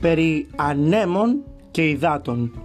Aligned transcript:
περί 0.00 0.48
ανέμων 0.56 1.44
και 1.70 1.88
υδάτων. 1.88 2.62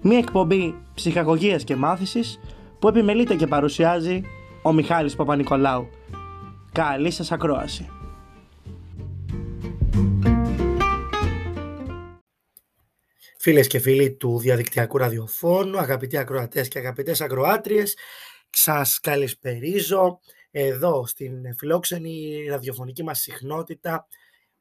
Μία 0.00 0.18
εκπομπή 0.18 0.74
ψυχαγωγίας 0.94 1.64
και 1.64 1.76
μάθησης 1.76 2.40
που 2.78 2.88
επιμελείται 2.88 3.34
και 3.34 3.46
παρουσιάζει 3.46 4.22
ο 4.62 4.72
Μιχάλης 4.72 5.16
Παπα-Νικολάου. 5.16 5.88
Καλή 6.72 7.10
σας 7.10 7.32
ακρόαση. 7.32 7.90
Φίλες 13.38 13.66
και 13.66 13.78
φίλοι 13.78 14.12
του 14.12 14.38
διαδικτυακού 14.38 14.98
ραδιοφώνου, 14.98 15.78
αγαπητοί 15.78 16.16
ακροατές 16.16 16.68
και 16.68 16.78
αγαπητές 16.78 17.20
ακροάτριες, 17.20 17.96
σας 18.50 19.00
καλησπερίζω 19.00 20.20
εδώ 20.50 21.06
στην 21.06 21.32
φιλόξενη 21.58 22.46
ραδιοφωνική 22.48 23.02
μας 23.02 23.20
συχνότητα 23.20 24.06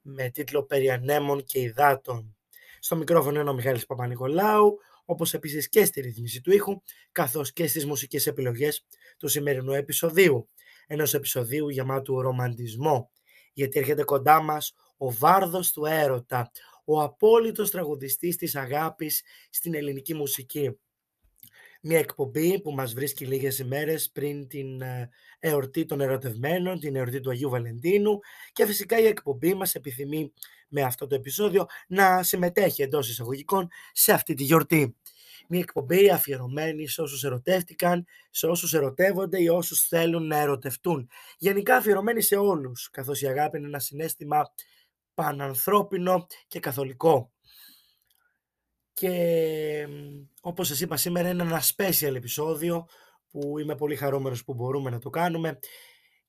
με 0.07 0.29
τίτλο 0.29 0.63
«Περί 0.63 0.89
ανέμων 0.89 1.43
και 1.43 1.59
υδάτων». 1.59 2.37
Στο 2.79 2.95
μικρόφωνο 2.95 3.39
είναι 3.39 3.49
ο 3.49 3.53
Μιχάλης 3.53 3.85
Παπα-Νικολάου, 3.85 4.77
όπως 5.05 5.33
επίσης 5.33 5.69
και 5.69 5.85
στη 5.85 6.01
ρύθμιση 6.01 6.41
του 6.41 6.51
ήχου, 6.51 6.81
καθώς 7.11 7.53
και 7.53 7.67
στις 7.67 7.85
μουσικές 7.85 8.27
επιλογές 8.27 8.85
του 9.17 9.27
σημερινού 9.27 9.73
επεισοδίου. 9.73 10.49
Ενός 10.87 11.13
επεισοδίου 11.13 11.69
γεμάτου 11.69 12.21
ρομαντισμό, 12.21 13.11
γιατί 13.53 13.79
έρχεται 13.79 14.03
κοντά 14.03 14.41
μας 14.41 14.73
ο 14.97 15.11
βάρδος 15.11 15.71
του 15.71 15.85
έρωτα, 15.85 16.51
ο 16.85 17.01
απόλυτος 17.01 17.71
τραγουδιστής 17.71 18.35
της 18.35 18.55
αγάπης 18.55 19.23
στην 19.49 19.73
ελληνική 19.73 20.13
μουσική. 20.13 20.79
Μια 21.87 21.99
εκπομπή 21.99 22.61
που 22.61 22.71
μας 22.71 22.93
βρίσκει 22.93 23.25
λίγες 23.25 23.59
ημέρες 23.59 24.09
πριν 24.11 24.47
την 24.47 24.81
ε, 24.81 25.09
εορτή 25.39 25.85
των 25.85 26.01
ερωτευμένων, 26.01 26.79
την 26.79 26.95
εορτή 26.95 27.19
του 27.19 27.29
Αγίου 27.29 27.49
Βαλεντίνου 27.49 28.19
και 28.51 28.65
φυσικά 28.65 28.99
η 28.99 29.05
εκπομπή 29.05 29.53
μας 29.53 29.75
επιθυμεί 29.75 30.33
με 30.67 30.81
αυτό 30.81 31.07
το 31.07 31.15
επεισόδιο 31.15 31.65
να 31.87 32.23
συμμετέχει 32.23 32.81
εντός 32.81 33.09
εισαγωγικών 33.09 33.67
σε 33.91 34.11
αυτή 34.11 34.33
τη 34.33 34.43
γιορτή. 34.43 34.95
Μια 35.47 35.59
εκπομπή 35.59 36.09
αφιερωμένη 36.09 36.87
σε 36.87 37.01
όσους 37.01 37.23
ερωτεύτηκαν, 37.23 38.05
σε 38.29 38.47
όσους 38.47 38.73
ερωτεύονται 38.73 39.41
ή 39.41 39.47
όσους 39.47 39.87
θέλουν 39.87 40.27
να 40.27 40.37
ερωτευτούν. 40.37 41.09
Γενικά 41.37 41.75
αφιερωμένη 41.75 42.21
σε 42.21 42.35
όλους, 42.35 42.89
καθώς 42.89 43.21
η 43.21 43.27
αγάπη 43.27 43.57
είναι 43.57 43.67
ένα 43.67 43.79
συνέστημα 43.79 44.53
πανανθρώπινο 45.13 46.27
και 46.47 46.59
καθολικό. 46.59 47.34
Και 48.95 49.87
όπως 50.41 50.67
σας 50.67 50.81
είπα 50.81 50.97
σήμερα 50.97 51.29
είναι 51.29 51.43
ένα 51.43 51.61
special 51.75 52.15
επεισόδιο 52.15 52.85
που 53.29 53.59
είμαι 53.59 53.75
πολύ 53.75 53.95
χαρούμενος 53.95 54.43
που 54.43 54.53
μπορούμε 54.53 54.89
να 54.89 54.99
το 54.99 55.09
κάνουμε 55.09 55.59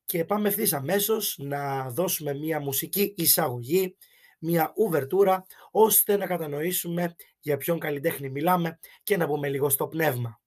και 0.05 0.25
πάμε 0.25 0.47
ευθύς 0.47 0.73
αμέσως 0.73 1.37
να 1.37 1.89
δώσουμε 1.89 2.33
μια 2.33 2.59
μουσική 2.59 3.13
εισαγωγή, 3.17 3.97
μια 4.39 4.73
ουβερτούρα 4.75 5.45
ώστε 5.71 6.17
να 6.17 6.25
κατανοήσουμε 6.25 7.15
για 7.39 7.57
ποιον 7.57 7.79
καλλιτέχνη 7.79 8.29
μιλάμε 8.29 8.79
και 9.03 9.17
να 9.17 9.25
μπούμε 9.25 9.49
λίγο 9.49 9.69
στο 9.69 9.87
πνεύμα. 9.87 10.41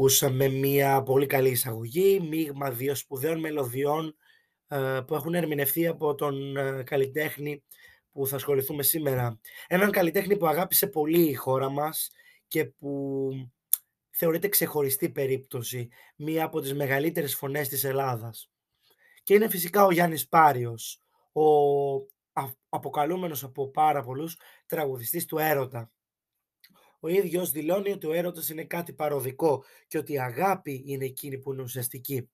Ακούσαμε 0.00 0.48
μια 0.48 1.02
πολύ 1.02 1.26
καλή 1.26 1.50
εισαγωγή, 1.50 2.20
μείγμα 2.20 2.70
δύο 2.70 2.94
σπουδαίων 2.94 3.40
μελωδιών 3.40 4.16
ε, 4.68 5.00
που 5.06 5.14
έχουν 5.14 5.34
ερμηνευθεί 5.34 5.86
από 5.86 6.14
τον 6.14 6.56
ε, 6.56 6.82
καλλιτέχνη 6.82 7.62
που 8.10 8.26
θα 8.26 8.36
ασχοληθούμε 8.36 8.82
σήμερα. 8.82 9.40
Έναν 9.66 9.90
καλλιτέχνη 9.90 10.36
που 10.36 10.46
αγάπησε 10.46 10.86
πολύ 10.86 11.28
η 11.28 11.34
χώρα 11.34 11.68
μας 11.68 12.10
και 12.48 12.64
που 12.64 13.30
θεωρείται 14.10 14.48
ξεχωριστή 14.48 15.10
περίπτωση, 15.10 15.88
μία 16.16 16.44
από 16.44 16.60
τις 16.60 16.74
μεγαλύτερες 16.74 17.34
φωνές 17.34 17.68
της 17.68 17.84
Ελλάδας. 17.84 18.50
Και 19.22 19.34
είναι 19.34 19.48
φυσικά 19.48 19.84
ο 19.84 19.90
Γιάννης 19.90 20.28
Πάριος, 20.28 21.02
ο 21.32 21.42
αποκαλούμενος 22.68 23.44
από 23.44 23.70
πάρα 23.70 24.02
πολλούς 24.02 24.36
τραγουδιστής 24.66 25.24
του 25.24 25.38
έρωτα 25.38 25.90
ο 27.00 27.08
ίδιος 27.08 27.50
δηλώνει 27.50 27.90
ότι 27.90 28.06
ο 28.06 28.12
έρωτας 28.12 28.48
είναι 28.48 28.64
κάτι 28.64 28.92
παροδικό 28.92 29.64
και 29.86 29.98
ότι 29.98 30.12
η 30.12 30.20
αγάπη 30.20 30.82
είναι 30.86 31.04
εκείνη 31.04 31.38
που 31.38 31.52
είναι 31.52 31.62
ουσιαστική. 31.62 32.30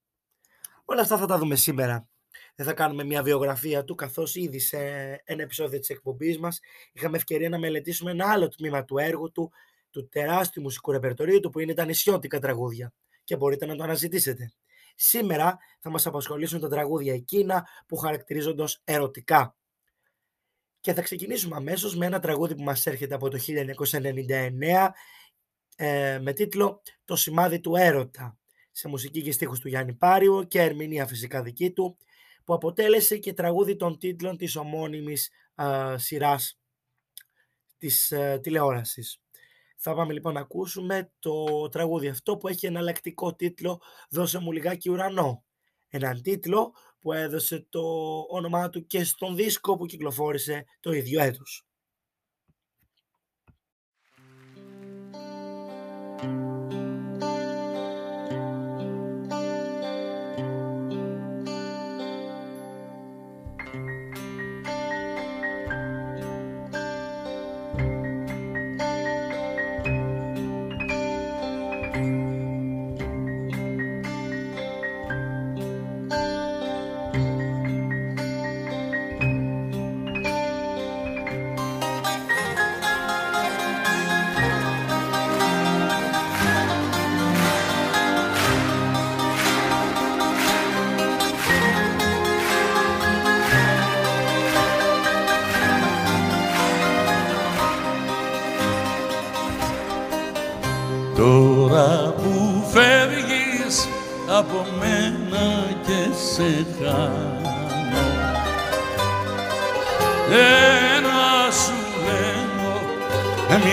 Όλα 0.85 1.01
αυτά 1.01 1.19
θα 1.19 1.27
τα 1.27 1.39
δούμε 1.39 1.57
σήμερα. 1.57 2.09
Δεν 2.55 2.67
θα 2.67 2.73
κάνουμε 2.73 3.05
μια 3.05 3.23
βιογραφία 3.23 3.85
του, 3.85 3.95
καθώς 3.95 4.35
ήδη 4.35 4.59
σε 4.59 4.79
ένα 5.25 5.43
επεισόδιο 5.43 5.79
της 5.79 5.89
εκπομπής 5.89 6.39
μας 6.39 6.61
είχαμε 6.93 7.17
ευκαιρία 7.17 7.49
να 7.49 7.59
μελετήσουμε 7.59 8.11
ένα 8.11 8.31
άλλο 8.31 8.49
τμήμα 8.49 8.85
του 8.85 8.99
έργου 8.99 9.33
του, 9.33 9.53
του 9.91 10.09
τεράστιου 10.09 10.63
μουσικού 10.63 10.93
ρεπερτορίου 10.93 11.41
του, 11.41 11.51
που 11.51 11.59
είναι 11.59 11.75
τα 11.75 11.85
νησιώτικα 11.85 12.39
τραγούδια. 12.39 12.93
Και 13.25 13.37
μπορείτε 13.37 13.67
να 13.67 13.77
το 13.77 13.83
αναζητήσετε. 13.83 14.53
Σήμερα 14.95 15.59
θα 15.81 15.91
μας 15.91 16.07
απασχολήσουν 16.07 16.61
τα 16.61 16.69
τραγούδια 16.69 17.15
εκείνα 17.15 17.69
που 17.87 17.97
χαρακτηρίζονται 17.97 18.63
ως 18.63 18.81
ερωτικά. 18.85 19.57
Και 20.87 20.95
θα 20.95 21.03
ξεκινήσουμε 21.03 21.57
αμέσως 21.57 21.97
με 21.97 22.07
ένα 22.07 22.21
τραγούδι 22.21 22.55
που 22.55 22.63
μας 22.63 22.87
έρχεται 22.87 23.15
από 23.15 23.29
το 23.29 23.39
1999 23.47 24.89
ε, 25.77 26.19
με 26.19 26.33
τίτλο 26.33 26.83
«Το 27.05 27.17
σημάδι 27.17 27.61
του 27.61 27.77
έρωτα» 27.77 28.39
σε 28.73 28.89
μουσική 28.89 29.23
και 29.23 29.33
στίχους 29.33 29.61
του 29.61 29.69
Γιάννη 29.69 29.95
Πάριου 29.95 30.47
και 30.47 30.61
ερμηνεία 30.63 31.07
φυσικά 31.07 31.43
δική 31.43 31.71
του 31.71 31.97
που 32.45 32.55
αποτέλεσε 32.55 33.19
και 33.19 33.33
τραγούδι 33.33 33.77
των 33.77 33.99
τίτλων 33.99 34.37
της 34.37 34.57
ομώνυμης 34.57 35.31
ε, 35.55 35.95
σειράς 35.97 36.59
της 37.79 38.11
ε, 38.11 38.39
τηλεόρασης. 38.43 39.21
Θα 39.77 39.95
πάμε 39.95 40.13
λοιπόν 40.13 40.35
να 40.35 40.41
ακούσουμε 40.41 41.13
το 41.19 41.69
τραγούδι 41.69 42.09
αυτό 42.09 42.37
που 42.37 42.49
έχει 42.49 42.67
εναλλακτικό 42.67 43.35
τίτλο 43.35 43.81
«Δώσε 44.11 44.39
μου 44.39 44.53
λιγάκι 44.53 44.91
ουρανό». 44.91 45.45
Έναν 45.89 46.23
τίτλο 46.23 46.75
που 47.07 47.13
έδωσε 47.13 47.67
το 47.69 47.81
όνομά 48.29 48.69
του 48.69 48.87
και 48.87 49.05
στον 49.05 49.37
δίσκο 49.37 49.77
που 49.77 49.87
κυκλοφόρησε 49.87 50.65
το 50.81 50.93
ίδιο 50.93 51.21
έτος. 51.23 51.67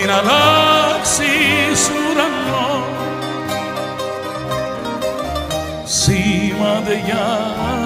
Μην 0.04 0.12
αλλάξεις 0.12 1.90
ουρανό. 1.90 2.84
Σημαδιά 5.84 7.26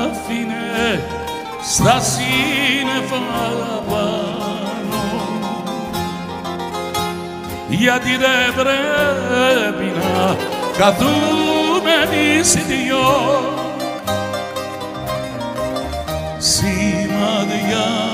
άφηνε 0.03 1.05
στα 1.73 2.01
σύννεφα 2.01 3.17
γιατί 7.69 8.17
δεν 8.17 8.55
πρέπει 8.55 9.93
να 9.97 10.37
καθούμε 10.79 11.93
εμείς 12.05 12.55
οι 12.55 12.61
δυο. 12.61 13.07
Σημάδια 16.39 17.79
άφηνε 17.79 18.08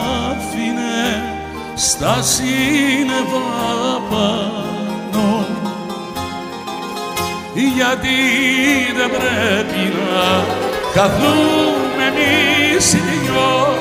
στα 1.96 2.22
σύννεφα 2.22 3.46
πάνω. 4.10 5.46
Γιατί 7.54 8.18
δεν 8.96 9.10
πρέπει 9.10 9.92
να 9.96 10.44
καθούμε 10.94 12.04
εμείς 12.06 12.92
οι 12.92 12.98
δυο. 12.98 13.76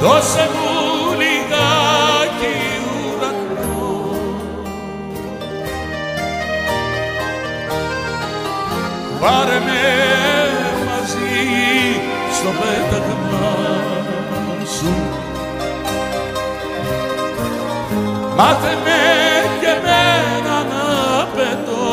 Δώσε 0.00 0.48
μου 0.52 0.74
πάρε 9.24 9.58
με 9.66 9.82
μαζί 10.86 11.44
στο 12.36 12.50
πέταγμα 12.60 12.93
μάθε 18.44 18.78
με 18.84 19.00
και 19.60 19.66
εμένα 19.66 20.56
να 20.72 20.84
πετώ 21.34 21.88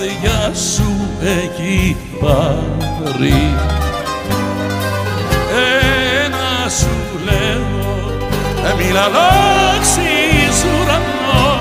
καρδιά 0.01 0.53
σου 0.53 1.09
έχει 1.24 1.98
πάρει. 2.19 3.56
Ένα 6.25 6.69
σου 6.69 7.19
λέω 7.24 7.69
μην 8.77 8.98
αλλάξεις 8.98 10.63
ουρανό 10.63 11.59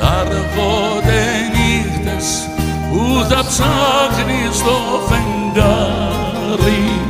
Θα 0.00 0.26
έρχονται 0.26 1.24
νύχτες 1.52 2.48
που 2.90 3.24
θα 3.28 3.44
ψάχνεις 3.48 4.62
το 4.62 5.00
φεγγάρι. 5.08 7.00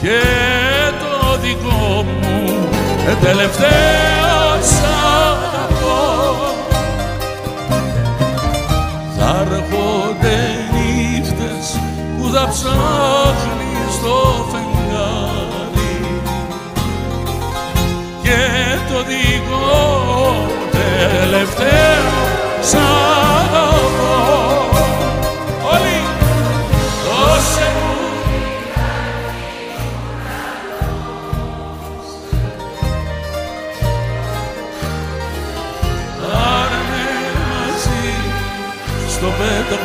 Και 0.00 0.20
το 1.00 1.38
δικό 1.40 2.04
μου 2.04 2.68
τελευταίο 3.20 4.60
σ' 4.62 5.49
θα 9.32 9.46
έρχονται 9.50 10.38
νύχτες 10.72 11.80
που 12.18 12.30
θα 12.32 12.48
ψάχνεις 12.48 13.94
το 14.02 14.46
φεγγάρι. 14.50 16.22
Και 18.22 18.40
το 18.92 19.02
δικό 19.02 20.46
τελευταίο 20.70 22.12
σ' 22.60 22.74
αγαπώ 23.54 24.79
στο 39.40 39.76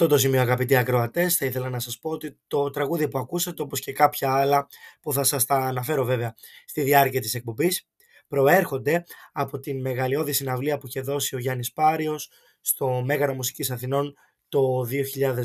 αυτό 0.00 0.10
το 0.10 0.18
σημείο 0.18 0.40
αγαπητοί 0.40 0.76
ακροατές 0.76 1.36
θα 1.36 1.46
ήθελα 1.46 1.68
να 1.70 1.78
σας 1.78 1.98
πω 1.98 2.10
ότι 2.10 2.38
το 2.46 2.70
τραγούδι 2.70 3.08
που 3.08 3.18
ακούσατε 3.18 3.62
όπως 3.62 3.80
και 3.80 3.92
κάποια 3.92 4.32
άλλα 4.34 4.66
που 5.00 5.12
θα 5.12 5.24
σας 5.24 5.44
τα 5.44 5.54
αναφέρω 5.54 6.04
βέβαια 6.04 6.34
στη 6.66 6.82
διάρκεια 6.82 7.20
της 7.20 7.34
εκπομπής 7.34 7.88
προέρχονται 8.28 9.04
από 9.32 9.58
την 9.58 9.80
μεγαλειώδη 9.80 10.32
συναυλία 10.32 10.78
που 10.78 10.86
είχε 10.86 11.00
δώσει 11.00 11.34
ο 11.34 11.38
Γιάννης 11.38 11.72
Πάριος 11.72 12.30
στο 12.60 13.02
Μέγαρο 13.04 13.34
Μουσικής 13.34 13.70
Αθηνών 13.70 14.14
το 14.48 14.86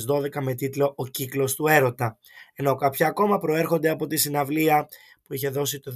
2012 0.07 0.41
με 0.41 0.53
τίτλο 0.53 0.93
«Ο 0.95 1.07
κύκλος 1.07 1.55
του 1.55 1.67
έρωτα». 1.67 2.17
Ενώ 2.53 2.75
κάποια 2.75 3.07
ακόμα 3.07 3.37
προέρχονται 3.37 3.89
από 3.89 4.07
τη 4.07 4.17
συναυλία 4.17 4.87
που 5.23 5.33
είχε 5.33 5.49
δώσει 5.49 5.79
το 5.79 5.93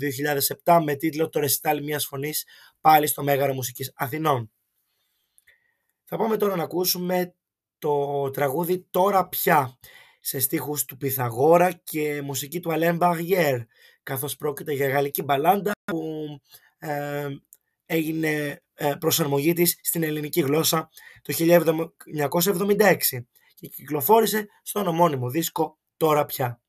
2007 0.63 0.79
με 0.83 0.95
τίτλο 0.95 1.29
«Το 1.29 1.39
ρεσιτάλ 1.39 1.83
μιας 1.83 2.05
φωνής» 2.05 2.45
πάλι 2.81 3.07
στο 3.07 3.23
Μέγαρο 3.23 3.53
Μουσικής 3.53 3.91
Αθηνών. 3.95 4.51
Θα 6.03 6.17
πάμε 6.17 6.37
τώρα 6.37 6.55
να 6.55 6.63
ακούσουμε 6.63 7.36
το 7.79 8.29
τραγούδι 8.29 8.87
«Τώρα 8.89 9.27
πια» 9.27 9.77
σε 10.19 10.39
στίχους 10.39 10.85
του 10.85 10.97
Πυθαγόρα 10.97 11.71
και 11.71 12.21
μουσική 12.21 12.59
του 12.59 12.71
Αλέν 12.71 12.95
Μπαγιέρ 12.95 13.59
καθώς 14.03 14.35
πρόκειται 14.35 14.73
για 14.73 14.89
γαλλική 14.89 15.23
μπαλάντα 15.23 15.71
που 15.83 16.01
ε, 16.77 17.27
έγινε 17.85 18.61
ε, 18.73 18.93
προσαρμογή 18.99 19.53
της 19.53 19.79
στην 19.81 20.03
ελληνική 20.03 20.41
γλώσσα 20.41 20.89
το 21.21 21.33
1976 21.37 22.97
και 23.55 23.67
κυκλοφόρησε 23.67 24.47
στον 24.63 24.87
ομώνυμο 24.87 25.29
δίσκο 25.29 25.77
«Τώρα 25.97 26.25
πια». 26.25 26.61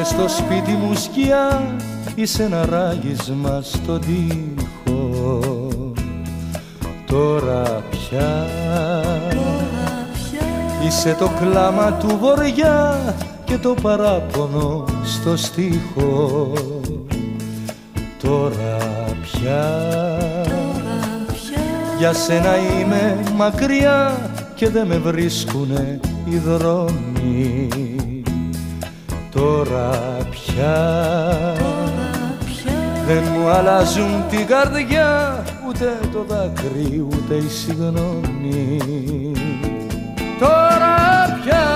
Είσαι 0.00 0.10
στο 0.10 0.28
σπίτι 0.28 0.72
μου 0.72 0.94
σκιά 0.94 1.76
Είσαι 2.14 2.42
ένα 2.42 2.66
ράγισμα 2.66 3.60
στον 3.62 4.00
τοίχο. 4.00 5.68
Τώρα 7.06 7.82
πια, 7.90 8.46
Είσαι 10.86 11.16
το 11.18 11.30
κλάμα 11.40 11.92
του 11.92 12.18
βοριά 12.20 13.14
και 13.44 13.58
το 13.58 13.74
παράπονο 13.82 14.84
στο 15.04 15.36
στίχο. 15.36 16.52
Τώρα 18.22 18.76
πια, 19.22 19.88
Για 21.98 22.12
σένα 22.12 22.56
είμαι 22.56 23.22
μακριά 23.36 24.30
και 24.54 24.68
δεν 24.68 24.86
με 24.86 24.96
βρίσκουνε 24.96 26.00
οι 26.24 26.36
δρόμοι 26.36 27.68
Τώρα 29.38 29.90
πια, 30.30 30.76
δεν 33.06 33.22
μου 33.32 33.48
αλλάζουν 33.48 34.24
την 34.30 34.46
καρδιά 34.46 35.42
ούτε 35.68 35.98
το 36.12 36.24
δάκρυ 36.28 37.06
ούτε 37.10 37.34
η 37.34 37.48
συγγνώμη. 37.48 38.80
Τώρα 40.38 40.96
πια 41.42 41.66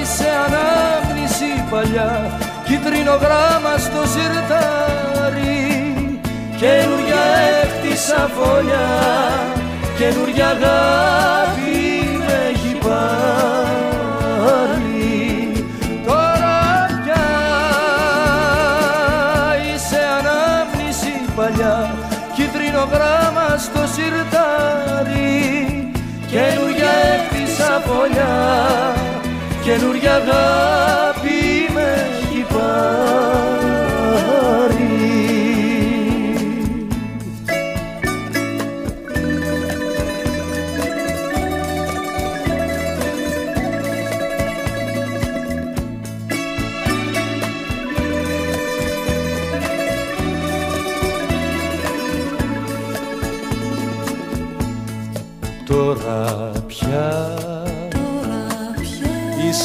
είσαι 0.00 0.28
ανάμνηση 0.46 1.64
παλιά 1.70 2.38
κίτρινο 2.64 3.14
γράμμα 3.14 3.78
στο 3.78 4.02
σιρτάρι. 4.12 5.56
Καινούρια 6.56 7.24
έκτισα 7.62 8.30
φωλιά 8.36 8.88
καινούρια 9.98 10.46
αγάπη 10.46 11.67
φωλιά 27.88 28.34
καινούρια 29.64 30.14
αγάπη 30.14 31.17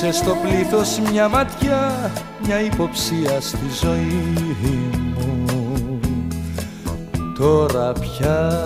Είσαι 0.03 0.11
στο 0.11 0.37
πλήθος 0.43 0.99
μια 1.11 1.27
ματιά 1.29 2.11
Μια 2.45 2.61
υποψία 2.61 3.41
στη 3.41 3.65
ζωή 3.81 4.33
μου. 5.15 5.99
Τώρα 7.39 7.91
πια, 7.91 8.63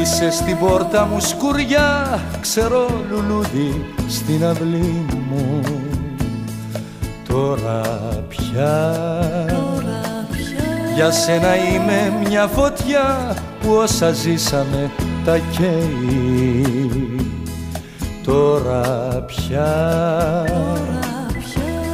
Είσαι 0.00 0.30
στην 0.30 0.58
πόρτα 0.58 1.06
μου 1.06 1.20
σκουριά 1.20 2.20
Ξερό 2.40 2.86
λουλούδι 3.10 3.84
στην 4.08 4.44
αυλή 4.44 5.06
μου. 5.30 5.60
Τώρα 7.28 7.80
πια, 8.28 8.94
Για 10.94 11.10
σένα 11.10 11.56
είμαι 11.56 12.12
μια 12.28 12.46
φωτιά 12.46 13.36
που 13.60 13.72
όσα 13.72 14.10
ζήσαμε 14.12 14.90
τα 15.24 15.38
καίει. 15.38 17.06
Τώρα 18.26 19.05
πια. 19.26 19.74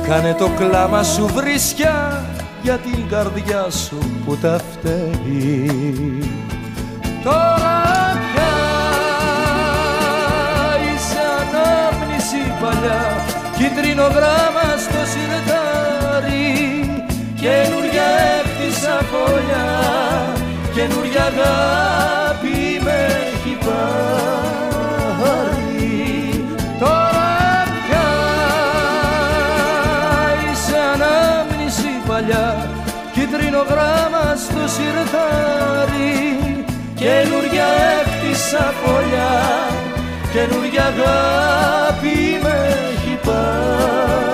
Κάνε 0.08 0.34
το 0.38 0.48
κλάμα 0.58 1.02
σου 1.02 1.26
βρίσκια 1.34 2.24
για 2.62 2.78
την 2.78 3.08
καρδιά 3.08 3.70
σου 3.70 3.98
που 4.24 4.36
τα 4.36 4.60
φταίει. 4.72 5.70
Τώρα 7.24 7.80
πια 8.32 8.54
είσαι 10.94 11.22
ανάμνηση 11.40 12.42
παλιά. 12.60 13.02
Κίτρινο 13.56 14.02
γράμμα 14.02 14.76
στο 14.78 15.00
σιρτάρι. 15.12 16.50
Καινούρια 17.40 18.08
έκτισα 18.38 19.00
φωλιά. 19.10 19.70
Καινούρια 20.74 21.24
αγάπη 21.24 22.80
με 22.84 23.06
έχει 23.06 23.56
πάρει 23.64 24.71
ανάμνηση 32.32 32.32
παλιά. 32.32 32.68
Κίτρινο 33.12 33.62
γράμμα 33.68 34.36
στο 34.36 34.68
σιρτάρι. 34.74 36.14
Καινούρια 36.94 37.66
έκτισα 38.00 38.72
φωλιά. 38.82 39.34
Καινούρια 40.32 40.84
αγάπη 40.84 42.16
με 42.42 42.56
έχει 42.92 43.18
πάρει 43.24 44.32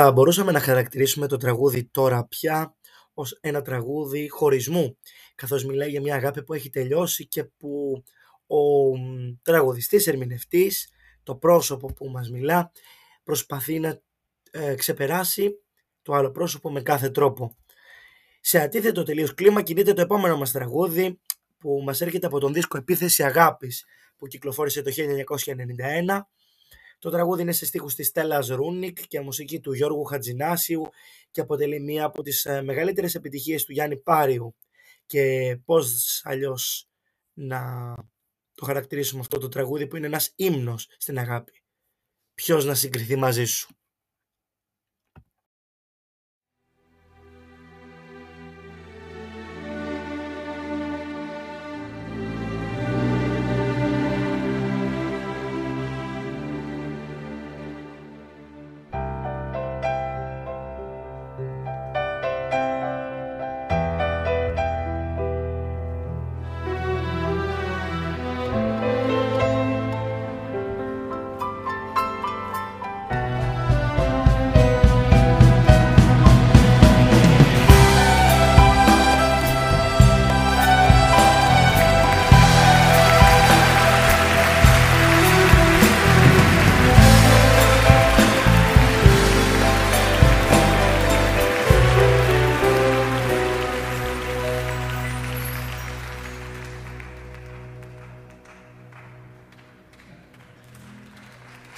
Θα 0.00 0.12
μπορούσαμε 0.12 0.52
να 0.52 0.60
χαρακτηρίσουμε 0.60 1.26
το 1.26 1.36
τραγούδι 1.36 1.84
τώρα 1.84 2.26
πια 2.26 2.74
ως 3.14 3.38
ένα 3.40 3.62
τραγούδι 3.62 4.28
χωρισμού, 4.28 4.98
καθώς 5.34 5.64
μιλάει 5.64 5.90
για 5.90 6.00
μια 6.00 6.14
αγάπη 6.14 6.42
που 6.42 6.54
έχει 6.54 6.70
τελειώσει 6.70 7.26
και 7.26 7.44
που 7.44 8.02
ο 8.46 8.96
μ, 8.96 9.32
τραγουδιστής, 9.42 10.06
ερμηνευτής, 10.06 10.88
το 11.22 11.36
πρόσωπο 11.36 11.92
που 11.92 12.08
μας 12.08 12.30
μιλά, 12.30 12.72
προσπαθεί 13.22 13.78
να 13.78 14.00
ε, 14.50 14.74
ξεπεράσει 14.74 15.50
το 16.02 16.12
άλλο 16.12 16.30
πρόσωπο 16.30 16.70
με 16.70 16.82
κάθε 16.82 17.10
τρόπο. 17.10 17.56
Σε 18.40 18.58
αντίθετο 18.58 19.02
τελείως 19.02 19.34
κλίμα 19.34 19.62
κινείται 19.62 19.92
το 19.92 20.00
επόμενο 20.00 20.36
μας 20.36 20.52
τραγούδι 20.52 21.20
που 21.58 21.82
μας 21.84 22.00
έρχεται 22.00 22.26
από 22.26 22.38
τον 22.38 22.52
δίσκο 22.52 22.78
Επίθεση 22.78 23.22
Αγάπης 23.22 23.84
που 24.16 24.26
κυκλοφόρησε 24.26 24.82
το 24.82 24.90
1991. 24.90 26.20
Το 26.98 27.10
τραγούδι 27.10 27.42
είναι 27.42 27.52
σε 27.52 27.66
στίχους 27.66 27.94
της 27.94 28.06
Στέλλας 28.06 28.48
Ρούνικ 28.48 29.06
και 29.06 29.20
μουσική 29.20 29.60
του 29.60 29.72
Γιώργου 29.72 30.04
Χατζινάσιου 30.04 30.88
και 31.30 31.40
αποτελεί 31.40 31.80
μία 31.80 32.04
από 32.04 32.22
τις 32.22 32.44
ε, 32.44 32.62
μεγαλύτερες 32.62 33.14
επιτυχίες 33.14 33.64
του 33.64 33.72
Γιάννη 33.72 33.96
Πάριου 33.96 34.56
και 35.06 35.56
πώς 35.64 36.20
αλλιώς 36.24 36.88
να 37.32 37.94
το 38.54 38.64
χαρακτηρίσουμε 38.64 39.20
αυτό 39.20 39.38
το 39.38 39.48
τραγούδι 39.48 39.86
που 39.86 39.96
είναι 39.96 40.06
ένας 40.06 40.32
ύμνος 40.36 40.88
στην 40.98 41.18
αγάπη. 41.18 41.62
Ποιος 42.34 42.64
να 42.64 42.74
συγκριθεί 42.74 43.16
μαζί 43.16 43.44
σου; 43.44 43.76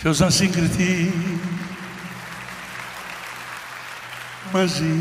Ποιος 0.02 0.18
να 0.18 0.30
συγκριθεί 0.30 1.12
μαζί 4.52 4.94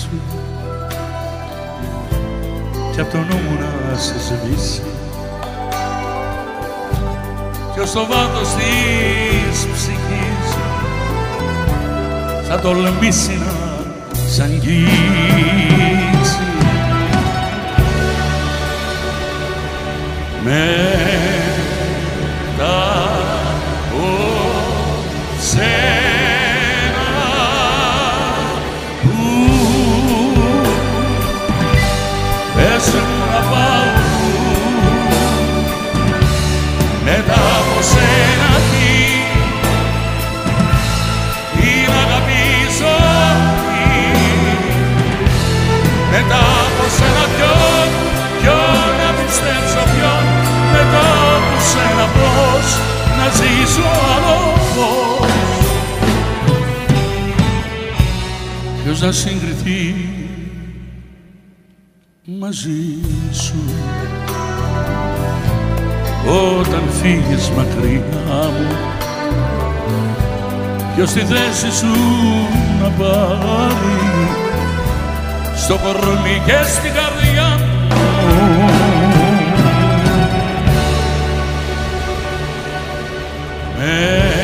σου. 0.00 0.22
Και 2.94 3.00
απ' 3.00 3.10
το 3.10 3.16
νου 3.16 3.36
μου 3.36 3.58
να 3.90 3.98
σε 3.98 4.14
σβήσει. 4.18 4.82
Και 7.74 7.86
στο 7.86 8.06
βάθος 8.06 8.48
της 8.48 9.66
ψυχής 9.72 10.56
θα 12.48 12.60
τολμήσει 12.60 13.38
να 13.38 13.52
σ' 14.28 14.40
αγγίσει 14.40 14.84
με 20.44 21.13
να 59.04 59.12
συγκριθεί 59.12 59.94
μαζί 62.24 62.98
σου. 63.32 63.54
Όταν 66.58 66.82
φύγεις 67.00 67.50
μακριά 67.50 68.50
μου 68.58 68.76
ποιος 70.94 71.10
στη 71.10 71.20
θέση 71.20 71.76
σου 71.76 71.96
να 72.80 72.88
πάρει 72.88 74.28
στο 75.56 75.78
κορμί 75.82 76.42
και 76.46 76.58
στην 76.66 76.92
καρδιά 76.92 77.58
μου 77.58 78.73
É. 83.86 84.43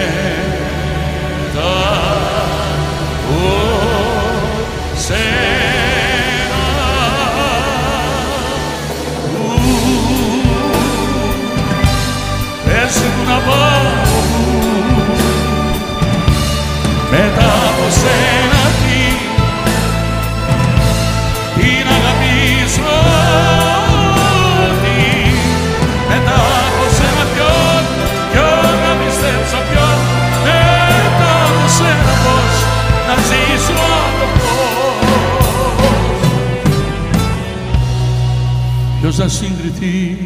θα 39.23 39.29
συγκριθεί 39.29 40.19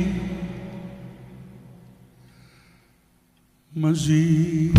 μαζί 3.71 4.73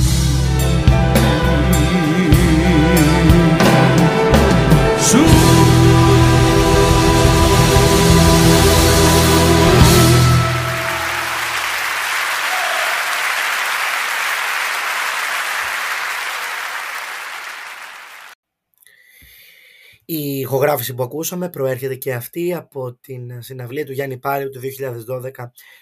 ηχογράφηση 20.55 20.93
που 20.93 21.03
ακούσαμε 21.03 21.49
προέρχεται 21.49 21.95
και 21.95 22.13
αυτή 22.13 22.53
από 22.53 22.93
την 22.93 23.41
συναυλία 23.41 23.85
του 23.85 23.91
Γιάννη 23.91 24.17
Πάριου 24.17 24.49
του 24.49 24.59
2012 25.07 25.31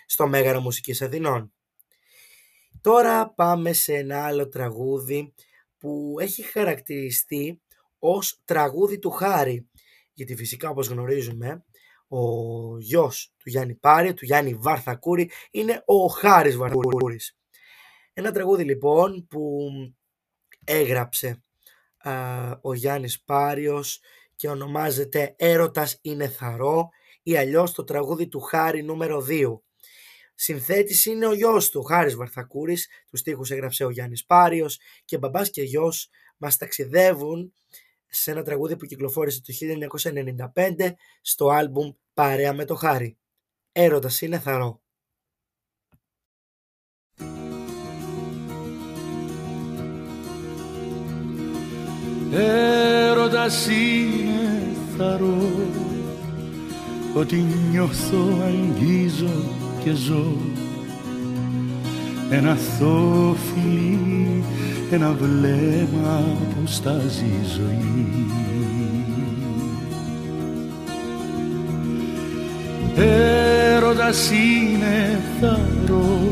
στο 0.06 0.28
Μέγαρο 0.28 0.60
Μουσικής 0.60 1.02
Αθηνών. 1.02 1.54
Τώρα 2.82 3.34
πάμε 3.34 3.74
σε 3.74 3.94
ένα 3.94 4.26
άλλο 4.26 4.48
τραγούδι 4.50 5.34
που 5.78 6.16
έχει 6.20 6.42
χαρακτηριστεί 6.42 7.62
ως 8.00 8.42
τραγούδι 8.46 9.00
του 9.00 9.12
Χάρη. 9.12 9.70
Γιατί 10.14 10.36
φυσικά 10.36 10.70
όπως 10.70 10.88
γνωρίζουμε 10.88 11.66
ο 12.08 12.20
γιος 12.80 13.34
του 13.38 13.50
Γιάννη 13.50 13.76
Πάριου, 13.76 14.14
του 14.14 14.26
Γιάννη 14.26 14.54
Βαρθακούρη, 14.54 15.32
είναι 15.52 15.84
ο 15.86 16.08
Χάρης 16.08 16.56
Βαρθακούρης. 16.56 17.38
Ένα 18.14 18.32
τραγούδι 18.32 18.64
λοιπόν 18.64 19.28
που 19.28 19.70
έγραψε 20.64 21.44
ο 22.62 22.74
Γιάννης 22.74 23.24
Πάριος 23.24 24.02
και 24.44 24.50
ονομάζεται 24.50 25.36
«Έρωτας 25.38 26.00
είναι 26.02 26.28
θαρό» 26.28 26.90
ή 27.24 27.38
αλλιώς 27.38 27.72
το 27.72 27.84
τραγούδι 27.84 28.28
του 28.28 28.40
Χάρη 28.40 28.84
νούμερο 28.84 29.26
2. 29.30 29.62
Συνθέτης 30.36 31.06
είναι 31.06 31.28
ο 31.28 31.34
γιος 31.34 31.70
του, 31.70 31.84
Χάρης 31.84 32.16
Βαρθακούρης, 32.16 32.88
τους 33.10 33.20
στίχους 33.20 33.52
έγραψε 33.52 33.86
ο 33.86 33.90
Γιάννης 33.90 34.26
Πάριος 34.26 34.80
και 35.06 35.18
μπαμπάς 35.18 35.50
και 35.50 35.62
γιος 35.62 36.10
μας 36.38 36.58
ταξιδεύουν 36.58 37.54
σε 38.08 38.32
ένα 38.32 38.44
τραγούδι 38.44 38.76
που 38.76 38.86
κυκλοφόρησε 38.86 39.42
το 39.42 39.54
1995 40.54 40.94
στο 41.22 41.50
άλμπουμ 41.50 41.92
«Παρέα 42.14 42.54
με 42.54 42.66
το 42.66 42.76
Χάρη». 42.76 43.18
Έρωτας 43.72 44.22
είναι 44.22 44.40
θαρό. 44.40 44.82
Έρωτας 53.44 53.68
είναι 53.68 54.62
θαρό 54.98 55.52
ότι 57.14 57.44
νιώθω, 57.72 58.42
αγγίζω 58.46 59.44
και 59.84 59.92
ζω 59.94 60.38
ένα 62.30 62.56
θόφιλι, 62.56 64.44
ένα 64.92 65.16
βλέμμα 65.20 66.24
που 66.50 66.62
στάζει 66.66 67.32
ζωή. 67.56 68.26
Έρωτας 72.96 74.32
είναι 74.32 75.20
θαρό 75.42 76.32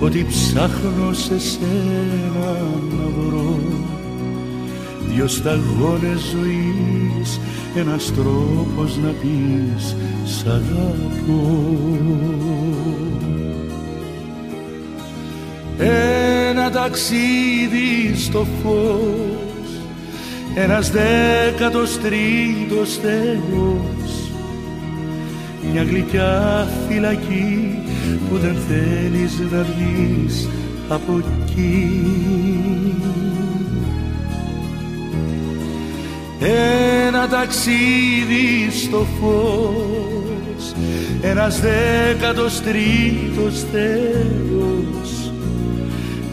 ότι 0.00 0.26
ψάχνω 0.28 1.12
σε 1.12 1.38
σένα 1.38 2.58
να 2.96 3.06
βρω 3.16 3.58
δυο 5.08 5.28
σταγόνες 5.28 6.20
ζωής 6.20 7.40
ένας 7.76 8.12
τρόπος 8.14 8.96
να 8.96 9.08
πεις 9.08 9.96
σ' 10.24 10.44
αγαπώ 10.46 11.78
ένα 15.78 16.70
ταξίδι 16.70 18.14
στο 18.16 18.46
φως 18.62 19.54
ένας 20.54 20.90
δέκατος 20.90 21.98
τρίτος 21.98 22.98
Θεός. 23.02 24.30
Μια 25.72 25.82
γλυκιά 25.82 26.68
φυλακή 26.88 27.78
που 28.28 28.38
δεν 28.38 28.56
θέλεις 28.68 29.40
να 29.50 29.62
βγεις 29.62 30.48
από 30.88 31.12
εκεί 31.16 32.02
ένα 36.46 37.28
ταξίδι 37.28 38.70
στο 38.84 39.06
φως 39.20 40.72
ένας 41.22 41.60
δέκατος 41.60 42.60
τρίτος 42.60 43.64
Θεός. 43.72 45.32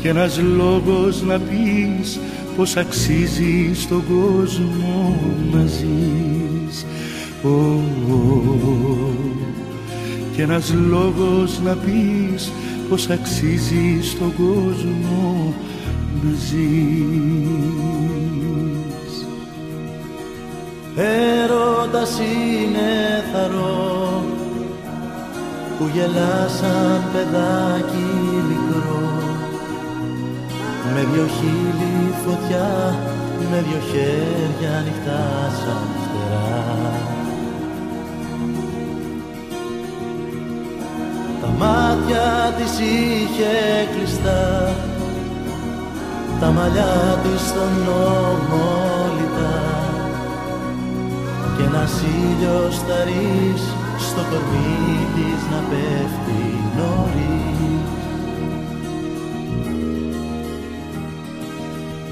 Και 0.01 0.09
ένας 0.09 0.39
λόγος 0.55 1.21
να 1.21 1.39
πεις 1.39 2.19
πως 2.55 2.75
αξίζει 2.75 3.71
στον 3.73 4.03
κόσμο 4.07 5.19
να 5.51 5.65
ζεις. 5.65 6.85
Oh, 7.43 7.79
oh 8.11 9.11
και 10.35 10.41
ένας 10.41 10.73
λόγος 10.89 11.59
να 11.63 11.75
πεις 11.75 12.51
πως 12.89 13.09
αξίζει 13.09 13.99
στον 14.01 14.33
κόσμο 14.35 15.53
να 16.23 16.29
ζεις. 16.31 17.71
Έρωτας 20.95 22.19
είναι 22.19 23.23
θαρό 23.33 24.23
που 25.77 25.89
γελάς 25.93 26.51
σαν 26.51 27.01
παιδάκι 27.13 28.07
μικρό. 28.49 29.09
Με 30.93 31.07
δυο 31.11 31.27
χείλη 31.27 32.13
φωτιά, 32.25 32.95
με 33.51 33.63
δυο 33.67 33.79
χέρια 33.91 34.77
ανοιχτά 34.77 35.51
σαν 35.63 35.87
φτερά. 36.01 37.09
Μάτια 41.57 42.53
της 42.57 42.79
είχε 42.79 43.53
κλειστά 43.95 44.75
τα 46.39 46.51
μαλλιά 46.51 47.19
της 47.23 47.41
στον 47.47 47.71
λιτά 49.17 49.90
και 51.61 51.67
ένας 51.67 51.93
ήλιος 52.01 52.75
θαρής 52.87 53.61
στο 53.99 54.21
κορμί 54.29 55.07
της 55.15 55.41
να 55.51 55.59
πέφτει 55.69 56.43
νωρίς 56.77 57.89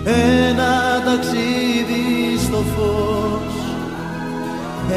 Ένα 0.03 1.01
ταξίδι 1.05 2.38
στο 2.45 2.57
φως 2.75 3.55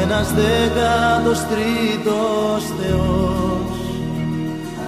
ένας 0.01 0.33
δέκατος 0.33 1.39
τρίτος 1.39 2.63
Θεός 2.79 3.77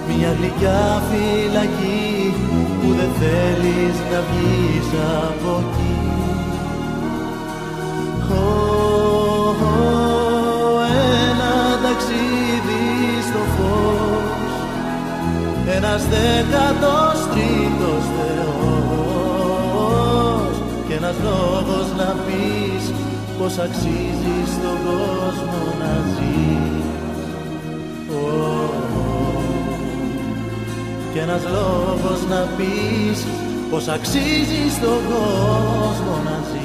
μια 0.07 0.35
γλυκιά 0.37 1.01
φυλακή 1.09 2.33
που 2.81 2.87
δεν 2.87 3.09
θέλεις 3.19 3.95
να 4.11 4.21
βγεις 4.21 4.87
από 5.27 5.63
εκεί. 5.69 5.85
Ένα 11.31 11.53
ταξίδι 11.83 12.87
στο 13.27 13.41
φως 13.55 14.53
ένας 15.77 16.01
δέκατος 16.07 17.17
τρίτος 17.31 18.03
Θεός 18.15 18.45
και 20.87 20.93
ένας 20.93 21.15
λόγος 21.23 21.87
να 21.97 22.15
πεις 22.25 22.83
πως 23.39 23.57
αξίζει 23.57 24.37
στον 24.55 24.77
κόσμο 24.85 25.61
να 25.79 25.93
ζεις. 26.13 26.55
και 31.15 31.21
ένας 31.21 31.43
λόγος 31.43 32.27
να 32.29 32.47
πεις 32.57 33.25
πως 33.69 33.87
αξίζει 33.87 34.69
στον 34.77 34.99
κόσμο 35.07 36.21
να 36.23 36.39
ζεις. 36.51 36.64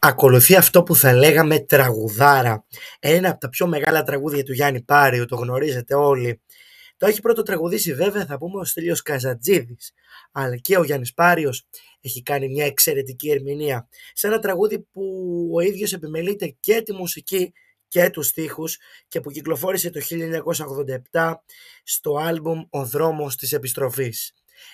Ακολουθεί 0.00 0.56
αυτό 0.56 0.82
που 0.82 0.94
θα 0.94 1.12
λέγαμε 1.12 1.58
τραγουδάρα. 1.58 2.66
Ένα 2.98 3.30
από 3.30 3.40
τα 3.40 3.48
πιο 3.48 3.66
μεγάλα 3.66 4.02
τραγούδια 4.02 4.42
του 4.42 4.52
Γιάννη 4.52 4.82
Πάριου, 4.82 5.24
το 5.24 5.36
γνωρίζετε 5.36 5.94
όλοι. 5.94 6.40
Το 6.96 7.06
έχει 7.06 7.20
πρώτο 7.20 7.42
τραγουδήσει 7.42 7.94
βέβαια 7.94 8.26
θα 8.26 8.38
πούμε 8.38 8.60
ο 8.60 8.64
Στέλιος 8.64 9.02
Καζατζίδης. 9.02 9.92
Αλλά 10.32 10.56
και 10.56 10.78
ο 10.78 10.84
Γιάννης 10.84 11.14
Πάριος 11.14 11.66
έχει 12.00 12.22
κάνει 12.22 12.48
μια 12.48 12.64
εξαιρετική 12.64 13.30
ερμηνεία 13.30 13.88
σε 14.12 14.26
ένα 14.26 14.38
τραγούδι 14.38 14.78
που 14.92 15.02
ο 15.54 15.60
ίδιος 15.60 15.92
επιμελείται 15.92 16.56
και 16.60 16.82
τη 16.82 16.92
μουσική 16.92 17.52
και 17.88 18.10
τους 18.10 18.26
στίχους 18.26 18.78
και 19.08 19.20
που 19.20 19.30
κυκλοφόρησε 19.30 19.90
το 19.90 20.00
1987 21.12 21.34
στο 21.82 22.16
άλμπουμ 22.16 22.62
«Ο 22.70 22.84
δρόμος 22.84 23.36
της 23.36 23.52
επιστροφής». 23.52 24.32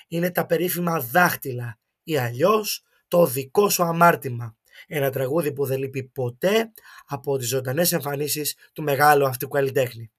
Είναι 0.08 0.30
τα 0.30 0.46
περίφημα 0.46 1.00
δάχτυλα 1.00 1.78
ή 2.02 2.16
αλλιώς 2.16 2.84
το 3.08 3.26
δικό 3.26 3.68
σου 3.68 3.82
αμάρτημα. 3.82 4.56
Ένα 4.86 5.10
τραγούδι 5.10 5.52
που 5.52 5.64
δεν 5.64 5.78
λείπει 5.78 6.02
ποτέ 6.02 6.72
από 7.06 7.38
τις 7.38 7.48
ζωντανές 7.48 7.92
εμφανίσεις 7.92 8.56
του 8.72 8.82
μεγάλου 8.82 9.26
αυτού 9.26 9.48
καλλιτέχνη. 9.48 10.10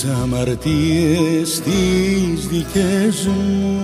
τις 0.00 0.10
αμαρτίες 0.22 1.60
τις 1.60 2.46
δικές 2.46 3.26
μου. 3.26 3.82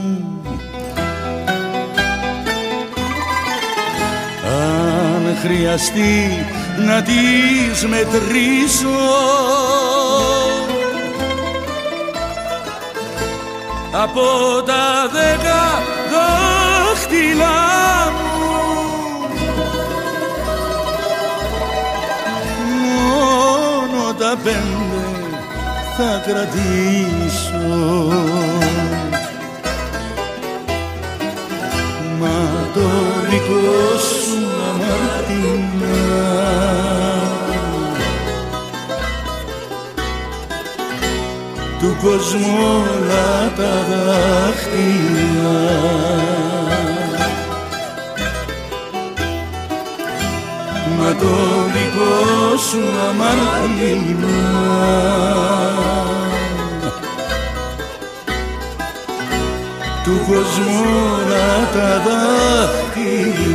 Αν 4.46 5.36
χρειαστεί 5.42 6.46
να 6.86 7.02
τις 7.02 7.86
μετρήσω 7.86 8.88
από 13.92 14.22
τα 14.66 15.08
δέκα 15.12 15.82
δάχτυλα 16.10 17.46
μου 18.12 18.34
μόνο 23.08 24.14
τα 24.18 24.38
πέντε 24.44 24.73
θα 25.96 26.22
κρατήσω. 26.26 27.68
Μα 32.20 32.68
το 32.74 32.80
δικό 33.30 33.98
σου 33.98 34.38
αμαρτήμα 34.70 35.94
του 41.78 41.96
κόσμου 42.02 42.54
όλα 42.80 43.52
τα 43.56 43.72
δάχτυλα 43.88 45.64
Μα 50.98 51.14
το 51.14 51.34
δικό 51.74 52.56
σου 52.68 52.82
αμαρτήμα 53.08 54.38
του 60.04 60.16
κόσμου 60.26 60.84
όλα 61.14 61.48
τα 61.72 61.90
δάχτυλα 62.04 63.54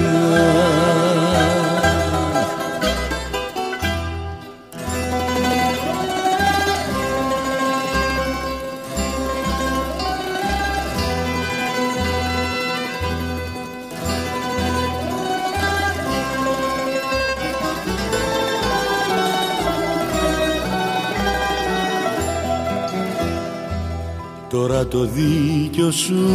Τώρα 24.60 24.88
το 24.88 25.06
δίκιο 25.06 25.92
σου 25.92 26.26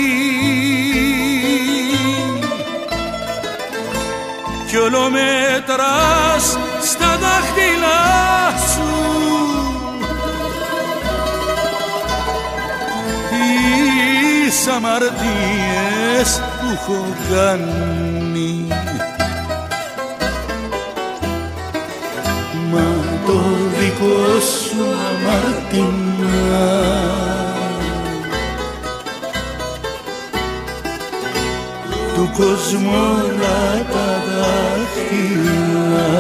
κι 4.69 4.77
όλο 4.77 5.11
μετράς 5.11 6.59
στα 6.83 7.19
δάχτυλά 7.19 8.59
σου 8.73 9.11
τις 14.51 14.67
αμαρτίες 14.67 16.43
έχω 16.73 17.07
κάνει. 17.33 18.67
Μα 22.73 22.87
το 23.27 23.41
δικό 23.79 24.41
σου 24.41 24.85
αμαρτήμα 25.09 26.69
του 32.15 32.31
κόσμου 32.37 32.91
όλα 32.91 33.85
τα 33.93 34.09
δάχτυλα. 34.27 36.11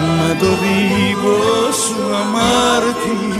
Μα 0.00 0.36
το 0.40 0.46
δικό 0.46 1.72
σου 1.72 2.14
αμάρτημα 2.14 3.31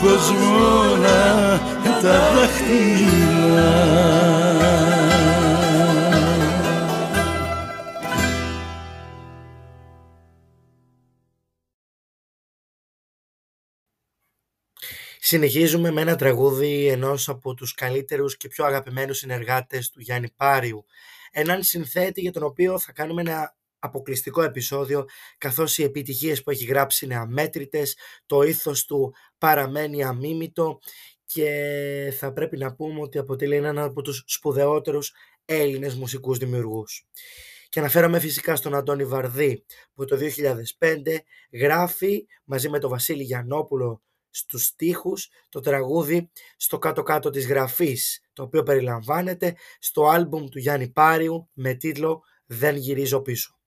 του 0.00 0.06
κόσμου 0.06 0.56
όλα 0.92 1.58
τα 2.02 2.32
δάχτυλα 2.34 3.98
Συνεχίζουμε 15.22 15.90
με 15.90 16.00
ένα 16.00 16.16
τραγούδι 16.16 16.86
ενός 16.86 17.28
από 17.28 17.54
τους 17.54 17.74
καλύτερους 17.74 18.36
και 18.36 18.48
πιο 18.48 18.64
αγαπημένους 18.64 19.18
συνεργάτες 19.18 19.90
του 19.90 20.00
Γιάννη 20.00 20.30
Πάριου. 20.36 20.84
Έναν 21.30 21.62
συνθέτη 21.62 22.20
για 22.20 22.32
τον 22.32 22.42
οποίο 22.42 22.78
θα 22.78 22.92
κάνουμε 22.92 23.20
ένα 23.20 23.54
αποκλειστικό 23.80 24.42
επεισόδιο 24.42 25.04
καθώς 25.38 25.78
οι 25.78 25.82
επιτυχίες 25.82 26.42
που 26.42 26.50
έχει 26.50 26.64
γράψει 26.64 27.04
είναι 27.04 27.16
αμέτρητες, 27.16 27.96
το 28.26 28.42
ήθος 28.42 28.84
του 28.84 29.14
παραμένει 29.38 30.04
αμίμητο 30.04 30.78
και 31.24 32.14
θα 32.18 32.32
πρέπει 32.32 32.56
να 32.56 32.74
πούμε 32.74 33.00
ότι 33.00 33.18
αποτελεί 33.18 33.54
έναν 33.54 33.78
από 33.78 34.02
τους 34.02 34.22
σπουδαιότερους 34.26 35.12
Έλληνες 35.44 35.94
μουσικούς 35.94 36.38
δημιουργούς. 36.38 37.06
Και 37.68 37.78
αναφέρομαι 37.80 38.20
φυσικά 38.20 38.56
στον 38.56 38.74
Αντώνη 38.74 39.04
Βαρδί 39.04 39.64
που 39.94 40.04
το 40.04 40.16
2005 40.78 41.18
γράφει 41.52 42.26
μαζί 42.44 42.68
με 42.68 42.78
τον 42.78 42.90
Βασίλη 42.90 43.22
Γιαννόπουλο 43.22 44.02
στους 44.30 44.64
στίχους 44.64 45.28
το 45.48 45.60
τραγούδι 45.60 46.30
στο 46.56 46.78
κάτω-κάτω 46.78 47.30
της 47.30 47.46
γραφής 47.46 48.20
το 48.32 48.42
οποίο 48.42 48.62
περιλαμβάνεται 48.62 49.56
στο 49.78 50.06
άλμπουμ 50.06 50.48
του 50.48 50.58
Γιάννη 50.58 50.88
Πάριου 50.88 51.48
με 51.52 51.74
τίτλο 51.74 52.22
«Δεν 52.46 52.76
γυρίζω 52.76 53.20
πίσω». 53.20 53.59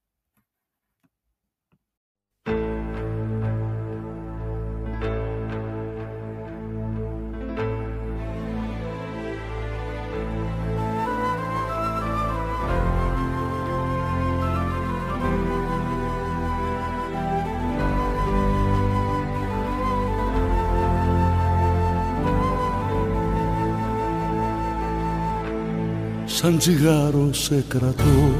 Σαν 26.43 26.57
τσιγάρο 26.57 27.29
σε 27.31 27.63
κρατώ. 27.67 28.31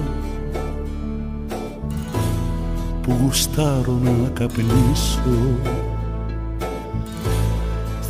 Που 3.02 3.18
γουστάρω 3.22 4.00
να 4.04 4.30
καπνίσω. 4.30 5.58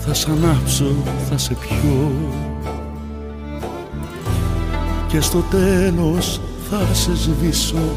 Θα 0.06 0.13
σ' 0.13 0.27
ανάψω, 0.27 0.95
θα 1.29 1.38
σε 1.38 1.53
πιω. 1.53 2.12
Και 5.08 5.21
στο 5.21 5.39
τέλος 5.39 6.41
θα 6.69 6.93
σε 6.93 7.15
σβήσω. 7.15 7.95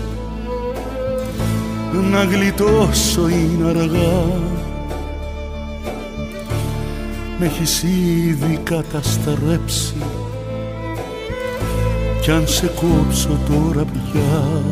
Να 2.11 2.25
γλιτώσω 2.25 3.29
είναι 3.29 3.69
αργά. 3.69 4.25
Με 7.39 7.47
έχεις 7.47 7.83
ήδη 7.83 8.61
καταστρέψει 8.63 9.95
κι 12.27 12.33
αν 12.33 12.49
σε 12.49 12.67
κόψω 12.67 13.39
τώρα 13.49 13.85
πια 13.85 14.63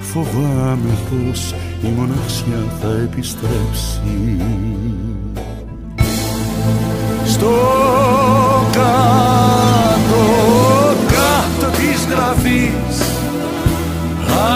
φοβάμαι 0.00 0.98
πως 1.10 1.54
η 1.82 1.88
μοναξιά 1.96 2.64
θα 2.80 2.88
επιστρέψει. 3.02 4.36
Στο 7.24 7.50
κάτω 8.72 10.24
κάτω 11.06 11.72
της 11.76 12.06
γραφής 12.10 12.96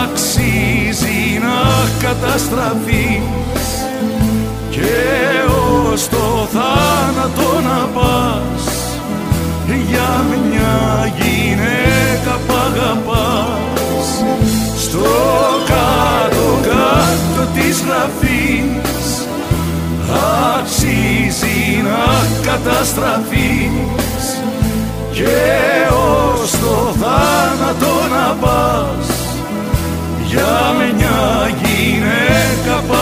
αξίζει 0.03 1.39
να 1.41 1.89
καταστραφείς 2.09 2.98
καταστραφείς 22.65 24.41
και 25.13 25.27
ως 25.93 26.51
το 26.51 26.95
θάνατο 27.01 27.93
να 28.11 28.35
πας. 28.41 29.07
Για 30.27 30.75
μια 30.77 31.51
γυναίκα 31.63 32.83
που 32.87 32.95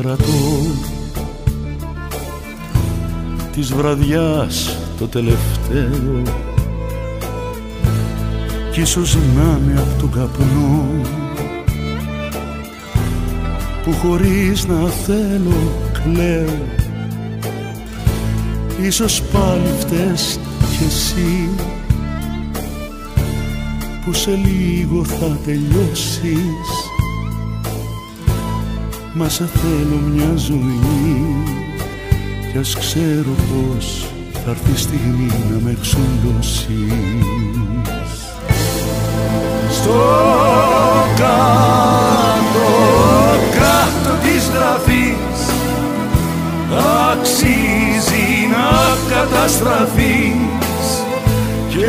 κρατώ. 0.00 0.22
Της 3.52 3.72
βραδιάς 3.72 4.78
το 4.98 5.06
τελευταίο. 5.06 6.22
Κι 8.72 8.80
ίσως 8.80 9.14
να 9.14 9.58
είναι 9.62 9.80
απ' 9.80 10.00
τον 10.00 10.10
καπνό 10.10 10.84
που 13.84 13.92
χωρίς 13.92 14.66
να 14.66 14.88
θέλω 14.88 15.72
κλαίω. 15.92 16.66
Ίσως 18.82 19.22
πάλι 19.22 19.74
φταίς 19.78 20.38
κι 20.58 20.84
εσύ 20.86 21.48
που 24.04 24.12
σε 24.12 24.30
λίγο 24.30 25.04
θα 25.04 25.38
τελειώσεις 25.44 26.75
Μα 29.18 29.28
σε 29.28 29.48
θέλω 29.52 30.00
μια 30.12 30.32
ζωή. 30.34 31.42
Κι 32.52 32.58
ας 32.58 32.76
ξέρω 32.78 33.34
πως 33.48 34.06
θα 34.32 34.50
έρθει 34.50 34.70
η 34.74 34.76
στιγμή 34.76 35.30
να 35.50 35.60
με 35.60 35.70
εξοντώσεις. 35.70 36.66
Στο 39.70 39.92
κάτω, 41.16 42.68
κάτω 43.58 44.16
της 44.22 44.50
γραφής 44.54 45.38
αξίζει 47.10 48.48
να 48.50 48.96
καταστραφείς. 49.14 50.88
Και 51.68 51.86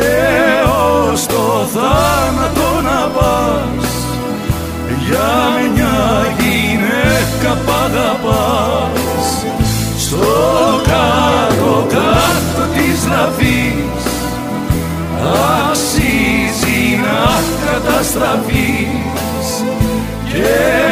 ως 1.10 1.26
το 1.26 1.66
θάνατο 1.72 2.80
να 2.82 3.08
πας 3.08 3.88
για 5.06 5.70
μια 5.74 5.98
γυναίκα 7.38 7.60
π' 7.64 7.70
αγαπάς. 7.84 9.44
Στο 9.98 10.16
κάτω 10.82 11.86
κάτω 11.88 12.72
της 12.74 13.06
γραφής 13.06 14.02
αξίζει 15.70 17.00
να 17.04 17.40
καταστραφείς. 17.66 19.48
Και 20.32 20.87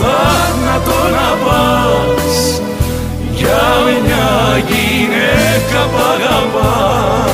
θάνατο 0.00 0.98
να 1.16 1.44
πας 1.44 2.60
για 3.34 3.62
μια 4.04 4.58
γυναίκα 4.68 5.88
που 5.90 5.96
αγαπάς. 5.96 7.30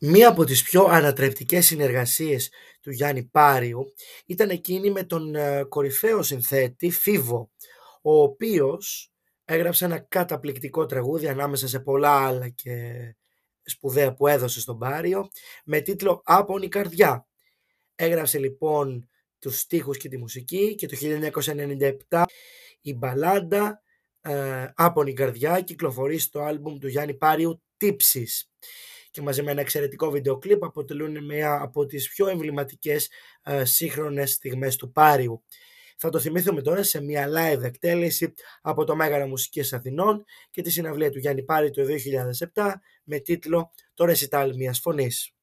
Μία 0.00 0.28
από 0.28 0.44
τις 0.44 0.62
πιο 0.62 0.84
ανατρεπτικές 0.84 1.66
συνεργασίες 1.66 2.50
του 2.80 2.90
Γιάννη 2.90 3.24
Πάριου 3.24 3.92
ήταν 4.26 4.50
εκείνη 4.50 4.90
με 4.90 5.02
τον 5.02 5.34
ε, 5.34 5.64
κορυφαίο 5.68 6.22
συνθέτη 6.22 6.90
Φίβο, 6.90 7.50
ο 8.02 8.22
οποίος 8.22 9.12
έγραψε 9.50 9.84
ένα 9.84 9.98
καταπληκτικό 9.98 10.86
τραγούδι 10.86 11.28
ανάμεσα 11.28 11.68
σε 11.68 11.80
πολλά 11.80 12.26
άλλα 12.26 12.48
και 12.48 12.92
σπουδαία 13.62 14.14
που 14.14 14.26
έδωσε 14.26 14.60
στον 14.60 14.78
Πάριο 14.78 15.28
με 15.64 15.80
τίτλο 15.80 16.22
«Άπονη 16.24 16.68
καρδιά». 16.68 17.26
Έγραψε 17.94 18.38
λοιπόν 18.38 19.08
τους 19.38 19.58
στίχους 19.58 19.96
και 19.96 20.08
τη 20.08 20.18
μουσική 20.18 20.74
και 20.74 20.86
το 20.86 20.96
1997 22.08 22.22
η 22.80 22.94
μπαλάντα 22.94 23.82
ε, 24.20 24.66
«Άπονη 24.74 25.12
καρδιά» 25.12 25.60
κυκλοφορεί 25.60 26.18
στο 26.18 26.40
άλμπουμ 26.40 26.78
του 26.78 26.88
Γιάννη 26.88 27.14
Πάριου 27.14 27.62
«Τύψεις» 27.76 28.50
και 29.10 29.22
μαζί 29.22 29.42
με 29.42 29.50
ένα 29.50 29.60
εξαιρετικό 29.60 30.10
βίντεο 30.10 30.38
κλιπ 30.38 30.64
αποτελούν 30.64 31.24
μια 31.24 31.58
από 31.62 31.86
τις 31.86 32.08
πιο 32.08 32.26
εμβληματικές 32.26 33.10
ε, 33.42 33.64
σύγχρονες 33.64 34.32
στιγμές 34.32 34.76
του 34.76 34.92
Πάριου. 34.92 35.44
Θα 36.00 36.10
το 36.10 36.18
θυμηθούμε 36.18 36.62
τώρα 36.62 36.82
σε 36.82 37.02
μια 37.02 37.28
live 37.28 37.62
εκτέλεση 37.62 38.34
από 38.60 38.84
το 38.84 38.96
Μέγαρα 38.96 39.26
Μουσικής 39.26 39.72
Αθηνών 39.72 40.24
και 40.50 40.62
τη 40.62 40.70
συναυλία 40.70 41.10
του 41.10 41.18
Γιάννη 41.18 41.42
Πάρη 41.42 41.70
το 41.70 41.82
2007 42.54 42.72
με 43.04 43.18
τίτλο 43.18 43.70
«Το 43.94 44.04
ρεσιτάλ 44.04 44.56
μιας 44.56 44.80
φωνής». 44.80 45.37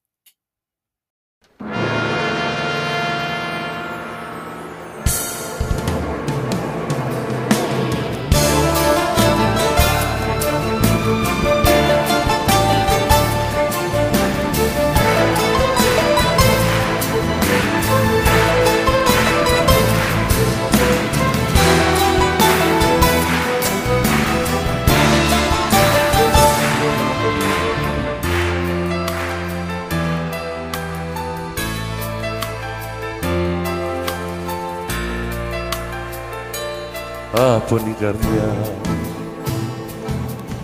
Άπονη 37.38 37.94
καρδιά. 38.00 38.56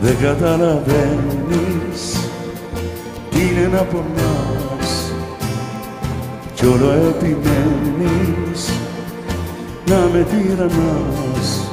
Δεν 0.00 0.16
καταλαβαίνεις 0.22 2.16
τι 3.30 3.40
είναι 3.40 3.68
να 3.72 3.82
πονάς. 3.82 5.12
Κι 6.54 6.66
όλο 6.66 6.90
επιμένεις 6.90 8.70
να 9.86 9.96
με 10.12 10.26
τυραννάς. 10.30 11.70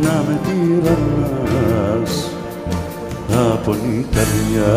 Να 0.00 0.24
με 0.28 0.38
τυραννάς. 0.44 2.30
Άπονη 3.30 4.06
καρδιά 4.10 4.74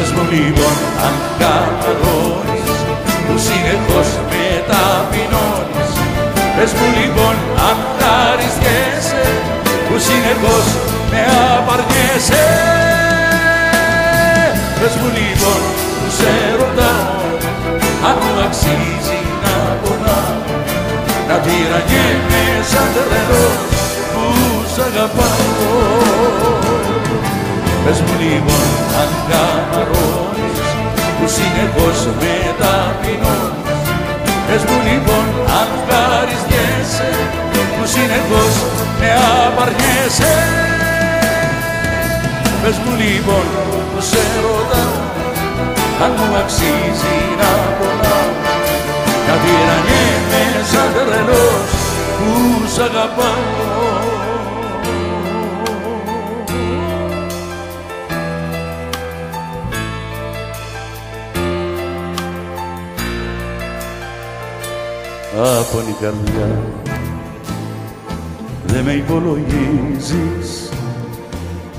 Πες 0.00 0.10
μου 0.16 0.24
λοιπόν 0.32 0.76
αν 1.06 1.14
καταγώνεις 1.42 2.70
που 3.24 3.34
συνεχώς 3.46 4.08
μεταπεινώνεις. 4.30 5.90
Πες 6.56 6.72
μου 6.76 6.86
λοιπόν 6.98 7.34
αν 7.68 7.76
χαριστιέσαι 7.98 9.24
που 9.86 9.94
συνεχώς 10.06 10.66
με 11.10 11.20
απαρνιέσαι 11.56 12.46
Πες 14.78 14.94
μου 14.98 15.08
λοιπόν 15.18 15.60
που 15.98 16.06
σε 16.18 16.32
ρωτάω 16.58 17.26
αν 18.08 18.16
μου 18.22 18.32
αξίζει 18.46 19.20
να 19.42 19.54
πονάω. 19.82 20.36
Να 21.28 21.36
τυραννιέμαι 21.44 22.42
σαν 22.70 22.88
τρελός 22.94 23.56
που 24.12 24.24
σ' 24.72 24.80
αγαπάω 24.88 26.57
Πες 27.90 28.00
μου 28.00 28.16
λοιπόν 28.22 28.68
αν 29.00 29.10
καμαρώνεις 29.30 30.60
που 31.16 31.26
συνεχώς 31.36 31.98
μεταπεινώνεις. 32.20 33.88
Πες 34.46 34.62
μου 34.68 34.78
λοιπόν 34.88 35.26
αν 35.60 35.68
χαριστιέσαι 35.86 37.10
που 37.74 37.82
συνεχώς 37.94 38.54
με 38.98 39.10
απαρνιέσαι. 39.44 40.34
Πες 42.62 42.76
μου 42.82 42.92
λοιπόν 43.02 43.46
που 43.90 44.00
σε 44.10 44.22
ρωτάω 44.42 44.96
αν 46.04 46.10
μου 46.16 46.28
αξίζει 46.42 47.18
να 47.40 47.50
πονάω 47.78 48.30
να 49.26 49.34
τυραννιέμαι 49.42 50.44
σαν 50.70 50.88
τρελός 50.94 51.70
που 52.16 52.30
σ' 52.74 52.80
αγαπάω 52.88 53.97
η 65.88 65.96
καρδιά. 66.00 66.62
Δε 68.66 68.82
με 68.82 68.92
υπολογίζεις 68.92 70.68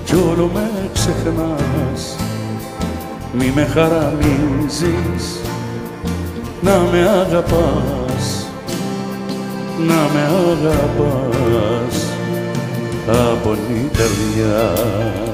κι 0.03 0.15
όλο 0.15 0.49
με 0.53 0.89
ξεχνάς. 0.93 2.15
Μη 3.33 3.51
με 3.55 3.65
χαραμίζεις 3.65 5.39
να 6.61 6.77
με 6.91 7.09
αγαπάς. 7.09 8.47
Να 9.77 10.07
με 10.13 10.21
αγαπάς 10.51 12.05
από 13.07 13.49
την 13.49 13.89
καρδιά 13.91 14.19
καρδιά 14.37 15.28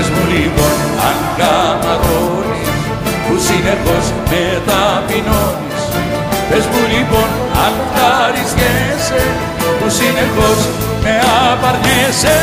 Πες 0.00 0.08
μου 0.08 0.24
λοιπόν 0.34 0.76
αν 1.08 1.18
καμαρώνεις 1.38 2.68
που 3.24 3.34
συνεχώς 3.46 4.06
μεταπεινώνεις. 4.30 5.82
Πες 6.48 6.64
μου 6.70 6.82
λοιπόν 6.92 7.28
αν 7.64 7.74
χαρισιέσαι 7.94 9.22
που 9.78 9.86
συνεχώς 9.98 10.60
με 11.02 11.14
απαρνιέσαι 11.50 12.38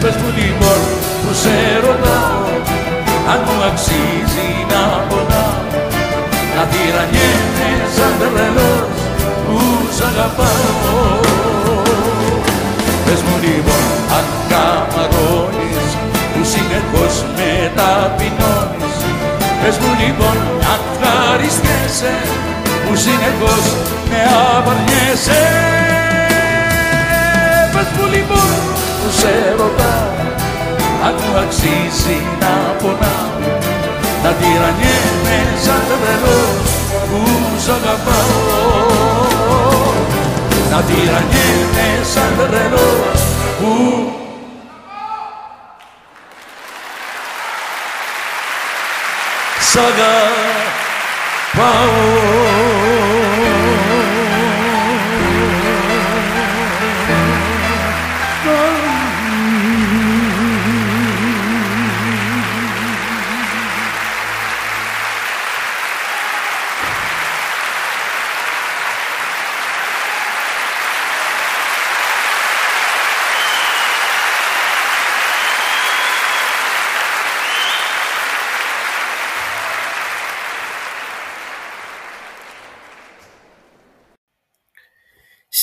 Πες 0.00 0.14
μου 0.20 0.30
λοιπόν 0.40 0.80
που 1.22 1.32
σε 1.42 1.56
ρωτάω 1.84 2.44
αν 3.32 3.40
μου 3.46 3.56
αξίζει 3.70 4.50
να 4.72 4.82
πονάω. 5.08 5.62
Να 6.56 6.62
τυραννιέμαι 6.70 7.70
σαν 7.96 8.12
τρελός 8.18 8.88
που 9.44 9.58
σ' 9.96 10.02
αγαπάω. 10.10 10.72
Πες 13.04 13.20
μου 13.26 13.36
λοιπόν 13.44 13.93
αν 15.04 15.10
καμαρώνεις 15.10 15.90
που 16.32 16.40
συνεχώς 16.52 17.14
μεταπεινώνεις. 17.36 18.96
Πες 19.60 19.76
μου 19.78 19.92
λοιπόν 20.02 20.36
αν 20.72 20.80
ευχαριστιέσαι 20.90 22.14
που 22.84 22.92
συνεχώς 23.04 23.64
με 24.10 24.20
απαρνιέσαι. 24.56 25.42
Πες 27.72 27.88
μου 27.94 28.06
λοιπόν 28.14 28.52
που 28.98 29.08
σε 29.20 29.32
ρωτάω 29.58 30.12
αν 31.06 31.14
μου 31.20 31.32
αξίζει 31.42 32.18
να 32.40 32.54
πονάω. 32.80 33.32
Να 34.22 34.30
τυραννιέμαι 34.38 35.38
σαν 35.64 35.82
τρελός 35.88 36.66
που 37.08 37.20
σ' 37.64 37.72
αγαπάω. 37.76 38.32
Να 40.70 40.78
τυραννιέμαι 40.88 41.88
σαν 42.12 42.32
τρελός 42.36 43.20
που 43.58 43.72
σ' 49.74 49.80
αγαπάω 51.56 52.73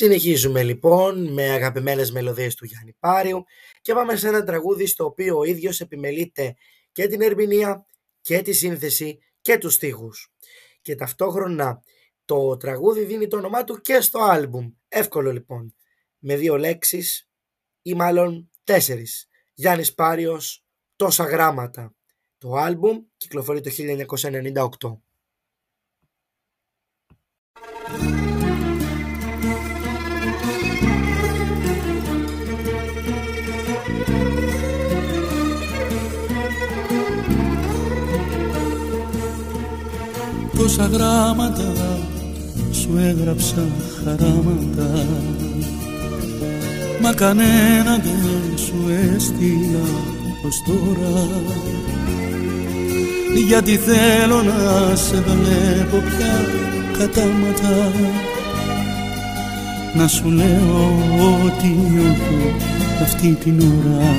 Συνεχίζουμε 0.02 0.64
λοιπόν 0.64 1.34
με 1.34 1.50
αγαπημένες 1.50 2.12
μελωδίες 2.12 2.56
του 2.56 2.66
Γιάννη 2.66 2.94
Πάριου 3.00 3.44
και 3.82 3.94
πάμε 3.94 4.16
σε 4.16 4.28
ένα 4.28 4.44
τραγούδι 4.44 4.86
στο 4.86 5.06
οποίο 5.06 5.38
ο 5.38 5.44
ίδιος 5.44 5.80
επιμελείται 5.82 6.56
και 6.92 7.08
την 7.08 7.22
ερμηνεία 7.22 7.86
και 8.22 8.42
τη 8.42 8.54
σύνθεση 8.54 9.20
και 9.42 9.58
τους 9.58 9.74
στίχους. 9.74 10.34
Και 10.82 10.96
ταυτόχρονα 10.96 11.84
το 12.26 12.58
τραγούδι 12.58 13.04
δίνει 13.04 13.28
το 13.28 13.38
όνομά 13.38 13.64
του 13.64 13.82
και 13.82 14.02
στο 14.02 14.20
άλμπουμ. 14.20 14.72
Εύκολο 14.88 15.32
λοιπόν. 15.32 15.76
Με 16.18 16.36
δύο 16.36 16.58
λέξεις 16.58 17.30
ή 17.82 17.94
μάλλον 17.94 18.52
τέσσερις. 18.64 19.28
Γιάννης 19.54 19.94
Πάριος, 19.94 20.66
τόσα 20.96 21.24
γράμματα. 21.24 21.96
Το 22.38 22.54
άλμπουμ 22.54 22.98
κυκλοφορεί 23.18 23.62
το 23.62 23.70
1998. 23.70 25.02
Τόσα 40.76 40.90
γράμματα 40.94 41.74
σου 42.72 42.90
έγραψα 42.98 43.68
χαράματα. 44.04 45.06
Μα 47.02 47.14
κανένα 47.14 47.98
δεν 48.04 48.58
σου 48.58 48.76
έστειλα 49.16 49.86
ως 50.48 50.64
τώρα. 50.66 51.28
Γιατί 53.48 53.78
θέλω 53.78 54.42
να 54.44 54.96
σε 54.96 55.16
βλέπω 55.16 55.98
πια 55.98 56.46
κατάματα. 56.98 57.92
Να 59.94 60.08
σου 60.08 60.30
λέω 60.30 61.04
ότι 61.46 61.68
νιώθω 61.68 62.66
αυτή 63.02 63.38
την 63.44 63.62
ώρα. 63.62 64.16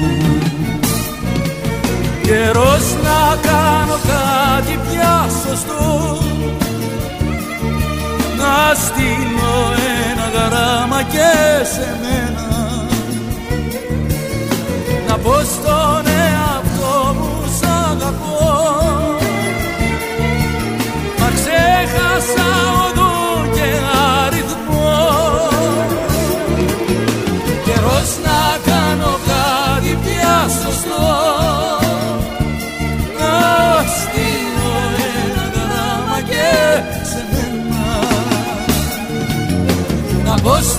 Καιρός 2.23 2.95
να 3.03 3.37
κάνω 3.43 3.99
κάτι 4.07 4.42
πια 4.61 5.27
σωστό 5.47 6.19
Να 8.37 8.75
στείλω 8.75 9.73
ένα 10.11 10.27
γράμμα 10.35 11.03
και 11.03 11.65
σε 11.65 11.97
μένα. 12.03 12.49
Να 15.09 15.19
πω 15.19 15.33
στον 15.33 16.07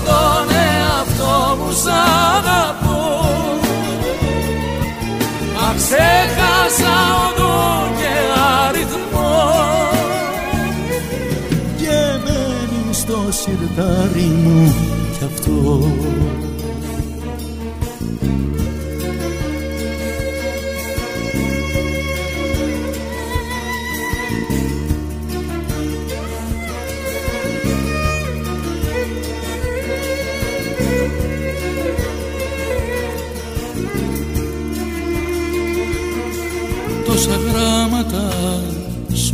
στον 0.04 0.46
εαυτό 0.66 1.56
μου 1.58 1.70
σ' 1.82 1.92
αγαπώ. 2.36 3.02
Μα 5.54 5.74
ξέχασα 5.80 6.96
οδό 7.26 7.62
και 7.98 8.12
αριθμό. 8.66 9.36
Και 11.76 11.96
μένει 12.24 12.94
στο 12.94 13.18
σιρτάρι 13.30 14.30
μου 14.42 14.74
κι 15.18 15.24
αυτό 15.24 15.92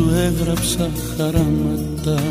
σου 0.01 0.11
έγραψα 0.15 0.91
χαράματα. 1.17 2.23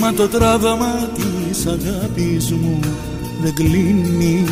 Μα 0.00 0.12
το 0.12 0.28
τράβαμα 0.28 1.08
της 1.14 1.66
αγάπης 1.66 2.52
μου 2.52 2.78
δεν 3.42 3.54
κλείνει. 3.54 4.44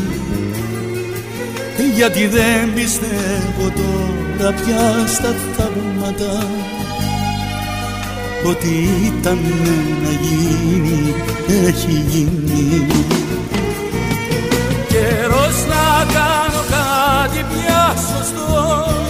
Γιατί 1.96 2.26
δεν 2.26 2.74
πιστεύω 2.74 3.72
τώρα 3.76 4.52
πια 4.52 5.06
στα 5.06 5.34
θαύματα. 5.56 6.46
Ότι 8.44 8.88
ήταν 9.06 9.38
να 10.02 10.10
γίνει 10.10 11.14
έχει 11.66 12.04
γίνει. 12.08 12.86
Καιρός 14.88 15.56
να 15.68 16.04
κάνω 16.12 16.62
κάτι 16.70 17.44
πια 17.48 17.94
σωστό 17.96 19.07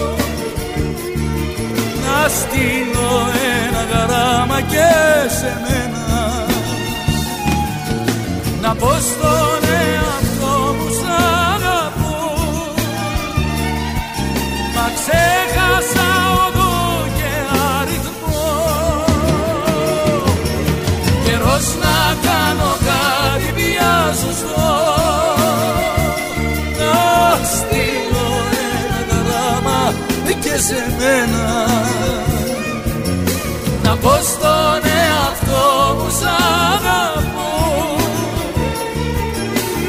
να 2.28 2.34
στείλω 2.34 3.10
ένα 3.66 3.82
γράμμα 3.90 4.60
και 4.60 4.88
σε 5.28 5.60
μένα. 5.62 6.46
Να 8.60 8.74
πω 8.74 8.86
στον 8.86 9.67
σε 30.58 30.94
μένα 30.98 31.66
να 33.82 33.96
πω 33.96 34.08
στον 34.08 34.90
εαυτό 35.00 35.94
μου 35.98 36.10
σ' 36.10 36.24
αγαπώ. 36.74 37.56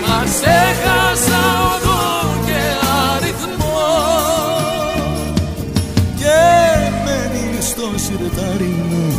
Μα 0.08 0.24
ξέχασα 0.24 1.42
οδό 1.74 2.40
και 2.46 2.62
αριθμό. 3.14 3.92
Και 6.16 6.40
μένει 7.04 7.62
στο 7.62 7.92
σιρτάρι 7.96 8.76
μου 8.90 9.16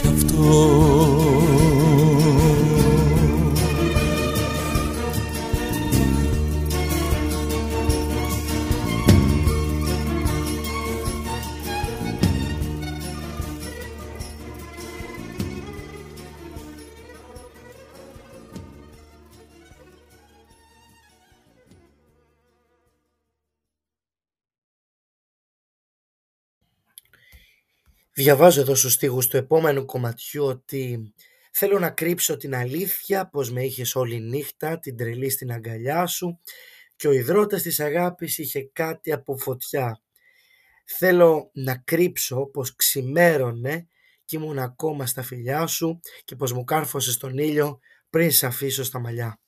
κι 0.00 0.08
αυτό 0.14 0.91
Διαβάζω 28.22 28.60
εδώ 28.60 28.74
στους 28.74 28.92
στίχους 28.92 29.26
του 29.26 29.36
επόμενου 29.36 29.84
κομματιού 29.84 30.44
ότι 30.44 31.12
θέλω 31.52 31.78
να 31.78 31.90
κρύψω 31.90 32.36
την 32.36 32.54
αλήθεια 32.54 33.28
πως 33.28 33.50
με 33.50 33.64
είχες 33.64 33.94
όλη 33.94 34.20
νύχτα 34.20 34.78
την 34.78 34.96
τρελή 34.96 35.30
στην 35.30 35.52
αγκαλιά 35.52 36.06
σου 36.06 36.38
και 36.96 37.08
ο 37.08 37.12
υδρότας 37.12 37.62
της 37.62 37.80
αγάπης 37.80 38.38
είχε 38.38 38.70
κάτι 38.72 39.12
από 39.12 39.36
φωτιά. 39.36 40.02
Θέλω 40.84 41.50
να 41.52 41.76
κρύψω 41.76 42.46
πως 42.46 42.76
ξημέρωνε 42.76 43.86
κι 44.24 44.36
ήμουν 44.36 44.58
ακόμα 44.58 45.06
στα 45.06 45.22
φιλιά 45.22 45.66
σου 45.66 46.00
και 46.24 46.36
πως 46.36 46.52
μου 46.52 46.64
κάρφωσες 46.64 47.14
στον 47.14 47.38
ήλιο 47.38 47.78
πριν 48.10 48.30
σε 48.30 48.46
αφήσω 48.46 48.84
στα 48.84 48.98
μαλλιά. 48.98 49.40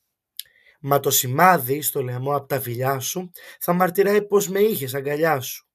Μα 0.80 1.00
το 1.00 1.10
σημάδι 1.10 1.82
στο 1.82 2.02
λαιμό 2.02 2.36
από 2.36 2.46
τα 2.46 2.60
φιλιά 2.60 2.98
σου 2.98 3.30
θα 3.60 3.72
μαρτυράει 3.72 4.26
πως 4.26 4.48
με 4.48 4.60
είχες 4.60 4.94
αγκαλιά 4.94 5.40
σου. 5.40 5.68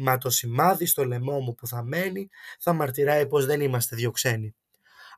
Μα 0.00 0.18
το 0.18 0.30
σημάδι 0.30 0.86
στο 0.86 1.04
λαιμό 1.04 1.40
μου 1.40 1.54
που 1.54 1.66
θα 1.66 1.82
μένει 1.82 2.28
θα 2.58 2.72
μαρτυράει 2.72 3.26
πως 3.26 3.46
δεν 3.46 3.60
είμαστε 3.60 3.96
δύο 3.96 4.10
ξένοι. 4.10 4.54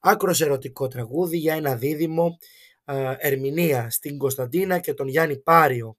Άκρος 0.00 0.40
ερωτικό 0.40 0.88
τραγούδι 0.88 1.36
για 1.36 1.54
ένα 1.54 1.76
δίδυμο 1.76 2.38
ε, 2.84 3.14
ερμηνεία 3.18 3.90
στην 3.90 4.18
Κωνσταντίνα 4.18 4.78
και 4.78 4.94
τον 4.94 5.08
Γιάννη 5.08 5.38
Πάριο 5.38 5.96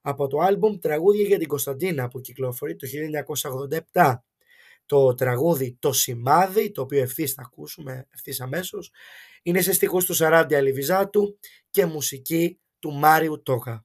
από 0.00 0.26
το 0.26 0.38
άλμπουμ 0.38 0.78
«Τραγούδια 0.78 1.26
για 1.26 1.38
την 1.38 1.48
Κωνσταντίνα» 1.48 2.08
που 2.08 2.20
κυκλοφορεί 2.20 2.76
το 2.76 2.86
1987. 3.92 4.14
Το 4.86 5.14
τραγούδι 5.14 5.76
«Το 5.80 5.92
σημάδι», 5.92 6.70
το 6.70 6.82
οποίο 6.82 7.02
ευθύς 7.02 7.32
θα 7.32 7.42
ακούσουμε 7.42 8.06
ευθύς 8.10 8.40
αμέσως, 8.40 8.90
είναι 9.42 9.60
σε 9.60 9.72
στίχους 9.72 10.04
του 10.04 10.14
Σαράντι 10.14 10.54
Αλιβιζάτου 10.54 11.38
και 11.70 11.86
μουσική 11.86 12.60
του 12.78 12.92
Μάριου 12.92 13.42
Τόκα. 13.42 13.84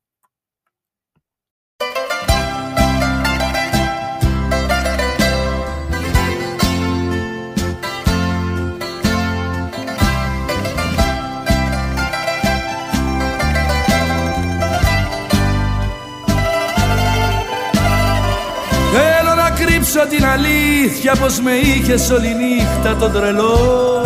Κρύψω 19.87 20.07
την 20.15 20.25
αλήθεια 20.25 21.15
πως 21.15 21.39
με 21.39 21.51
είχες 21.51 22.09
όλη 22.09 22.35
νύχτα 22.35 22.95
τον 22.95 23.11
τρελό 23.11 24.01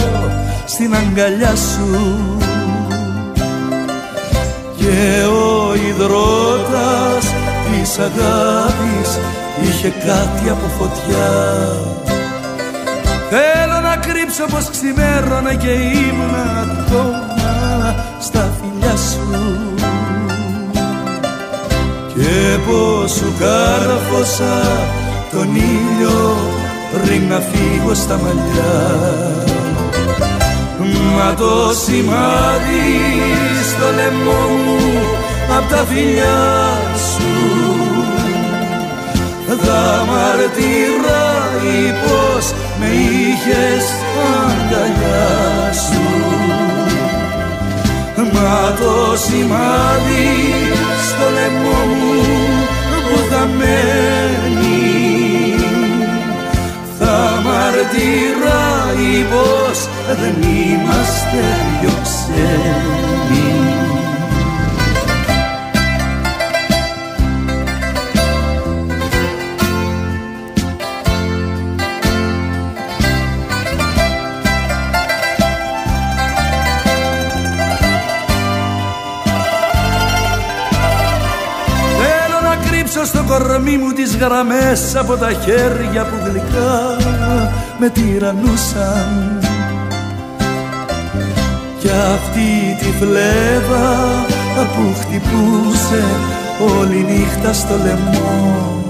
στην 0.65 0.95
αγκαλιά 0.95 1.55
σου. 1.55 2.17
Και 4.77 5.23
ο 5.25 5.73
υδρότας 5.89 7.25
της 7.65 7.99
αγάπης 7.99 9.19
είχε 9.61 9.89
κάτι 9.89 10.49
από 10.49 10.67
φωτιά. 10.79 11.31
Θέλω 13.29 13.79
να 13.81 13.95
κρύψω 13.95 14.45
πως 14.45 14.69
ξημέρωνα 14.69 15.53
και 15.53 15.71
ήμουν 15.71 16.35
ακόμα 16.35 17.95
στα 18.19 18.53
φιλιά 18.59 18.95
σου. 18.95 19.59
Και 22.13 22.57
πως 22.67 23.11
σου 23.11 23.33
κάρφωσα 23.39 24.99
τον 25.31 25.55
ήλιο 25.55 26.37
πριν 26.91 27.27
να 27.29 27.39
φύγω 27.39 27.93
στα 27.93 28.19
μαλλιά. 28.23 28.99
Μα 31.15 31.33
το 31.33 31.73
σημάδι 31.85 32.89
στο 33.69 33.85
λαιμό 33.95 34.47
μου 34.65 34.77
απ' 35.57 35.69
τα 35.69 35.85
φιλιά 35.89 36.77
σου 36.95 37.51
θα 39.63 40.05
μαρτυράει 40.09 41.93
πως 42.03 42.53
με 42.79 42.85
είχες 42.85 43.85
αγκαλιά 44.35 45.73
σου. 45.73 46.01
Μα 48.33 48.73
το 48.79 49.17
σημάδι 49.17 50.29
στο 51.07 51.25
λαιμό 51.33 51.85
μου 51.85 52.21
που 53.07 53.19
θα 53.29 53.45
μένει 53.57 55.10
θα 57.81 57.87
μαρτυράει 57.87 59.23
πως 59.31 59.87
δεν 60.07 60.41
είμαστε 60.41 61.43
δυο 61.81 61.91
ξένοι 62.03 63.70
να 83.01 83.07
κρύψω 83.07 83.27
στο 83.27 83.47
κορμί 83.47 83.77
μου 83.77 83.91
τις 83.91 84.15
γραμμές 84.15 84.95
από 84.95 85.15
τα 85.15 85.31
χέρια 85.31 86.05
που 86.05 86.15
γλυκά 86.25 86.97
με 87.79 87.89
τυραννούσαν. 87.89 89.39
Κι 91.79 91.89
αυτή 91.89 92.77
τη 92.79 92.97
φλέβα 92.99 94.25
που 94.55 94.95
χτυπούσε 94.99 96.03
όλη 96.77 97.05
νύχτα 97.09 97.53
στο 97.53 97.75
λαιμό. 97.83 98.83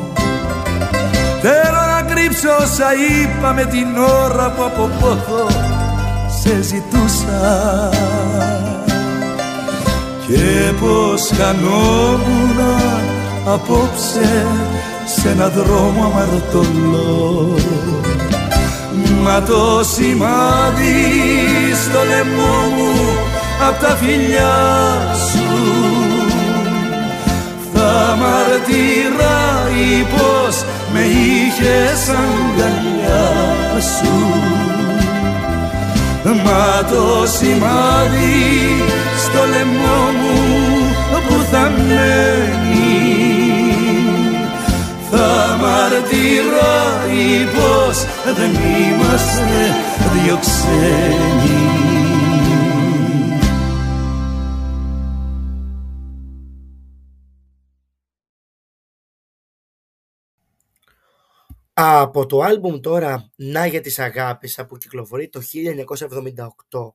Θέλω 1.42 1.82
να 1.96 2.14
κρύψω 2.14 2.50
όσα 2.62 2.88
είπα 2.94 3.54
με 3.54 3.66
την 3.66 3.88
ώρα 3.98 4.52
που 4.52 4.64
από 4.64 4.90
πόθο 5.00 5.48
σε 6.42 6.62
ζητούσα. 6.62 7.90
Και 10.28 10.74
πως 10.80 11.30
χανόμουν 11.38 13.11
απόψε 13.46 14.46
σε 15.06 15.30
ένα 15.30 15.50
δρόμο 15.50 16.04
αμαρτωλό. 16.06 17.56
Μα 19.24 19.42
το 19.42 19.84
σημάδι 19.94 20.94
στο 21.84 22.00
λαιμό 22.10 22.56
μου 22.76 22.92
απ' 23.68 23.82
τα 23.82 23.96
φιλιά 23.96 24.56
σου 25.32 25.62
θα 27.74 28.18
μαρτυράει 28.20 30.06
πως 30.12 30.64
με 30.94 31.00
είχες 31.00 32.10
αγκαλιά 32.10 33.30
σου. 33.98 34.14
Μα 36.24 36.84
το 36.90 37.28
σημάδι 37.38 38.84
στο 39.18 39.46
λαιμό 39.52 40.02
μου 40.22 40.62
που 41.28 41.46
θα 41.52 41.72
μένει 41.78 42.61
μαρτυράει 45.62 47.46
πως 47.56 47.98
δεν 48.36 48.52
είμαστε 48.54 49.76
δυο 50.14 50.38
ξένοι 50.40 51.72
Από 61.74 62.26
το 62.26 62.42
άλμπουμ 62.42 62.80
τώρα 62.80 63.32
«Να 63.36 63.66
για 63.66 63.82
τις 63.82 64.00
αγάπης» 64.00 64.60
που 64.68 64.78
κυκλοφορεί 64.78 65.30
το 65.30 65.42
1978 66.70 66.94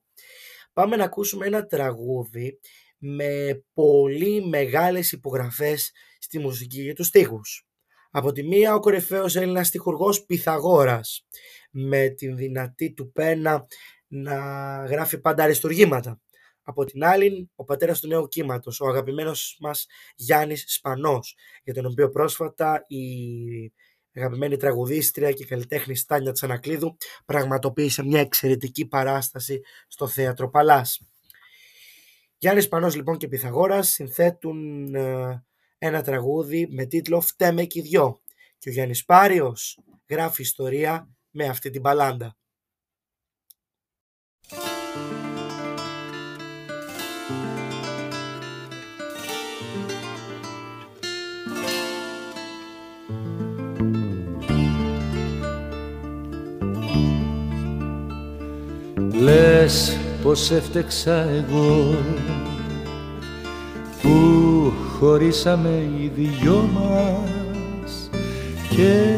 πάμε 0.73 0.95
να 0.95 1.03
ακούσουμε 1.03 1.45
ένα 1.45 1.65
τραγούδι 1.65 2.59
με 2.97 3.63
πολύ 3.73 4.45
μεγάλες 4.47 5.11
υπογραφές 5.11 5.91
στη 6.19 6.39
μουσική 6.39 6.81
για 6.81 6.93
τους 6.93 7.07
στίχους. 7.07 7.66
Από 8.17 8.31
τη 8.31 8.43
μία 8.43 8.75
ο 8.75 8.79
κορυφαίος 8.79 9.35
Έλληνας 9.35 9.67
στιχουργός 9.67 10.25
Πυθαγόρας 10.25 11.27
με 11.71 12.09
την 12.09 12.35
δυνατή 12.35 12.93
του 12.93 13.11
πένα 13.11 13.67
να 14.07 14.35
γράφει 14.85 15.19
πάντα 15.19 15.43
αριστουργήματα. 15.43 16.21
Από 16.63 16.85
την 16.85 17.03
άλλη, 17.03 17.49
ο 17.55 17.63
πατέρας 17.63 17.99
του 17.99 18.07
νέου 18.07 18.27
κύματος, 18.27 18.79
ο 18.79 18.87
αγαπημένος 18.87 19.57
μας 19.59 19.85
Γιάννης 20.15 20.63
Σπανός, 20.67 21.35
για 21.63 21.73
τον 21.73 21.85
οποίο 21.85 22.09
πρόσφατα 22.09 22.85
η 22.87 23.73
αγαπημένη 24.13 24.57
τραγουδίστρια 24.57 25.31
και 25.31 25.45
καλλιτέχνη 25.45 25.95
Στάνια 25.95 26.31
Τσανακλείδου 26.31 26.97
πραγματοποίησε 27.25 28.03
μια 28.03 28.19
εξαιρετική 28.19 28.87
παράσταση 28.87 29.61
στο 29.87 30.07
Θέατρο 30.07 30.49
Παλάς. 30.49 31.01
Γιάννης 32.37 32.67
Πανός 32.67 32.95
λοιπόν 32.95 33.17
και 33.17 33.27
Πυθαγόρας 33.27 33.89
συνθέτουν 33.89 34.95
ε, 34.95 35.46
ένα 35.77 36.01
τραγούδι 36.01 36.67
με 36.71 36.85
τίτλο 36.85 37.21
«Φταίμε 37.21 37.63
και 37.65 37.81
δυο» 37.81 38.21
και 38.57 38.69
ο 38.69 38.71
Γιάννης 38.71 39.05
Πάριος 39.05 39.79
γράφει 40.09 40.41
ιστορία 40.41 41.09
με 41.29 41.45
αυτή 41.45 41.69
την 41.69 41.81
παλάντα. 41.81 42.37
Λες 59.19 59.97
πως 60.23 60.51
έφτεξα 60.51 61.29
εγώ 61.29 61.95
που 64.01 64.46
χωρίσαμε 64.99 65.69
οι 65.99 66.11
δυο 66.15 66.69
μας 66.73 68.09
και 68.69 69.15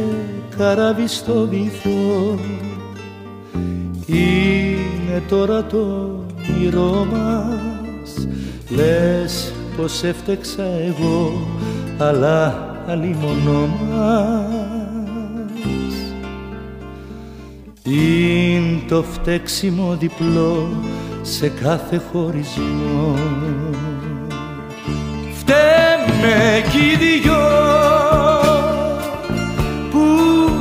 καράβι 0.57 1.07
στο 1.07 1.47
βυθό. 1.47 2.39
Είναι 4.05 5.23
τώρα 5.29 5.65
το 5.65 6.09
όνειρό 6.49 7.07
μας 7.11 8.27
λες 8.69 9.53
πως 9.77 10.03
έφτεξα 10.03 10.63
εγώ 10.63 11.47
αλλά 11.97 12.67
αλλήμωνο 12.87 13.67
μας. 13.89 14.33
Είναι 17.83 18.81
το 18.87 19.03
φταίξιμο 19.03 19.97
διπλό 19.99 20.69
σε 21.21 21.49
κάθε 21.49 22.01
χωρισμό 22.11 23.15
Φταίμε 26.19 26.63
κι 26.69 26.77
οι 26.77 26.95
δυο 26.95 27.47
που 29.91 30.05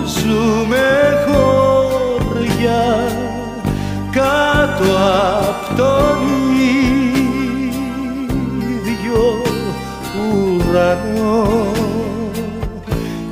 ζούμε 0.07 0.89
χωριά 1.27 2.87
κάτω 4.11 4.85
απ' 5.49 5.77
τον 5.77 6.19
ίδιο 8.75 9.43
ουρανό. 10.33 11.73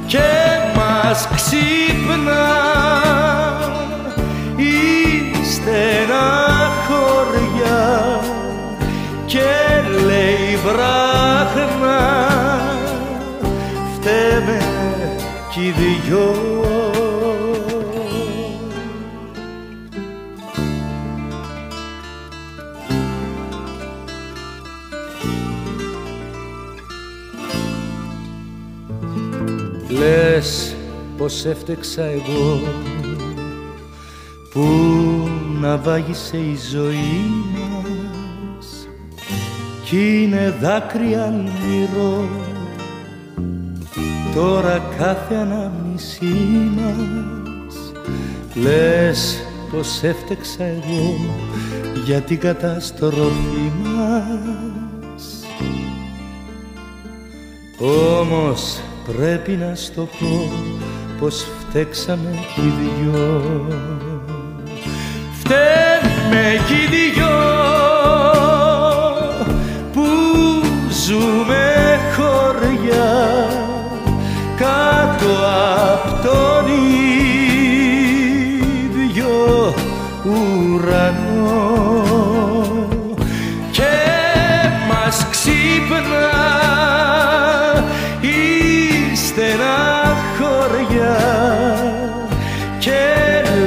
Και 0.06 0.28
μας 0.76 1.28
ξύπνα 1.34 2.46
στενά 5.52 6.28
χωριά 6.88 8.20
και 9.26 9.48
λέει 10.06 10.58
βράχνα 10.64 11.05
κι 15.56 15.62
οι 15.62 15.70
δυο. 15.70 16.34
Λες 29.88 30.76
πως 31.16 31.44
έφτεξα 31.44 32.04
εγώ 32.04 32.60
που 34.52 34.68
να 35.60 35.76
βάγισε 35.76 36.36
η 36.36 36.56
ζωή 36.70 37.32
μας 37.52 38.88
κι 39.84 40.22
είναι 40.22 40.54
δάκρυα 40.60 41.24
αλμυρό 41.24 42.45
τώρα 44.36 44.82
κάθε 44.98 45.34
ανάμνησή 45.34 46.34
μας 46.76 47.92
λες 48.54 49.38
πως 49.70 50.02
έφτεξα 50.02 50.64
εγώ 50.64 51.16
για 52.04 52.20
την 52.20 52.38
καταστροφή 52.38 53.72
μας. 53.82 55.44
Όμως 58.18 58.80
πρέπει 59.06 59.52
να 59.52 59.74
στο 59.74 60.08
πω 60.20 60.50
πως 61.20 61.46
φταίξαμε 61.60 62.30
κι 62.54 62.60
οι 62.60 62.72
δυο. 62.80 63.42
Φταίμε 65.38 66.60
κι 66.66 66.74
οι 66.74 67.10
δυο 67.14 67.36
που 69.92 70.06
ζούμε 71.06 71.98
χωριά 72.16 73.55
κάτω 74.56 75.32
απ' 75.92 76.24
τον 76.24 76.64
ίδιο 78.86 79.74
ουρανό. 80.24 81.74
Και 83.70 83.96
μας 84.88 85.26
ξύπνα 85.30 86.44
η 88.20 88.34
στενά 89.16 90.16
χωριά 90.38 91.18
και 92.78 93.02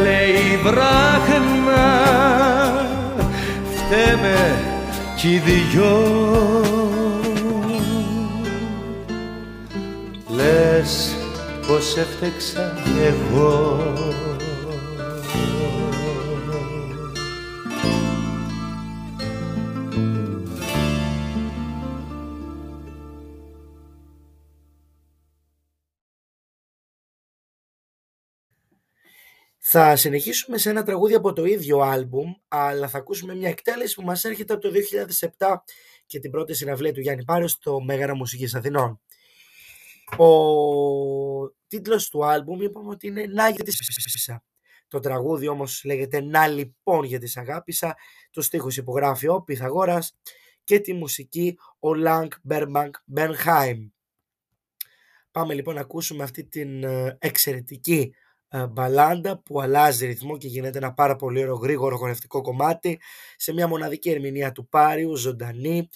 λέει 0.03 0.59
βράχνα 0.63 1.87
φταίμε 3.75 4.39
κι 5.15 5.27
οι 5.27 5.41
δυο 5.45 6.28
πως 11.89 11.97
έφτεξα 11.97 12.73
εγώ 13.01 13.93
Θα 29.71 29.95
συνεχίσουμε 29.95 30.57
σε 30.57 30.69
ένα 30.69 30.83
τραγούδι 30.83 31.13
από 31.13 31.33
το 31.33 31.45
ίδιο 31.45 31.79
άλμπουμ, 31.79 32.33
αλλά 32.47 32.87
θα 32.87 32.97
ακούσουμε 32.97 33.35
μια 33.35 33.49
εκτέλεση 33.49 33.95
που 33.95 34.01
μας 34.01 34.23
έρχεται 34.23 34.53
από 34.53 34.61
το 34.61 34.71
2007 35.37 35.55
και 36.05 36.19
την 36.19 36.31
πρώτη 36.31 36.53
συναυλία 36.53 36.93
του 36.93 37.01
Γιάννη 37.01 37.23
Πάρο 37.23 37.47
στο 37.47 37.81
Μέγαρα 37.81 38.15
Μουσικής 38.15 38.55
Αθηνών. 38.55 39.01
Ο 40.17 40.29
τίτλος 41.67 42.09
του 42.09 42.25
άλμπουμ 42.25 42.61
είπαμε 42.61 42.89
ότι 42.89 43.07
είναι 43.07 43.25
«Να 43.25 43.49
για 43.49 43.63
τη 43.63 43.75
Το 44.87 44.99
τραγούδι 44.99 45.47
όμως 45.47 45.81
λέγεται 45.83 46.21
«Να 46.21 46.47
λοιπόν 46.47 47.03
γιατί 47.03 47.27
σ' 47.27 47.37
αγάπησα», 47.37 47.95
το 48.31 48.41
στίχος 48.41 48.77
υπογράφει 48.77 49.27
ο 49.27 49.41
Πυθαγόρας 49.41 50.15
και 50.63 50.79
τη 50.79 50.93
μουσική 50.93 51.57
ο 51.79 51.93
Λάγκ 51.93 52.31
Μπέρμπανκ 52.41 52.95
Μπερνχάιμ. 53.05 53.87
Πάμε 55.31 55.53
λοιπόν 55.53 55.75
να 55.75 55.81
ακούσουμε 55.81 56.23
αυτή 56.23 56.45
την 56.45 56.83
ε, 56.83 57.17
εξαιρετική 57.19 58.13
ε, 58.47 58.67
μπαλάντα 58.67 59.41
που 59.41 59.61
αλλάζει 59.61 60.05
ρυθμό 60.05 60.37
και 60.37 60.47
γίνεται 60.47 60.77
ένα 60.77 60.93
πάρα 60.93 61.15
πολύ 61.15 61.41
ωραίο 61.41 61.55
γρήγορο 61.55 61.97
χορευτικό 61.97 62.41
κομμάτι 62.41 62.99
σε 63.35 63.53
μια 63.53 63.67
μοναδική 63.67 64.09
ερμηνεία 64.09 64.51
του 64.51 64.67
Πάριου, 64.67 65.15
ζωντανή, 65.15 65.89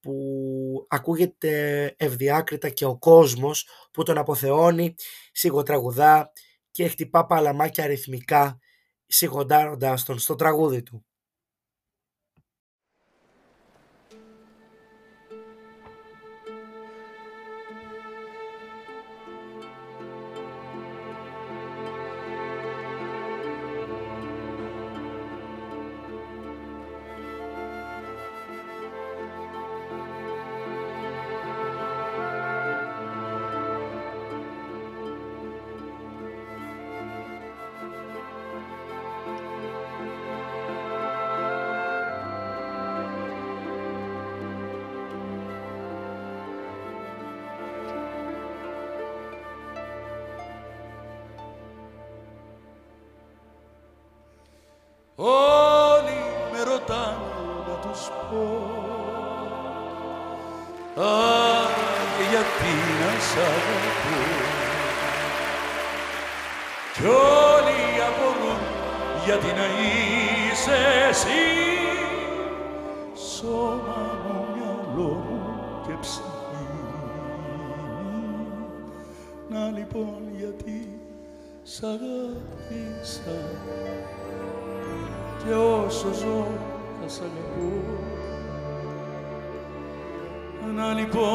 που 0.00 0.86
ακούγεται 0.88 1.94
ευδιάκριτα 1.98 2.68
και 2.68 2.84
ο 2.84 2.98
κόσμος 2.98 3.68
που 3.92 4.02
τον 4.02 4.18
αποθεώνει, 4.18 4.94
σιγοτραγουδά 5.32 6.32
και 6.70 6.88
χτυπά 6.88 7.26
παλαμάκια 7.26 7.86
ρυθμικά 7.86 8.58
σιγοντάροντας 9.06 10.04
τον 10.04 10.18
στο 10.18 10.34
τραγούδι 10.34 10.82
του. 10.82 11.07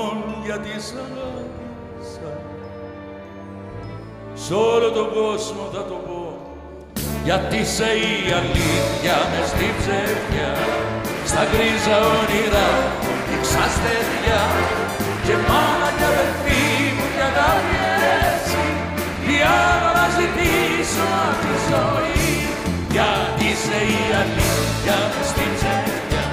Να 0.03 0.09
λοιπόν 0.09 0.43
γιατί 0.47 0.73
σ' 0.85 0.93
αγάπησα 1.05 2.31
Σ' 4.43 4.51
όλο 4.51 4.89
τον 4.97 5.07
κόσμο 5.17 5.63
θα 5.73 5.83
το 5.89 5.97
πω 6.05 6.21
γιατί 7.27 7.59
σε 7.75 7.89
η 8.09 8.15
αλήθεια 8.39 9.17
με 9.31 9.41
στη 9.51 9.67
ψευδιά 9.79 10.53
στα 11.29 11.43
γκρίζα 11.49 11.97
όνειρα 12.17 12.69
η 13.33 13.35
ξαστεριά 13.43 14.43
και 15.25 15.35
μάνα 15.47 15.89
κι 15.97 16.05
αδερφή 16.11 16.65
μου 16.95 17.05
κι 17.15 17.23
αγάπη 17.29 17.77
έτσι 18.27 18.63
τι 19.25 19.35
άλλο 19.65 19.89
να 19.99 20.05
ζητήσω 20.17 21.05
απ' 21.27 21.41
τη 21.43 21.55
ζωή. 21.69 22.31
Γιατί 22.95 23.45
είσαι 23.51 23.79
η 23.97 24.01
αλήθεια 24.21 24.97
μες 25.11 25.27
στην 25.31 25.49
ψευδιά 25.57 26.23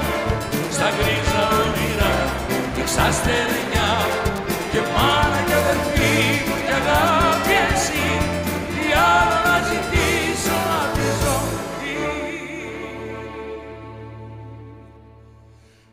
στα 0.74 0.88
γκρίζα 0.94 1.42
όνειρα 1.62 2.12
και 2.80 2.86
ξαστερνιά 2.86 3.90
και 4.72 4.80
μάνα 4.94 5.40
και 5.46 5.54
αδερφή 5.62 6.18
μου 6.46 6.56
και 6.66 6.74
αγάπη 6.82 7.54
εσύ 7.72 8.06
τι 8.72 8.84
άλλο 9.12 9.38
να 9.48 9.56
ζητήσω 9.68 10.56
απ' 10.80 10.94
τη 10.96 11.08
ζωή 11.22 11.96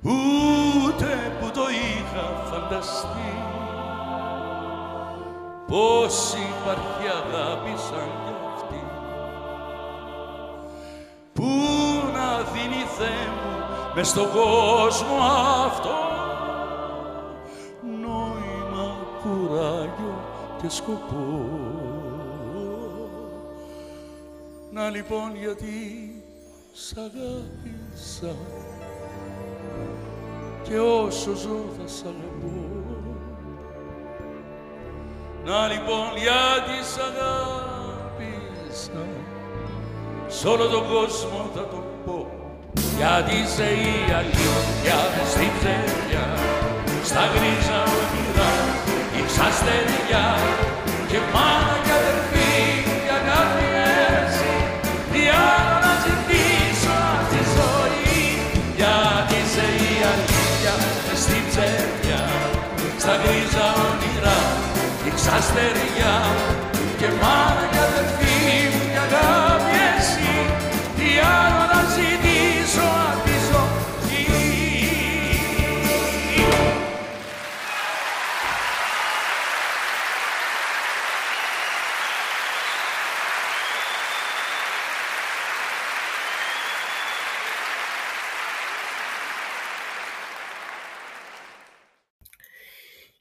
ούτε 0.03 1.09
που 1.39 1.47
το 1.57 1.65
είχα 1.85 2.25
φανταστεί 2.49 3.33
πως 5.67 6.33
υπάρχει 6.49 7.05
αγάπη 7.21 7.73
σαν 7.89 8.09
κι 8.23 8.33
αυτή. 8.55 8.83
Που 11.33 11.49
να 12.13 12.29
δίνει 12.51 12.83
Θεέ 12.97 13.27
μου 13.35 13.55
μες 13.95 14.07
στον 14.07 14.27
κόσμο 14.31 15.15
αυτό 15.65 16.16
και 20.61 20.69
σκοπό. 20.69 21.49
Να 24.71 24.89
λοιπόν 24.89 25.35
γιατί 25.35 26.15
σ' 26.73 26.93
αγάπησα 26.97 28.35
και 30.63 30.79
όσο 30.79 31.33
ζω 31.33 31.65
θα 31.77 31.87
σ' 31.87 32.03
αγαπώ. 32.03 32.53
Να 35.45 35.67
λοιπόν 35.67 36.07
γιατί 36.15 36.83
σ' 36.91 36.97
αγάπησα 36.97 39.05
σ' 40.27 40.45
όλο 40.45 40.67
τον 40.67 40.87
κόσμο 40.87 41.49
θα 41.53 41.67
το 41.67 41.83
πω 42.05 42.31
γιατί 42.97 43.35
είσαι 43.35 43.63
η 43.63 44.11
αλήθεια 44.11 44.95
μες 45.17 45.29
στην 45.31 45.49
ψευδιά 45.57 46.25
στα 47.03 47.21
γκρίζα 47.31 47.83
όνειρα 47.83 47.96
η 49.37 49.39
ξαστεριά 49.39 50.27
και 51.11 51.19
μάνα 51.33 51.75
κι 51.85 51.93
αδερφή 51.99 52.55
κι 53.05 53.13
αγάπη 53.19 53.67
έτσι 54.21 54.49
τι 55.11 55.21
άλλο 55.49 55.75
να 55.85 55.93
ζητήσω 56.05 56.93
απ' 57.13 57.27
τη 57.31 57.41
ζωή. 57.57 58.21
Γιατί 58.79 59.35
είσαι 59.41 59.65
η 59.89 59.93
αλήθεια 60.11 60.73
μες 61.05 61.19
στην 61.23 61.43
ψευδιά 61.49 62.23
στα 63.01 63.13
γκρίζα 63.21 63.67
όνειρα 63.87 64.39
η 65.07 65.09
ξαστεριά 65.17 66.15
και 66.99 67.07
μάνα 67.21 67.63
κι 67.71 67.79
αδερφή 67.87 68.35
μου 68.71 68.81
κι 68.93 68.99
αγάπη 69.05 69.36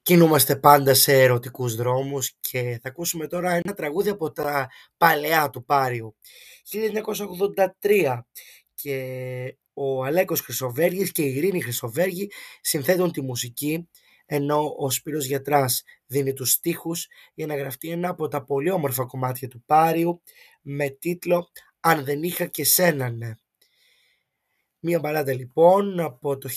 Κινούμαστε 0.06 0.56
πάντα 0.56 0.94
σε 0.94 1.22
ερωτικούς 1.22 1.74
δρόμους 1.74 2.32
και 2.40 2.78
θα 2.82 2.88
ακούσουμε 2.88 3.26
τώρα 3.26 3.52
ένα 3.52 3.74
τραγούδι 3.74 4.08
από 4.08 4.32
τα 4.32 4.68
παλαιά 4.96 5.50
του 5.50 5.64
Πάριου. 5.64 6.16
1983 7.80 8.20
και 8.74 9.56
ο 9.72 10.04
Αλέκος 10.04 10.40
Χρυσοβέργης 10.40 11.12
και 11.12 11.22
η 11.22 11.34
Ειρήνη 11.34 11.60
Χρυσοβέργη 11.60 12.30
συνθέτουν 12.60 13.12
τη 13.12 13.22
μουσική 13.22 13.88
ενώ 14.26 14.74
ο 14.78 14.90
Σπύρος 14.90 15.24
Γιατράς 15.24 15.82
δίνει 16.06 16.32
τους 16.32 16.50
στίχους 16.50 17.06
για 17.34 17.46
να 17.46 17.56
γραφτεί 17.56 17.90
ένα 17.90 18.08
από 18.08 18.28
τα 18.28 18.44
πολύ 18.44 18.70
όμορφα 18.70 19.04
κομμάτια 19.04 19.48
του 19.48 19.62
Πάριου 19.66 20.22
με 20.62 20.88
τίτλο 20.88 21.48
«Αν 21.80 22.04
δεν 22.04 22.22
είχα 22.22 22.46
και 22.46 22.64
σένα 22.64 23.10
ναι». 23.10 23.34
Μία 24.88 24.98
μπαλάντα 24.98 25.32
λοιπόν 25.32 26.00
από 26.00 26.38
το 26.38 26.48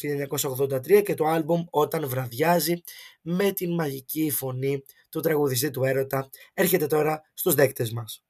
1983 0.69 1.01
και 1.03 1.13
το 1.13 1.25
άλμπουμ 1.25 1.63
«Όταν 1.69 2.07
βραδιάζει» 2.09 2.81
με 3.21 3.51
την 3.51 3.73
μαγική 3.73 4.31
φωνή 4.31 4.83
του 5.09 5.19
τραγουδιστή 5.19 5.69
του 5.69 5.83
έρωτα 5.83 6.29
έρχεται 6.53 6.87
τώρα 6.87 7.21
στους 7.33 7.53
δέκτες 7.55 7.91
μας. 7.91 8.23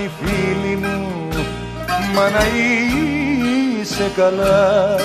Σαν 0.00 0.04
οι 0.04 0.10
φίλοι 0.20 0.76
μου 0.76 1.28
Μα 2.14 2.30
να 2.30 2.44
είσαι 3.80 4.10
καλά. 4.16 4.96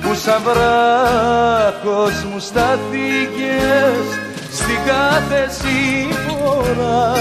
Που 0.00 0.14
σαν 0.14 0.42
βράχος 0.42 2.24
μου 2.24 2.38
στάθηκες 2.38 4.06
Στην 4.52 4.78
κάθε 4.86 5.50
σύμφωνα 5.50 7.14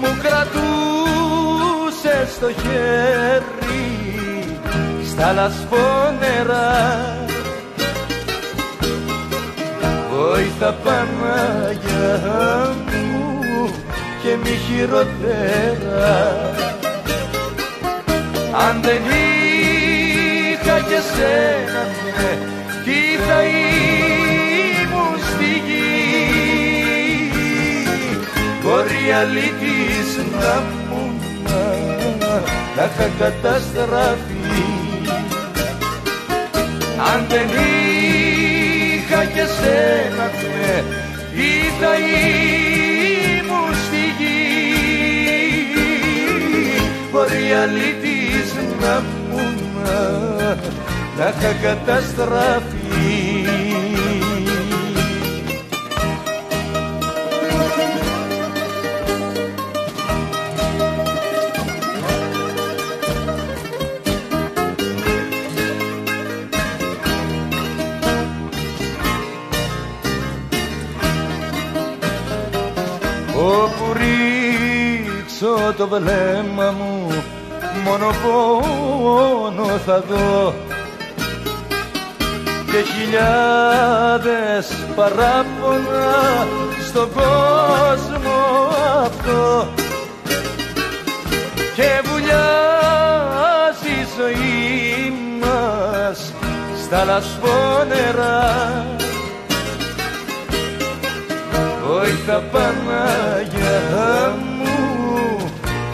Μου 0.00 0.10
κρατούσες 0.22 1.58
το 2.40 2.50
χέρι 2.62 3.88
Στα 5.10 5.32
λασπόνερα 5.32 6.68
Βόηθα 10.10 10.72
Παναγιά 10.84 12.18
μου 12.84 12.89
και 14.30 14.36
μη 14.36 14.56
χειροτέρα. 14.66 16.18
Αν 18.66 18.80
δεν 18.82 19.02
είχα 20.52 20.78
και 20.78 21.00
σένα 21.12 21.82
ναι, 22.04 22.32
τι 22.84 23.00
θα 23.26 23.38
ήμουν 23.42 25.18
στη 25.30 25.50
γη. 25.66 25.92
Μπορεί 28.62 29.04
αλήτης 29.20 30.10
να 30.40 30.62
μου 30.88 31.02
να 32.76 32.84
είχα 32.84 33.08
καταστραφεί. 33.18 34.38
Αν 37.14 37.26
δεν 37.28 37.48
είχα 38.94 39.24
και 39.24 39.44
σένα 39.60 40.26
ναι, 40.40 40.82
τι 41.34 41.50
θα 41.80 41.92
ήμουν 41.94 42.79
Μπορεί 47.20 47.52
αλήτης 47.52 48.54
να 48.80 49.02
μου 49.30 49.40
να 51.18 51.28
είχα 51.28 51.52
καταστραφεί. 51.62 52.70
Όπου 73.34 73.92
ρίξω 73.92 75.74
το 75.76 75.88
βλέμμα 75.88 76.70
μου 76.70 76.99
μόνο 77.90 78.10
πόνο 78.22 79.66
θα 79.86 80.04
δω. 80.08 80.54
Και 82.66 82.80
χιλιάδες 82.92 84.66
παράπονα 84.96 86.46
στον 86.88 87.08
κόσμο 87.12 88.38
αυτό. 89.04 89.68
Και 91.74 92.00
βουλιάζει 92.04 92.40
η 94.00 94.06
ζωή 94.18 95.12
μας 95.40 96.32
στα 96.84 97.04
λασπόνερα. 97.04 98.38
Βοήθα 101.86 102.38
Παναγιά 102.52 103.80
μου 104.58 104.70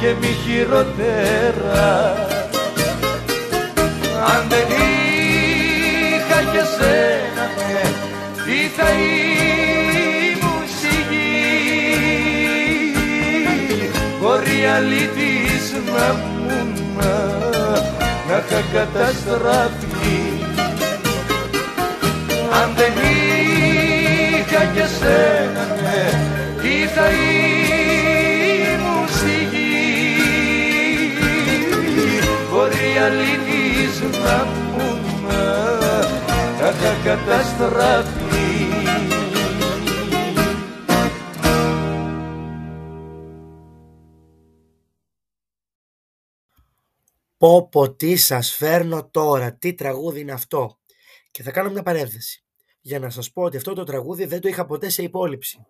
και 0.01 0.15
μη 0.21 0.27
χειροτέρα 0.45 1.56
Αν 4.33 4.43
δεν 4.49 4.69
είχα 6.17 6.41
και 6.53 6.62
σένα 6.77 7.45
ναι, 7.57 7.85
τι 8.45 8.59
θα 8.77 8.89
ήμουν 8.91 10.64
στη 10.77 10.95
γη. 11.11 11.31
Μπορεί 14.21 14.59
αλήτης 14.77 15.67
να 15.73 16.07
μου 16.12 16.59
να 16.97 17.14
είχα 18.27 18.61
καταστραφεί. 18.73 20.21
Αν 22.62 22.69
δεν 22.77 22.93
είχα 24.37 24.62
και 24.75 24.87
σένα 24.99 25.66
Μπορεί 32.97 33.09
αλήθεις 33.09 34.01
να 34.01 34.45
μου 34.45 35.01
να 36.59 36.69
είχα 36.69 37.03
καταστραφεί 37.05 38.25
Πω 47.37 47.69
πω 47.69 47.95
τι 47.95 48.17
σας 48.17 48.51
φέρνω 48.51 49.09
τώρα, 49.11 49.55
τι 49.55 49.75
τραγούδι 49.75 50.21
είναι 50.21 50.33
αυτό; 50.33 50.79
Και 51.31 51.43
θα 51.43 51.51
κάνω 51.51 51.71
μια 51.71 51.83
παρένθεση. 51.83 52.46
Για 52.87 52.99
να 52.99 53.11
σας 53.11 53.32
πω 53.32 53.43
ότι 53.43 53.57
αυτό 53.57 53.72
το 53.72 53.84
τραγούδι 53.84 54.24
δεν 54.24 54.41
το 54.41 54.49
είχα 54.49 54.66
ποτέ 54.66 54.89
σε 54.89 55.03
υπόλοιψη. 55.03 55.66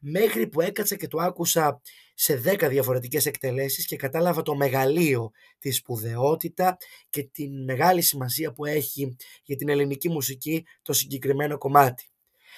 Μέχρι 0.00 0.46
που 0.46 0.60
έκατσα 0.60 0.96
και 0.96 1.08
το 1.08 1.18
άκουσα 1.18 1.80
σε 2.14 2.42
10 2.44 2.68
διαφορετικές 2.68 3.26
εκτελέσεις 3.26 3.86
και 3.86 3.96
κατάλαβα 3.96 4.42
το 4.42 4.54
μεγαλείο, 4.54 5.30
τη 5.58 5.70
σπουδαιότητα 5.70 6.76
και 7.08 7.22
τη 7.22 7.48
μεγάλη 7.48 8.02
σημασία 8.02 8.52
που 8.52 8.64
έχει 8.64 9.16
για 9.44 9.56
την 9.56 9.68
ελληνική 9.68 10.08
μουσική 10.08 10.64
το 10.82 10.92
συγκεκριμένο 10.92 11.58
κομμάτι. 11.58 12.08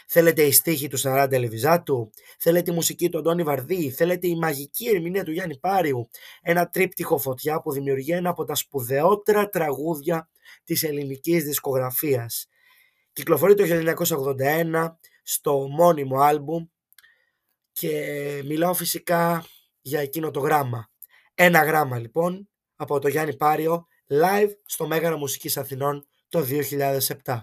Θέλετε 0.07 0.43
η 0.43 0.53
στίχη 0.53 0.89
του 0.89 0.97
Σαράντα 0.97 1.39
Λεβιζάτου, 1.39 2.11
θέλετε 2.39 2.71
η 2.71 2.75
μουσική 2.75 3.09
του 3.09 3.19
Αντώνη 3.19 3.43
Βαρδί, 3.43 3.91
θέλετε 3.91 4.29
η 4.29 4.37
μαγική 4.37 4.89
ερμηνεία 4.89 5.25
του 5.25 5.33
Γιάννη 5.33 5.59
Πάριου, 5.59 6.09
ένα 6.43 6.69
τρίπτυχο 6.69 7.19
φωτιά 7.19 7.61
που 7.61 7.73
δημιουργεί 7.73 8.13
ένα 8.13 8.31
από 8.31 8.45
τα 8.45 8.55
σπουδαιότερα 8.55 9.49
τραγούδια 9.49 10.29
της 10.65 10.83
ελληνικής 10.83 11.45
δισκογραφίας. 11.45 12.49
Κυκλοφορεί 13.17 13.55
το 13.55 13.65
1981 14.39 14.97
στο 15.23 15.69
μόνιμο 15.69 16.21
άλμπουμ 16.21 16.67
και 17.73 18.43
μιλάω 18.45 18.75
φυσικά 18.75 19.45
για 19.81 20.01
εκείνο 20.01 20.31
το 20.31 20.41
γράμμα. 20.41 20.91
Ένα 21.35 21.65
γράμμα 21.65 21.99
λοιπόν 21.99 22.49
από 22.77 22.99
το 22.99 23.09
Γιάννη 23.09 23.37
Πάριο 23.37 23.87
live 24.09 24.51
στο 24.65 24.87
Μέγαρο 24.87 25.17
Μουσικής 25.19 25.57
Αθηνών 25.57 26.07
το 26.29 26.47
2007. 27.25 27.41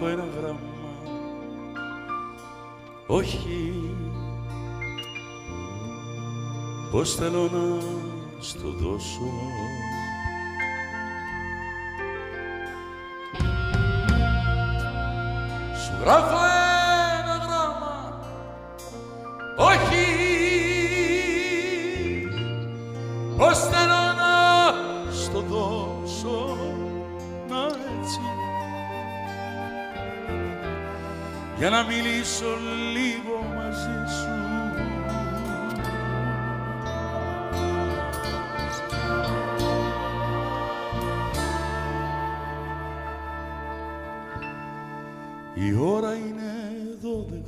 Γράφω 0.00 0.06
ένα 0.06 0.24
γράμμα. 0.38 0.58
Όχι. 3.06 3.72
Πως 6.90 7.14
θέλω 7.14 7.42
να 7.42 7.80
στο 8.40 8.68
δώσω; 8.68 9.30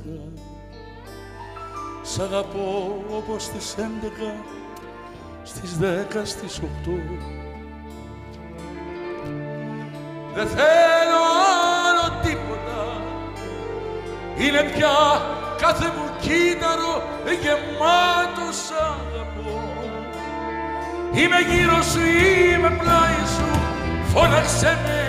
Δώδεκα 0.09 0.41
Σ' 2.01 2.19
αγαπώ 2.19 3.03
όπως 3.17 3.49
τις 3.49 3.75
έντεκα 3.77 4.33
Στις 5.43 5.77
δέκα, 5.77 6.25
στις 6.25 6.57
οκτώ. 6.57 6.91
Δεν 10.35 10.47
θέλω 10.47 11.21
άλλο 11.85 12.21
τίποτα. 12.23 13.01
Είναι 14.37 14.63
πια 14.63 15.21
κάθε 15.57 15.85
μου 15.85 16.09
κύτταρο 16.19 17.03
γεμάτος 17.41 18.55
σ' 18.55 18.71
αγαπώ. 18.71 19.61
Είμαι 21.13 21.39
γύρω 21.49 21.81
σου, 21.81 21.99
είμαι 22.53 22.69
πλάι 22.69 23.19
σου 23.35 23.59
Φώναξε 24.13 24.77
με. 24.83 24.99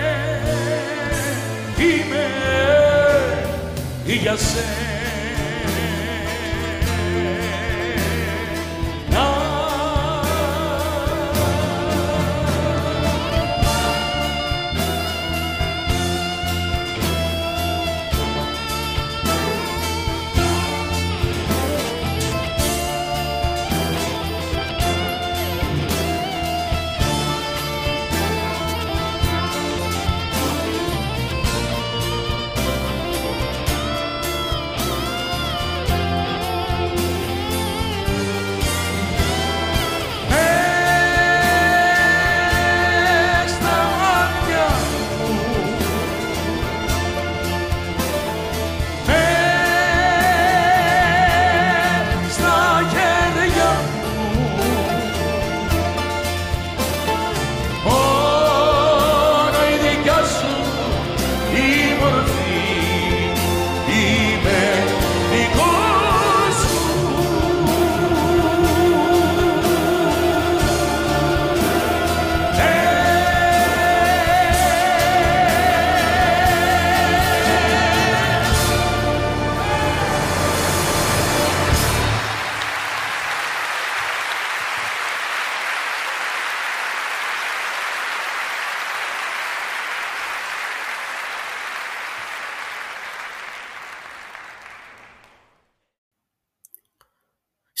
Είμαι 1.83 2.40
για 4.05 4.37
σένα 4.37 4.81
Μες 4.81 5.00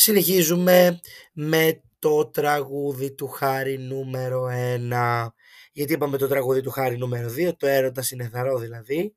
Συνεχίζουμε 0.01 0.99
με 1.33 1.81
το 1.99 2.27
τραγούδι 2.27 3.11
του 3.11 3.27
Χάρη 3.27 3.77
νούμερο 3.77 4.47
1. 4.51 5.27
Γιατί 5.71 5.93
είπαμε 5.93 6.17
το 6.17 6.27
τραγούδι 6.27 6.61
του 6.61 6.69
Χάρη 6.69 6.97
νούμερο 6.97 7.29
2, 7.29 7.51
το 7.57 7.67
έρωτας 7.67 8.11
είναι 8.11 8.29
θαρό 8.29 8.57
δηλαδή. 8.57 9.15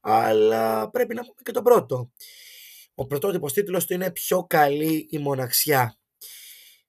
Αλλά 0.00 0.90
πρέπει 0.90 1.14
να 1.14 1.20
πούμε 1.20 1.34
και 1.42 1.52
το 1.52 1.62
πρώτο. 1.62 2.10
Ο 2.94 3.06
πρωτότυπος 3.06 3.52
τίτλος 3.52 3.86
του 3.86 3.92
είναι 3.92 4.10
«Πιο 4.10 4.44
καλή 4.44 5.06
η 5.10 5.18
μοναξιά». 5.18 5.98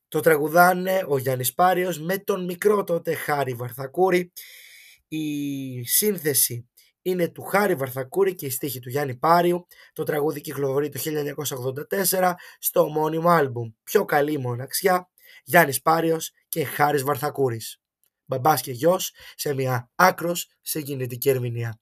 Το 0.08 0.20
τραγουδάνε 0.20 1.06
ο 1.08 1.18
Γιάννης 1.18 1.54
Πάριος 1.54 2.00
με 2.00 2.18
τον 2.18 2.46
μικρό 2.46 2.84
τότε 2.84 3.14
Χάρη 3.14 3.54
Βαρθακούρη. 3.54 4.32
Η 5.08 5.84
σύνθεση 5.84 6.70
είναι 7.10 7.28
του 7.28 7.44
Χάρη 7.44 7.76
Βαρθακούρη 7.76 8.36
και 8.36 8.46
η 8.46 8.50
στίχη 8.50 8.80
του 8.80 8.90
Γιάννη 8.90 9.16
Πάριου. 9.16 9.68
Το 9.94 10.04
τραγούδι 10.04 10.42
κυκλοφορεί 10.42 10.90
το 10.90 11.00
1984 12.10 12.34
στο 12.60 12.82
ομώνυμο 12.82 13.30
άλμπουμ 13.30 13.72
«Πιο 13.84 14.06
καλή 14.06 14.32
η 14.32 14.38
μοναξιά», 14.38 15.10
Γιάννης 15.44 15.82
Πάριος 15.82 16.32
και 16.48 16.66
Χάρης 16.66 17.04
Βαρθακούρης. 17.04 17.82
Μπαμπάς 18.26 18.62
και 18.62 18.72
γιος 18.72 19.14
σε 19.36 19.54
μια 19.54 19.92
άκρος 19.96 20.50
συγκινητική 20.62 21.30
ερμηνεία. 21.30 21.80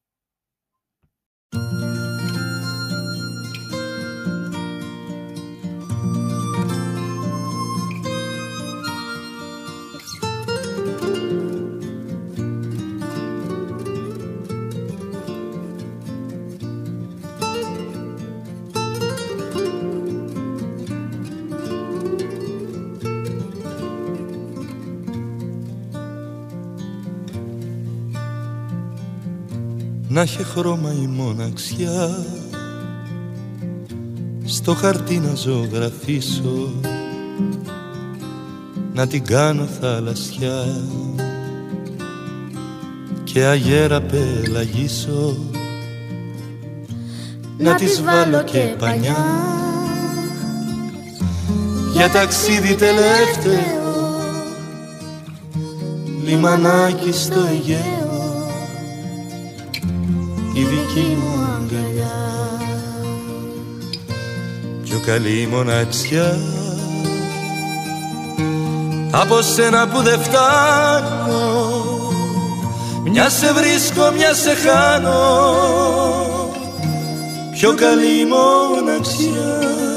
Να 30.15 30.21
έχει 30.21 30.43
χρώμα 30.43 30.93
η 30.93 31.07
μοναξιά. 31.07 32.25
Στο 34.45 34.73
χαρτί 34.73 35.19
να 35.19 35.33
ζωγραφίσω. 35.33 36.71
Να 38.93 39.07
την 39.07 39.25
κάνω 39.25 39.65
θαλασσιά. 39.81 40.65
Και 43.23 43.43
αγέρα 43.43 44.01
πελαγίσω 44.01 45.37
να 47.57 47.75
της 47.75 48.01
βάλω 48.03 48.43
και 48.43 48.75
πανιά. 48.79 49.25
Για 51.93 52.09
ταξίδι 52.09 52.75
τελευταίο. 52.75 53.83
Λιμανάκι 56.23 57.11
στο 57.11 57.39
Αιγαίο 57.39 58.04
η 60.55 60.63
δική 60.63 61.17
μου 61.19 61.47
αγκαλιά. 61.55 62.15
Πιο 64.83 64.99
καλή 65.05 65.47
μοναξιά. 65.51 66.37
Από 69.11 69.41
σένα 69.41 69.87
που 69.87 70.01
δεν 70.01 70.19
φτάνω. 70.19 71.73
Μια 73.03 73.29
σε 73.29 73.53
βρίσκω, 73.53 74.11
μια 74.11 74.33
σε 74.33 74.55
χάνω. 74.55 75.19
Πιο 77.51 77.73
καλή 77.75 78.25
μοναξιά 78.25 79.94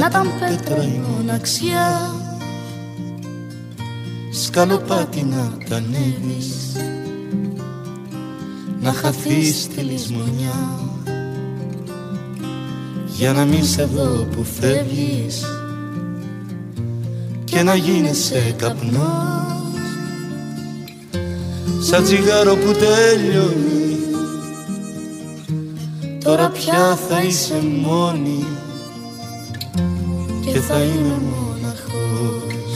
Να 0.00 0.06
ήταν 0.06 0.30
πέτρα 0.40 0.82
η 0.82 1.00
μοναξιά. 1.08 2.14
Σκαλοπάτι 4.30 5.22
να 5.22 5.52
τα 5.68 5.76
ανέβεις 5.76 6.76
να 8.80 8.92
χαθείς 8.92 9.62
στη 9.62 9.80
λησμονιά. 9.80 10.78
Για 13.06 13.32
να 13.32 13.44
μην 13.44 13.64
σε 13.64 13.84
δω 13.84 14.24
που 14.24 14.44
φεύγεις. 14.44 15.44
Και 17.44 17.62
να 17.62 17.74
γίνεσαι 17.74 18.54
καπνός. 18.56 19.02
Σαν 21.80 22.04
τσιγάρο 22.04 22.54
που 22.54 22.72
τέλειωνε 22.72 23.74
τώρα 26.24 26.50
πια 26.50 26.98
θα 27.08 27.22
είσαι 27.22 27.62
μόνη. 27.82 28.44
και 28.44 28.63
θα 30.74 30.80
είμαι 30.80 31.20
μοναχός. 31.30 32.72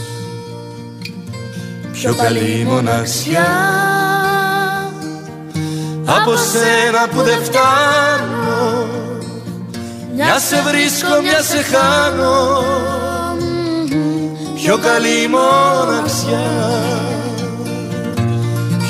Πιο 1.92 2.14
καλή 2.14 2.64
μοναξιά 2.66 3.48
από 6.04 6.36
σένα 6.36 7.08
που 7.10 7.22
δεν 7.22 7.38
φτάνω. 7.42 8.86
Μια 10.14 10.38
σε 10.38 10.62
βρίσκω, 10.62 11.20
μια 11.22 11.42
σε 11.42 11.62
χάνω. 11.62 12.62
Πιο 14.54 14.78
καλή 14.78 15.28
μοναξιά. 15.28 16.46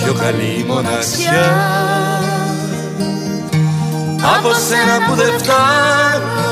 Πιο 0.03 0.13
καλή 0.13 0.65
μοναξιά 0.69 1.47
Από 4.37 4.55
σένα 4.55 5.07
που 5.07 5.15
δεν 5.15 5.39
φτάνω 5.39 6.48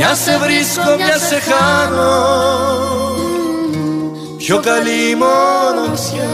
Μια 0.00 0.14
σε 0.14 0.38
βρίσκω, 0.38 0.96
μια 0.96 1.18
σε 1.18 1.40
χάνω. 1.40 2.10
Πιο 4.36 4.60
καλή 4.60 5.14
μοναξιά 5.14 6.28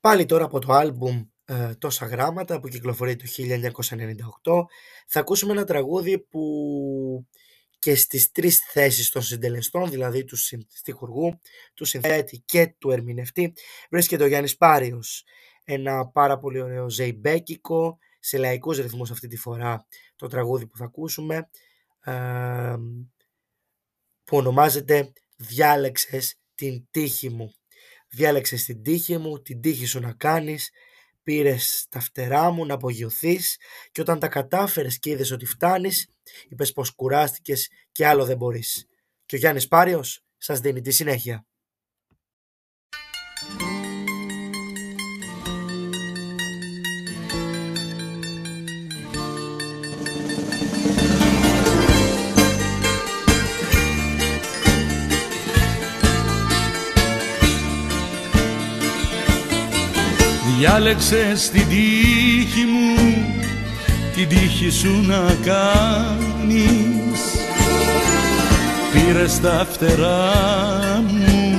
Πάλι 0.00 0.26
τώρα 0.26 0.44
από 0.44 0.58
το 0.58 0.72
άλμπουμ 0.72 1.24
ε, 1.50 1.74
«Τόσα 1.74 2.06
γράμματα» 2.06 2.60
που 2.60 2.68
κυκλοφορεί 2.68 3.16
το 3.16 3.24
1998 3.36 4.64
θα 5.06 5.20
ακούσουμε 5.20 5.52
ένα 5.52 5.64
τραγούδι 5.64 6.18
που 6.18 7.26
και 7.78 7.94
στις 7.94 8.30
τρεις 8.32 8.58
θέσεις 8.58 9.10
των 9.10 9.22
συντελεστών, 9.22 9.90
δηλαδή 9.90 10.24
του 10.24 10.36
στιχουργού, 10.68 11.40
του 11.74 11.84
συνθέτη 11.84 12.42
και 12.44 12.74
του 12.78 12.90
ερμηνευτή, 12.90 13.52
βρίσκεται 13.90 14.24
ο 14.24 14.26
Γιάννης 14.26 14.56
Πάριος. 14.56 15.24
Ένα 15.64 16.08
πάρα 16.08 16.38
πολύ 16.38 16.60
ωραίο 16.60 16.90
ζεϊμπέκικο, 16.90 17.98
σε 18.20 18.38
λαϊκούς 18.38 18.78
ρυθμούς 18.78 19.10
αυτή 19.10 19.28
τη 19.28 19.36
φορά 19.36 19.86
το 20.16 20.26
τραγούδι 20.26 20.66
που 20.66 20.76
θα 20.76 20.84
ακούσουμε, 20.84 21.50
ε, 22.00 22.76
που 24.24 24.36
ονομάζεται 24.36 25.12
«Διάλεξες 25.36 26.34
την 26.54 26.86
τύχη 26.90 27.30
μου». 27.30 27.52
Διάλεξες 28.08 28.64
την 28.64 28.82
τύχη 28.82 29.18
μου, 29.18 29.42
την 29.42 29.60
τύχη 29.60 29.84
σου 29.84 30.00
να 30.00 30.12
κάνεις, 30.12 30.70
πήρες 31.28 31.86
τα 31.88 32.00
φτερά 32.00 32.50
μου 32.50 32.66
να 32.66 32.74
απογειωθείς 32.74 33.56
και 33.92 34.00
όταν 34.00 34.18
τα 34.18 34.28
κατάφερες 34.28 34.98
και 34.98 35.10
είδες 35.10 35.30
ότι 35.30 35.46
φτάνεις, 35.46 36.08
είπες 36.48 36.72
πως 36.72 36.90
κουράστηκες 36.94 37.70
και 37.92 38.06
άλλο 38.06 38.24
δεν 38.24 38.36
μπορείς. 38.36 38.86
Και 39.26 39.36
ο 39.36 39.38
Γιάννης 39.38 39.68
Πάριος 39.68 40.24
σας 40.36 40.60
δίνει 40.60 40.80
τη 40.80 40.90
συνέχεια. 40.90 41.46
Διάλεξες 60.58 61.50
την 61.50 61.68
τύχη 61.68 62.64
μου, 62.64 62.94
την 64.14 64.28
τύχη 64.28 64.70
σου 64.70 65.04
να 65.06 65.36
κάνεις. 65.44 67.20
Πήρες 68.92 69.40
τα 69.40 69.66
φτερά 69.72 70.32
μου 71.06 71.58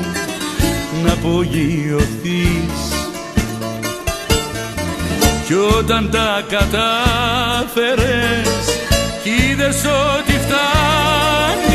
να 1.03 1.11
απογειωθείς. 1.13 2.79
Κι 5.45 5.53
όταν 5.77 6.09
τα 6.11 6.45
κατάφερες 6.49 7.89
κι 9.23 9.29
είδες 9.29 9.85
ότι 10.15 10.31
φτάνεις 10.31 11.68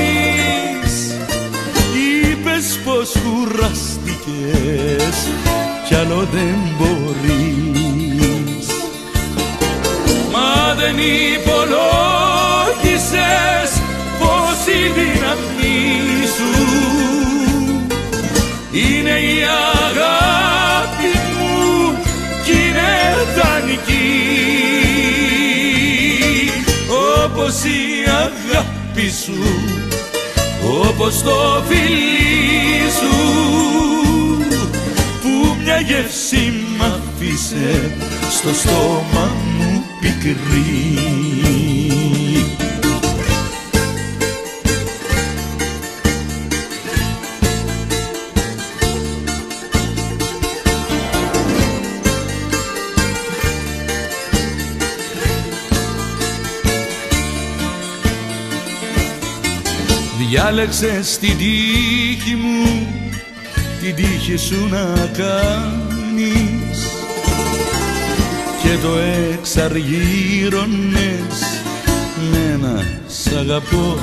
Είπες 2.74 2.84
πως 2.84 3.12
κουράστηκες 3.22 5.16
κι 5.86 5.94
άλλο 5.94 6.28
δεν 6.32 6.58
μπορείς. 6.78 8.66
Μα 10.32 10.74
δεν 10.74 10.96
υπολόγισες 11.34 11.80
πως 14.18 14.58
η 14.66 14.92
δύναμή 14.94 16.26
σου 16.36 16.52
είναι 18.70 19.10
η 19.10 19.42
αγάπη 19.84 21.12
μου 21.38 21.56
κι 22.44 22.52
είναι 22.52 22.92
δανεική 23.36 24.12
όπως 27.24 27.56
η 27.64 27.80
αγάπη 28.08 29.06
σου 29.24 29.40
όπως 30.80 31.22
το 31.22 31.64
φιλί 31.68 32.90
σου 32.98 33.44
μια 35.64 35.80
γεύση 35.80 36.52
μ' 36.78 36.82
άφησε 36.82 37.96
στο 38.30 38.54
στόμα 38.54 39.36
μου 39.58 39.84
πικρή 40.00 41.83
Διάλεξες 60.46 61.18
την 61.18 61.38
τύχη 61.38 62.34
μου 62.34 62.86
την 63.80 63.94
τύχη 63.94 64.36
σου 64.36 64.68
να 64.70 65.10
κάνεις. 65.16 66.88
Και 68.62 68.68
το 68.82 68.98
εξαργύρωνες 69.32 71.36
με 72.30 72.38
ένα 72.52 72.84
σ' 73.06 73.26
αγαπώ. 73.38 73.98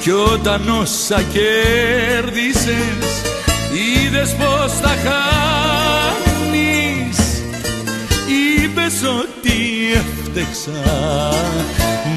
Κι 0.00 0.10
όταν 0.10 0.68
όσα 0.68 1.22
κέρδισες 1.32 3.22
είδες 3.72 4.34
πως 4.34 4.80
τα 4.80 4.94
χάνεις. 5.04 7.18
Είπες 8.62 9.02
ότι 9.02 9.34
έφτεξα 10.66 11.34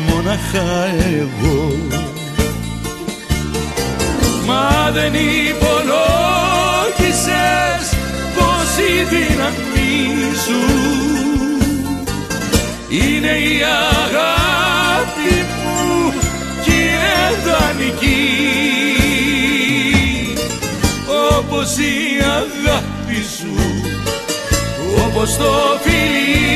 μόναχα 0.07 0.86
εγώ. 1.18 1.78
Μα 4.45 4.91
δεν 4.91 5.14
υπολόγισες 5.14 5.98
πως 8.36 8.78
η 8.78 9.03
δύναμή 9.10 10.36
σου 10.45 10.61
είναι 12.90 13.32
η 13.38 13.64
αγάπη 14.03 15.36
μου 15.64 16.14
κι 16.64 16.72
είναι 16.72 17.18
δανεική 17.45 18.26
όπως 21.38 21.69
η 21.78 21.95
αγάπη 22.22 23.19
σου 23.38 23.56
όπως 25.06 25.38
το 25.38 25.52
φιλί 25.84 26.47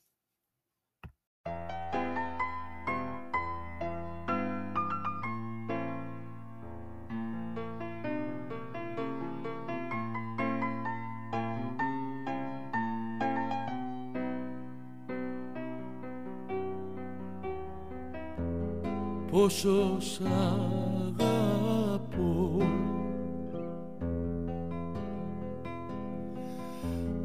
πόσο 19.31 19.99
σ' 19.99 20.19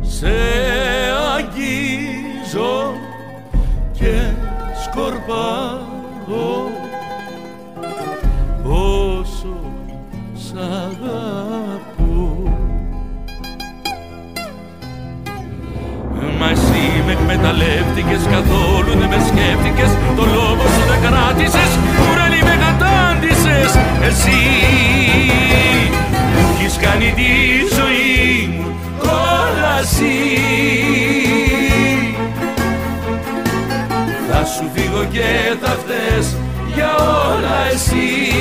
σε 0.00 0.34
αγγίζω 1.36 2.94
και 3.92 4.32
σκορπάω 4.84 5.88
εκμεταλλεύτηκες 17.10 18.22
καθόλου 18.30 18.98
δεν 18.98 19.08
με 19.08 19.24
σκέφτηκες. 19.28 19.90
Το 20.16 20.24
λόγο 20.24 20.62
σου 20.74 20.82
δεν 20.88 21.10
κράτησες. 21.10 21.87
κουρέλι 21.87 21.87
με 21.87 21.87
κατάντησες 23.72 24.08
εσύ 24.08 24.40
μου 26.32 26.54
έχεις 26.54 26.76
κάνει 26.76 27.12
τη 27.16 27.74
ζωή 27.74 28.48
μου 28.56 28.74
κόλαση 28.98 30.18
θα 34.30 34.44
σου 34.44 34.70
φύγω 34.74 35.04
και 35.12 35.56
θα 35.62 35.68
φταίς 35.70 36.36
για 36.74 36.94
όλα 36.96 37.66
εσύ 37.72 38.37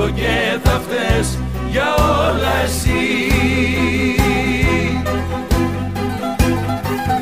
Θα 0.00 0.06
σου 0.06 0.12
φύγω 0.12 0.18
και 0.18 0.58
θα 0.62 0.80
φταίς 0.80 1.38
για 1.70 1.94
όλα 1.94 2.62
εσύ. 2.64 3.32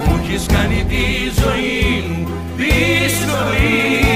Μου 0.06 0.20
έχεις 0.22 0.46
κάνει 0.46 0.84
τη 0.88 1.40
ζωή 1.40 2.05
μου 2.09 2.28
δύσκολη 2.56 4.09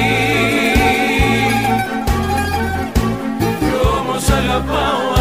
αγαπάω 4.52 5.11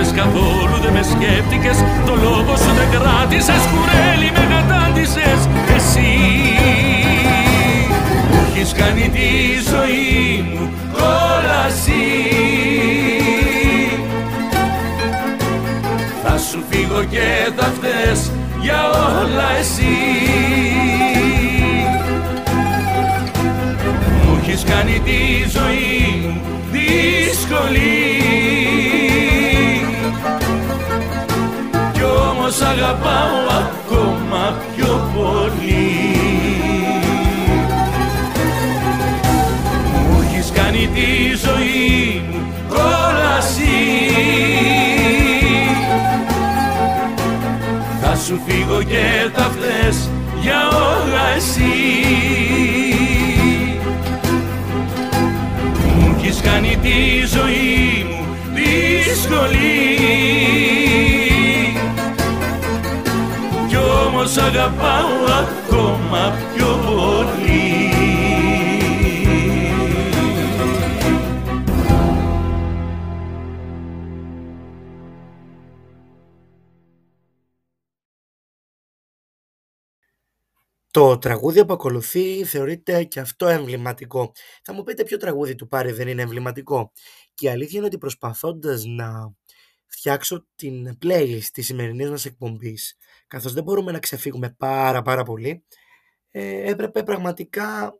εκμεταλλεύτηκες 0.00 0.12
καθόλου 0.12 0.80
δεν 0.82 0.92
με 0.92 1.02
σκέφτηκες. 1.02 1.84
Το 2.06 2.14
λόγο 2.14 2.56
σου 2.56 2.72
δεν 2.78 2.88
κράτησες 2.90 3.62
κουρέλι 3.70 4.30
με 4.36 4.44
κατάντησες 4.54 5.40
Εσύ 5.76 6.16
μου 8.30 8.46
έχεις 8.46 8.72
κάνει 8.72 9.08
τη 9.08 9.30
ζωή 9.70 10.44
μου 10.54 10.70
κόλαση. 10.92 12.08
Θα 16.24 16.38
σου 16.38 16.64
φύγω 16.70 17.04
και 17.10 17.52
θα 17.56 17.72
φταίς 17.76 18.30
για 18.60 18.90
όλα 18.90 19.48
εσύ. 19.60 19.96
Έχεις 24.42 24.64
κάνει 24.64 25.00
τη 25.04 25.50
ζωή 25.50 26.20
μου 26.22 26.40
δύσκολη 26.72 28.39
όμως 32.60 32.72
αγαπάω 32.72 33.58
ακόμα 33.60 34.56
πιο 34.76 35.10
πολύ. 35.14 36.14
Μου 40.08 40.24
έχεις 40.24 40.50
κάνει 40.54 40.88
τη 40.94 41.36
ζωή 41.36 42.22
μου 42.30 42.52
κόλαση. 42.68 43.80
Θα 48.02 48.16
σου 48.16 48.40
φύγω 48.46 48.82
και 48.82 49.30
θα 49.34 49.42
φταίς 49.42 50.08
για 50.40 50.68
όλα 50.68 51.28
εσύ. 51.36 51.62
Έχεις 56.16 56.40
κάνει 56.40 56.78
τη 56.82 57.26
ζωή 57.26 58.06
μου 58.10 58.26
δύσκολη 58.54 60.00
όμως 64.20 64.36
αγαπάω 64.36 65.24
ακόμα 65.40 66.32
Το 80.92 81.18
τραγούδι 81.18 81.64
που 81.64 81.72
ακολουθεί 81.72 82.44
θεωρείται 82.44 83.04
και 83.04 83.20
αυτό 83.20 83.46
εμβληματικό. 83.48 84.32
Θα 84.62 84.72
μου 84.72 84.82
πείτε 84.82 85.04
ποιο 85.04 85.16
τραγούδι 85.16 85.54
του 85.54 85.68
πάρει 85.68 85.92
δεν 85.92 86.08
είναι 86.08 86.22
εμβληματικό. 86.22 86.92
Και 87.34 87.46
η 87.46 87.50
αλήθεια 87.50 87.78
είναι 87.78 87.86
ότι 87.86 87.98
προσπαθώντας 87.98 88.84
να 88.84 89.34
φτιάξω 89.90 90.46
την 90.54 90.98
playlist 91.02 91.48
της 91.52 91.66
σημερινής 91.66 92.10
μας 92.10 92.24
εκπομπής, 92.24 92.96
καθώς 93.26 93.52
δεν 93.52 93.62
μπορούμε 93.62 93.92
να 93.92 93.98
ξεφύγουμε 93.98 94.54
πάρα 94.58 95.02
πάρα 95.02 95.22
πολύ, 95.22 95.64
ε, 96.30 96.70
έπρεπε 96.70 97.02
πραγματικά 97.02 97.98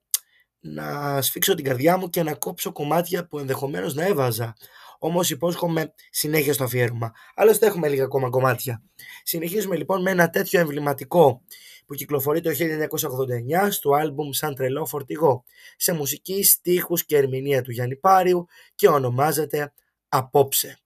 να 0.60 1.18
σφίξω 1.22 1.54
την 1.54 1.64
καρδιά 1.64 1.96
μου 1.96 2.10
και 2.10 2.22
να 2.22 2.34
κόψω 2.34 2.72
κομμάτια 2.72 3.26
που 3.26 3.38
ενδεχομένως 3.38 3.94
να 3.94 4.06
έβαζα. 4.06 4.56
Όμως 4.98 5.30
υπόσχομαι 5.30 5.94
συνέχεια 6.10 6.52
στο 6.52 6.64
αφιέρωμα. 6.64 7.12
Άλλωστε 7.34 7.66
έχουμε 7.66 7.88
λίγα 7.88 8.04
ακόμα 8.04 8.30
κομμάτια. 8.30 8.82
Συνεχίζουμε 9.22 9.76
λοιπόν 9.76 10.02
με 10.02 10.10
ένα 10.10 10.30
τέτοιο 10.30 10.60
εμβληματικό 10.60 11.42
που 11.86 11.94
κυκλοφορεί 11.94 12.40
το 12.40 12.50
1989 12.50 13.70
στο 13.70 13.92
άλμπουμ 13.92 14.30
«Σαν 14.30 14.54
τρελό 14.54 14.86
φορτηγό» 14.86 15.44
σε 15.76 15.92
μουσική, 15.92 16.42
στίχους 16.42 17.04
και 17.04 17.16
ερμηνεία 17.16 17.62
του 17.62 17.70
Γιάννη 17.70 17.96
Πάριου 17.96 18.46
και 18.74 18.88
ονομάζεται 18.88 19.72
«Απόψε». 20.08 20.78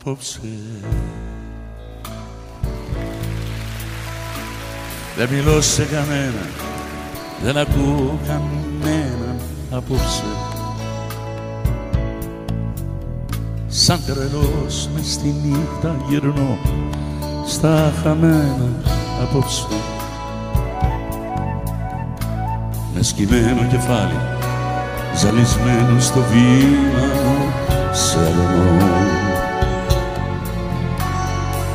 Απόψε 0.00 0.40
Δεν 5.16 5.28
μιλώ 5.30 5.60
σε 5.60 5.84
κανένα, 5.84 6.46
δεν 7.42 7.56
ακούω 7.56 8.18
κανέναν 8.26 9.40
απόψε 9.70 10.24
Σαν 13.66 14.00
τρελός 14.06 14.88
μες 14.94 15.12
στη 15.12 15.34
νύχτα 15.44 15.96
γυρνώ 16.08 16.58
στα 17.46 17.92
χαμένα 18.02 18.68
απόψε 19.22 19.66
Με 22.94 23.02
σκυμμένο 23.02 23.66
κεφάλι, 23.70 24.20
ζαλισμένο 25.16 26.00
στο 26.00 26.20
βήμα 26.20 27.08
σε 27.92 28.18
αλλονώ 28.18 29.17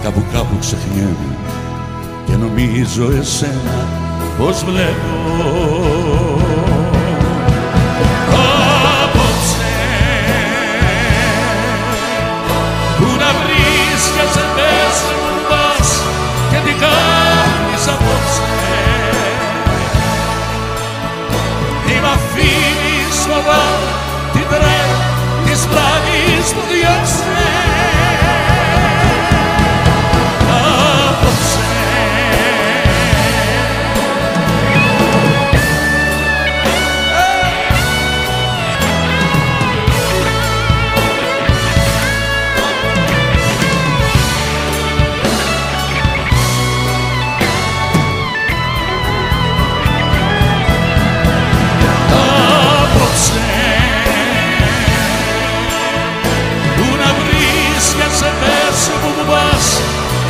κάπου 0.04 0.24
κάπου 0.34 0.58
ξεχνιέμαι. 0.60 1.38
Και 2.26 2.36
νομίζω 2.36 3.12
εσένα 3.20 3.88
πως 4.38 4.64
βλέπω. 4.64 5.14
Απόψε 9.04 9.74
που 12.98 13.08
να 13.22 13.30
βρίσκεσαι 13.42 14.46
πες 14.56 14.96
μου 15.08 15.36
πας 15.50 15.90
και 16.50 16.60
τι 16.66 16.74
κάνεις 16.84 17.84
απόψε. 17.94 18.48
Μη 21.86 21.96
μ' 22.04 22.12
αφήνεις 22.16 23.18
φοβάμαι 23.28 23.92
την 24.34 24.46
τρέλα 24.52 25.02
της 25.46 25.62
πλάνης 25.70 26.48
που 26.54 26.62
διώξε 26.72 27.73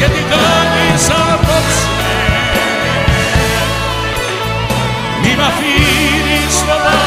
Γιατί 0.06 0.26
κάνεις 0.30 1.10
απόψε. 1.10 1.88
Μη 5.22 5.36
μ' 5.36 5.42
αφήνεις 5.42 6.56
φωτά 6.68 7.02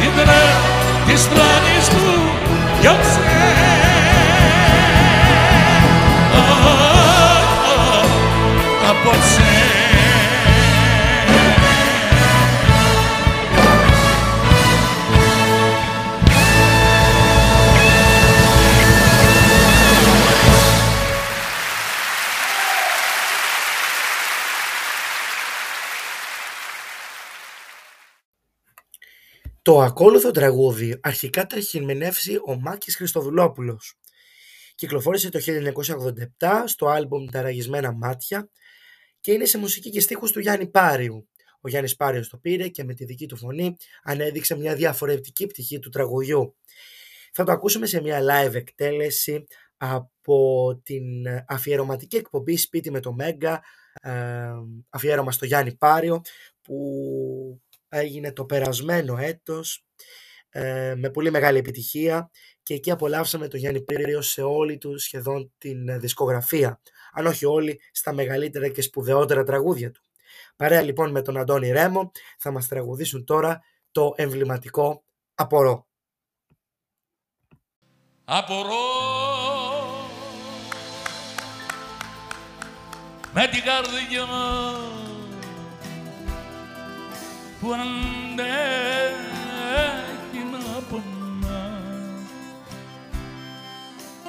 την 0.00 0.10
τρέ 0.16 0.44
της 1.06 1.28
πλάνης 1.28 1.88
μου 1.88 2.30
γιώψε 2.80 3.20
Απόψε. 8.90 9.59
Το 29.70 29.80
ακόλουθο 29.80 30.30
τραγούδι 30.30 30.98
αρχικά 31.02 31.46
τα 31.46 31.56
έχει 31.56 31.76
ερμηνεύσει 31.76 32.40
ο 32.46 32.60
Μάκης 32.60 32.96
Χριστοδουλόπουλος. 32.96 33.98
Κυκλοφόρησε 34.74 35.28
το 35.28 35.38
1987 36.40 36.62
στο 36.66 36.86
άλμπουμ 36.86 37.24
«Τα 37.24 37.42
ραγισμένα 37.42 37.92
μάτια» 37.92 38.50
και 39.20 39.32
είναι 39.32 39.44
σε 39.44 39.58
μουσική 39.58 39.90
και 39.90 40.00
στίχους 40.00 40.32
του 40.32 40.40
Γιάννη 40.40 40.66
Πάριου. 40.66 41.28
Ο 41.60 41.68
Γιάννης 41.68 41.96
Πάριος 41.96 42.28
το 42.28 42.36
πήρε 42.36 42.68
και 42.68 42.84
με 42.84 42.94
τη 42.94 43.04
δική 43.04 43.26
του 43.26 43.36
φωνή 43.36 43.76
ανέδειξε 44.02 44.56
μια 44.56 44.74
διαφορετική 44.74 45.46
πτυχή 45.46 45.78
του 45.78 45.88
τραγουδιού. 45.88 46.56
Θα 47.32 47.44
το 47.44 47.52
ακούσουμε 47.52 47.86
σε 47.86 48.00
μια 48.00 48.20
live 48.20 48.54
εκτέλεση 48.54 49.44
από 49.76 50.80
την 50.82 51.04
αφιερωματική 51.46 52.16
εκπομπή 52.16 52.56
«Σπίτι 52.56 52.90
με 52.90 53.00
το 53.00 53.12
Μέγκα», 53.12 53.62
ε, 54.02 54.50
αφιέρωμα 54.90 55.32
στο 55.32 55.44
Γιάννη 55.44 55.76
Πάριο, 55.76 56.20
που 56.62 57.60
έγινε 57.90 58.32
το 58.32 58.44
περασμένο 58.44 59.16
έτος 59.18 59.84
ε, 60.48 60.94
με 60.96 61.10
πολύ 61.10 61.30
μεγάλη 61.30 61.58
επιτυχία 61.58 62.30
και 62.62 62.74
εκεί 62.74 62.90
απολαύσαμε 62.90 63.48
τον 63.48 63.60
Γιάννη 63.60 63.82
Πύριο 63.82 64.22
σε 64.22 64.42
όλη 64.42 64.78
του 64.78 64.98
σχεδόν 64.98 65.52
την 65.58 66.00
δισκογραφία, 66.00 66.80
αν 67.12 67.26
όχι 67.26 67.46
όλοι 67.46 67.80
στα 67.92 68.12
μεγαλύτερα 68.12 68.68
και 68.68 68.82
σπουδαιότερα 68.82 69.42
τραγούδια 69.42 69.90
του. 69.90 70.02
Παρέα 70.56 70.82
λοιπόν 70.82 71.10
με 71.10 71.22
τον 71.22 71.36
Αντώνη 71.36 71.70
Ρέμο 71.70 72.10
θα 72.38 72.50
μας 72.50 72.68
τραγουδήσουν 72.68 73.24
τώρα 73.24 73.60
το 73.90 74.12
εμβληματικό 74.16 75.04
«Απορώ». 75.34 75.88
Απορώ 78.24 79.10
με 83.32 83.46
την 83.46 83.62
καρδιά 83.62 84.26
που 87.60 87.72
αντέχει 87.72 89.22
να 90.52 90.80
πονά. 90.90 91.62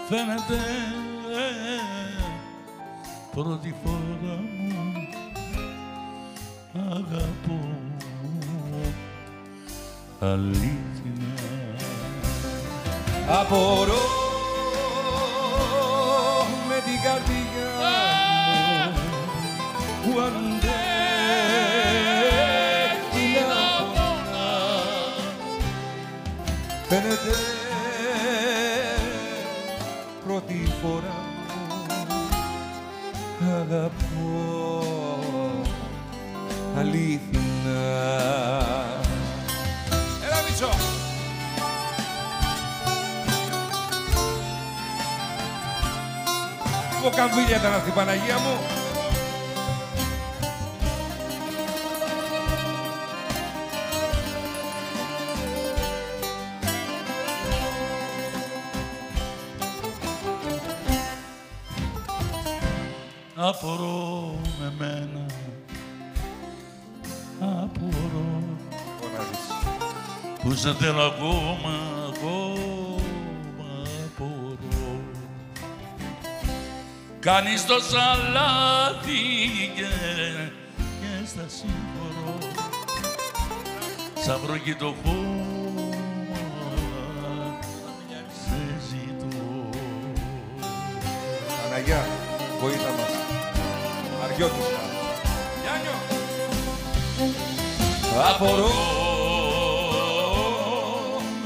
Φαίνεται 0.10 0.60
πρώτη 3.36 3.76
φορά 3.84 4.40
μου 4.58 5.08
αγαπώ. 6.76 7.60
Αλήθεια. 10.20 10.82
Απορώ 13.30 14.04
με 16.68 16.82
την 16.86 17.02
καρδιά 17.04 17.72
μου 18.94 19.02
που 20.04 20.20
αντέχει 20.20 20.91
Φαίνεται 26.92 27.36
πρώτη 30.28 30.72
φορά 30.82 31.16
αγαπώ 33.62 34.84
αλήθινα 36.78 37.82
Έλα 40.26 40.42
Μίτσο! 40.48 40.70
Βοκαμβίλια 47.02 47.58
ήταν 47.58 47.74
αυτή 47.74 47.90
η 47.90 47.94
Παναγία 47.94 48.38
μου 48.38 48.81
Απορώ 63.44 64.40
με 64.60 64.74
μένα. 64.78 65.26
Απορώ. 67.40 68.44
Που 70.42 70.54
σε 70.54 70.74
θέλω 70.74 71.02
ακόμα 71.02 71.92
Ακόμα 72.08 73.70
απορώ. 74.06 75.02
Κάνεις 77.20 77.66
τόσα 77.66 78.16
λάθη 78.34 79.22
και, 79.76 79.88
και 80.78 81.26
στα 81.26 81.46
συγχωρώ. 81.48 82.38
Σαν 84.26 84.40
βροχή 84.46 84.76
το 84.76 84.94
χώμα 85.04 85.90
Σε 88.44 88.60
ζητώ. 88.90 89.70
Παναγιά, 91.64 92.06
βοήθα 92.62 92.90
μας. 92.90 93.11
Αριώτισσα. 94.42 94.82
Γιάννιο. 95.62 95.96
Απορώ 98.30 98.70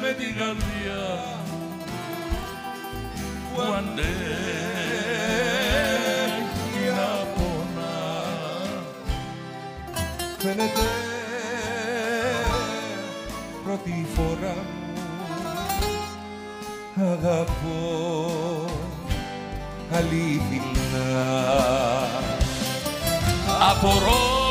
με 0.02 0.12
την 0.14 0.32
καρδιά 0.38 1.06
που 3.54 3.62
αντέχει 3.78 4.16
να 6.96 7.10
πονά 7.36 7.98
Φαίνεται 10.38 10.88
πρώτη 13.64 13.96
φορά 14.16 14.56
αγαπώ 16.96 18.66
αλήθινα. 19.92 21.06
Απορώ 23.62 24.45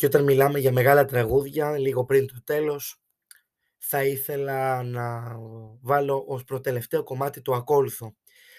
Και 0.00 0.06
όταν 0.06 0.24
μιλάμε 0.24 0.58
για 0.58 0.72
μεγάλα 0.72 1.04
τραγούδια, 1.04 1.78
λίγο 1.78 2.04
πριν 2.04 2.26
το 2.26 2.42
τέλος, 2.44 3.00
θα 3.78 4.04
ήθελα 4.04 4.82
να 4.82 5.36
βάλω 5.80 6.24
ως 6.26 6.44
προτελευταίο 6.44 7.02
κομμάτι 7.02 7.42
το 7.42 7.52
ακόλουθο. 7.52 8.16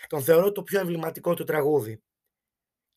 Τον 0.07 0.21
θεωρώ 0.21 0.51
το 0.51 0.63
πιο 0.63 0.79
εμβληματικό 0.79 1.33
του 1.33 1.43
τραγούδι. 1.43 2.03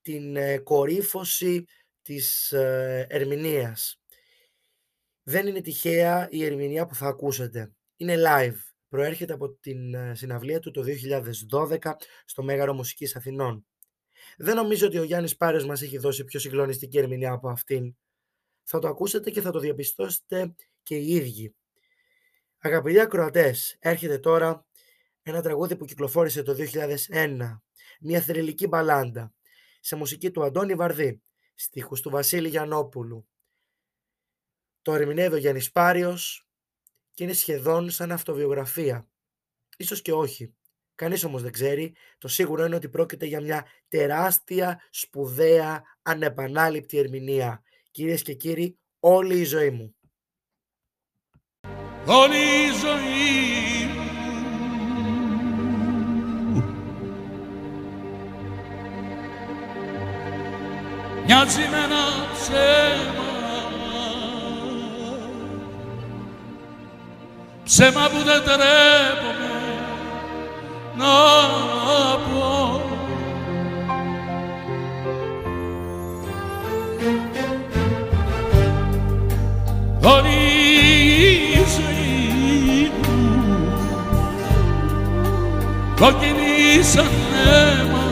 Την 0.03 0.37
ε, 0.37 0.59
κορύφωση 0.59 1.65
της 2.03 2.53
ε, 2.53 3.07
ερμηνείας. 3.09 4.01
Δεν 5.23 5.47
είναι 5.47 5.61
τυχαία 5.61 6.29
η 6.31 6.45
ερμηνεία 6.45 6.87
που 6.87 6.95
θα 6.95 7.07
ακούσετε. 7.07 7.73
Είναι 7.97 8.15
live. 8.27 8.59
Προέρχεται 8.89 9.33
από 9.33 9.51
την 9.51 9.95
ε, 9.95 10.15
συναυλία 10.15 10.59
του 10.59 10.71
το 10.71 10.85
2012 11.51 11.93
στο 12.25 12.43
Μέγαρο 12.43 12.75
Μουσικής 12.75 13.17
Αθηνών. 13.17 13.67
Δεν 14.37 14.57
νομίζω 14.57 14.87
ότι 14.87 14.99
ο 14.99 15.03
Γιάννης 15.05 15.37
Πάριος 15.37 15.67
μας 15.67 15.83
έχει 15.83 15.99
δώσει 15.99 16.25
πιο 16.25 16.41
συγκλονιστική 16.41 16.99
ερμηνεία 16.99 17.33
από 17.33 17.49
αυτήν. 17.49 17.95
Θα 18.65 18.79
το 18.79 18.89
ακούσετε 18.89 19.31
και 19.31 19.41
θα 19.41 19.51
το 19.51 19.59
διαπιστώσετε 19.59 20.55
και 20.83 20.97
οι 20.97 21.15
ίδιοι. 21.15 21.55
Αγαπητοί 22.59 23.01
ακροατές, 23.01 23.77
έρχεται 23.79 24.19
τώρα 24.19 24.67
ένα 25.23 25.43
τραγούδι 25.43 25.77
που 25.77 25.85
κυκλοφόρησε 25.85 26.43
το 26.43 26.57
2001, 27.09 27.63
μια 28.01 28.21
θρηλυκή 28.21 28.67
μπαλάντα, 28.67 29.33
σε 29.81 29.97
μουσική 29.97 30.31
του 30.31 30.45
Αντώνη 30.45 30.75
Βαρδί, 30.75 31.23
στίχους 31.55 32.01
του 32.01 32.11
Βασίλη 32.11 32.49
Γιαννόπουλου. 32.49 33.29
Το 34.83 34.95
ερμηνεύει 34.95 35.35
ο 35.35 35.39
Γιάννης 35.39 35.71
Πάριος 35.71 36.49
και 37.15 37.25
είναι 37.25 37.33
σχεδόν 37.33 37.91
σαν 37.91 38.13
αυτοβιογραφία. 38.13 39.09
Ίσως 39.77 40.03
και 40.03 40.13
όχι. 40.13 40.55
Κανείς 40.95 41.25
όμως 41.25 41.43
δεν 41.43 41.53
ξέρει. 41.53 41.95
Το 42.19 42.29
σίγουρο 42.29 42.65
είναι 42.65 42.77
ότι 42.77 42.89
πρόκειται 42.89 43.27
για 43.27 43.41
μια 43.41 43.67
τεράστια, 43.89 44.83
σπουδαία, 44.91 45.83
ανεπανάληπτη 46.03 46.99
ερμηνεία. 46.99 47.63
Κυρίες 47.95 48.23
και 48.23 48.35
κύριοι, 48.35 48.79
όλη 49.01 49.39
η 49.39 49.45
ζωή 49.45 49.71
μου. 49.71 49.95
όλη 52.07 52.37
η 52.37 52.71
ζωή 52.81 53.87
μου. 53.95 54.05
Μοιάζει 61.25 61.69
με 61.71 61.77
ένα 61.77 62.05
ψέμα 62.33 63.25
ψέμα 67.65 68.09
που 68.09 68.25
δεν 68.25 68.43
τρέπομαι 68.43 69.55
να 70.97 71.15
πω 72.19 72.85
όλη 80.05 80.29
η 81.53 81.65
ζωή 81.75 82.91
μου 83.03 83.69
κόκκινη 86.01 86.83
σαν 86.83 87.11
αίμα 87.47 88.03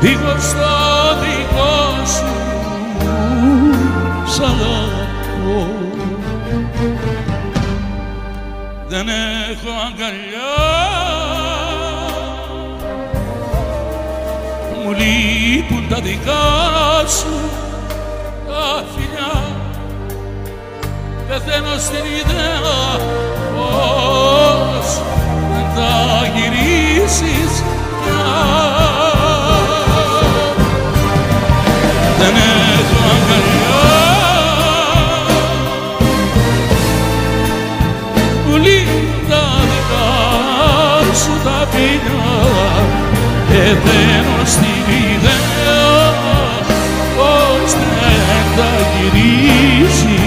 δίχως 0.00 0.52
το 0.52 1.20
δικό 1.20 2.06
σου 2.06 2.34
σ' 4.32 4.40
αγαπώ 4.40 5.68
δεν 8.88 9.08
έχω 9.08 9.70
αγκαλιά 9.86 10.54
μου 14.84 14.92
λείπουν 14.92 15.88
τα 15.88 16.00
δικά 16.00 17.06
σου 17.06 17.49
πεθαίνω 21.30 21.78
στην 21.78 22.04
ιδέα 22.20 22.98
πως 23.54 24.88
δεν 25.50 25.66
θα 25.74 25.92
γυρίσεις 26.34 27.52
πια. 28.00 28.24
δεν 32.18 32.34
έχω 32.36 32.98
αγκαλιά 33.14 33.88
που 38.44 38.56
λείπουν 38.56 39.28
τα 39.28 39.46
δικά 39.70 40.10
σου 41.14 41.34
τα 41.44 41.66
φιλιά 41.70 42.32
πεθαίνω 43.48 44.44
στην 44.44 44.84
ιδέα 45.12 46.12
πως 47.16 47.72
δεν 47.72 48.44
θα 48.56 48.70
γυρίσεις 48.92 50.19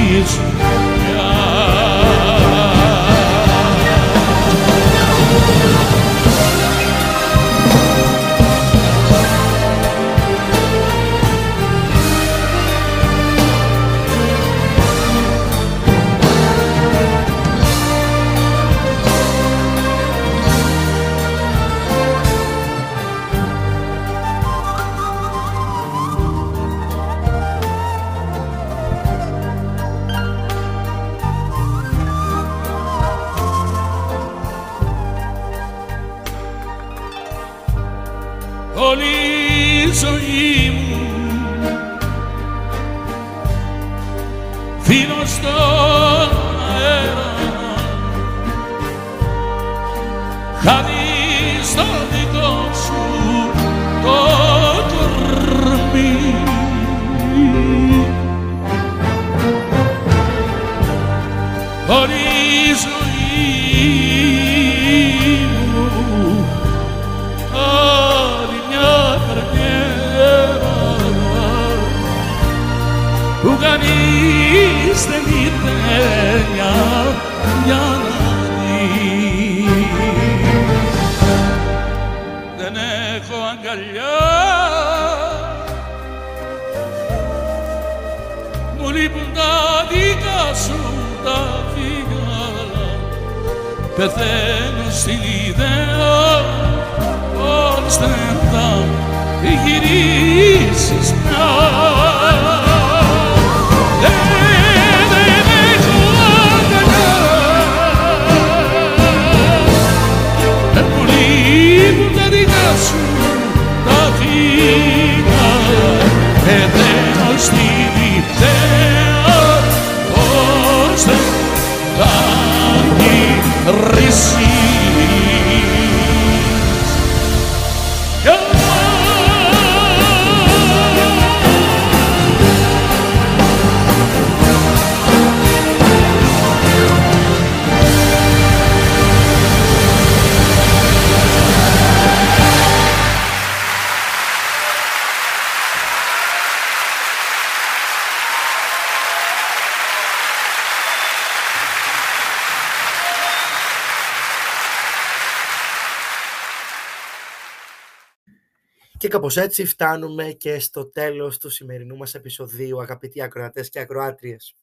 κάπως 159.13 159.37
έτσι 159.37 159.65
φτάνουμε 159.65 160.31
και 160.31 160.59
στο 160.59 160.85
τέλος 160.85 161.37
του 161.37 161.49
σημερινού 161.49 161.97
μας 161.97 162.13
επεισοδίου, 162.13 162.81
αγαπητοί 162.81 163.21
ακροατές 163.21 163.69
και 163.69 163.79
ακροάτριες. 163.79 164.55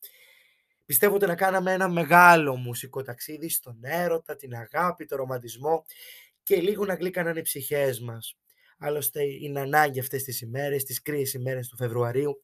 Πιστεύω 0.86 1.14
ότι 1.14 1.26
να 1.26 1.34
κάναμε 1.34 1.72
ένα 1.72 1.88
μεγάλο 1.88 2.56
μουσικό 2.56 3.02
ταξίδι 3.02 3.48
στον 3.48 3.78
έρωτα, 3.80 4.36
την 4.36 4.54
αγάπη, 4.54 5.04
το 5.04 5.16
ρομαντισμό 5.16 5.84
και 6.42 6.56
λίγο 6.56 6.84
να 6.84 6.94
γλύκαναν 6.94 7.36
οι 7.36 7.42
ψυχές 7.42 8.00
μας. 8.00 8.36
Άλλωστε 8.78 9.22
είναι 9.22 9.60
ανάγκη 9.60 10.00
αυτές 10.00 10.22
τις 10.22 10.40
ημέρες, 10.40 10.84
τις 10.84 11.02
κρύες 11.02 11.34
ημέρες 11.34 11.68
του 11.68 11.76
Φεβρουαρίου, 11.76 12.40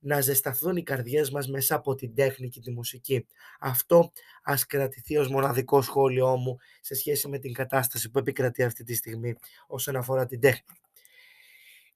να 0.00 0.20
ζεσταθούν 0.20 0.76
οι 0.76 0.82
καρδιές 0.82 1.30
μας 1.30 1.48
μέσα 1.48 1.74
από 1.74 1.94
την 1.94 2.14
τέχνη 2.14 2.48
και 2.48 2.60
τη 2.60 2.70
μουσική. 2.70 3.26
Αυτό 3.60 4.12
ας 4.42 4.66
κρατηθεί 4.66 5.16
ως 5.16 5.28
μοναδικό 5.28 5.82
σχόλιο 5.82 6.36
μου 6.36 6.56
σε 6.80 6.94
σχέση 6.94 7.28
με 7.28 7.38
την 7.38 7.52
κατάσταση 7.52 8.10
που 8.10 8.18
επικρατεί 8.18 8.62
αυτή 8.62 8.84
τη 8.84 8.94
στιγμή 8.94 9.34
όσον 9.66 9.96
αφορά 9.96 10.26
την 10.26 10.40
τέχνη. 10.40 10.77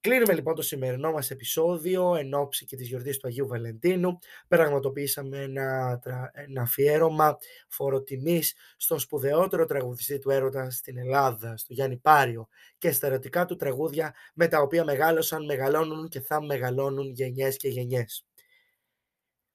Κλείνουμε 0.03 0.35
λοιπόν 0.35 0.55
το 0.55 0.63
σημερινό 0.63 1.13
μας 1.13 1.31
επεισόδιο 1.31 2.15
εν 2.15 2.35
ώψη 2.35 2.65
και 2.65 2.77
της 2.77 2.89
γιορτής 2.89 3.17
του 3.17 3.27
Αγίου 3.27 3.47
Βαλεντίνου. 3.47 4.19
Πραγματοποιήσαμε 4.49 5.39
ένα, 5.39 5.99
τρα- 5.99 6.31
ένα 6.35 6.63
αφιέρωμα 6.63 7.39
φοροτιμής 7.69 8.55
στον 8.77 8.99
σπουδαιότερο 8.99 9.65
τραγουδιστή 9.65 10.19
του 10.19 10.31
έρωτα 10.31 10.71
στην 10.71 10.99
Ελλάδα, 10.99 11.57
στο 11.57 11.73
Γιάννη 11.73 11.97
Πάριο 11.97 12.49
και 12.79 12.93
στα 12.93 13.07
ερωτικά 13.07 13.45
του 13.45 13.57
τραγούδια 13.57 14.15
με 14.35 14.49
τα 14.49 14.61
οποία 14.61 14.85
μεγάλωσαν, 14.85 15.45
μεγαλώνουν 15.45 16.09
και 16.09 16.21
θα 16.21 16.43
μεγαλώνουν 16.43 17.11
γενιές 17.11 17.57
και 17.57 17.69
γενιές. 17.69 18.27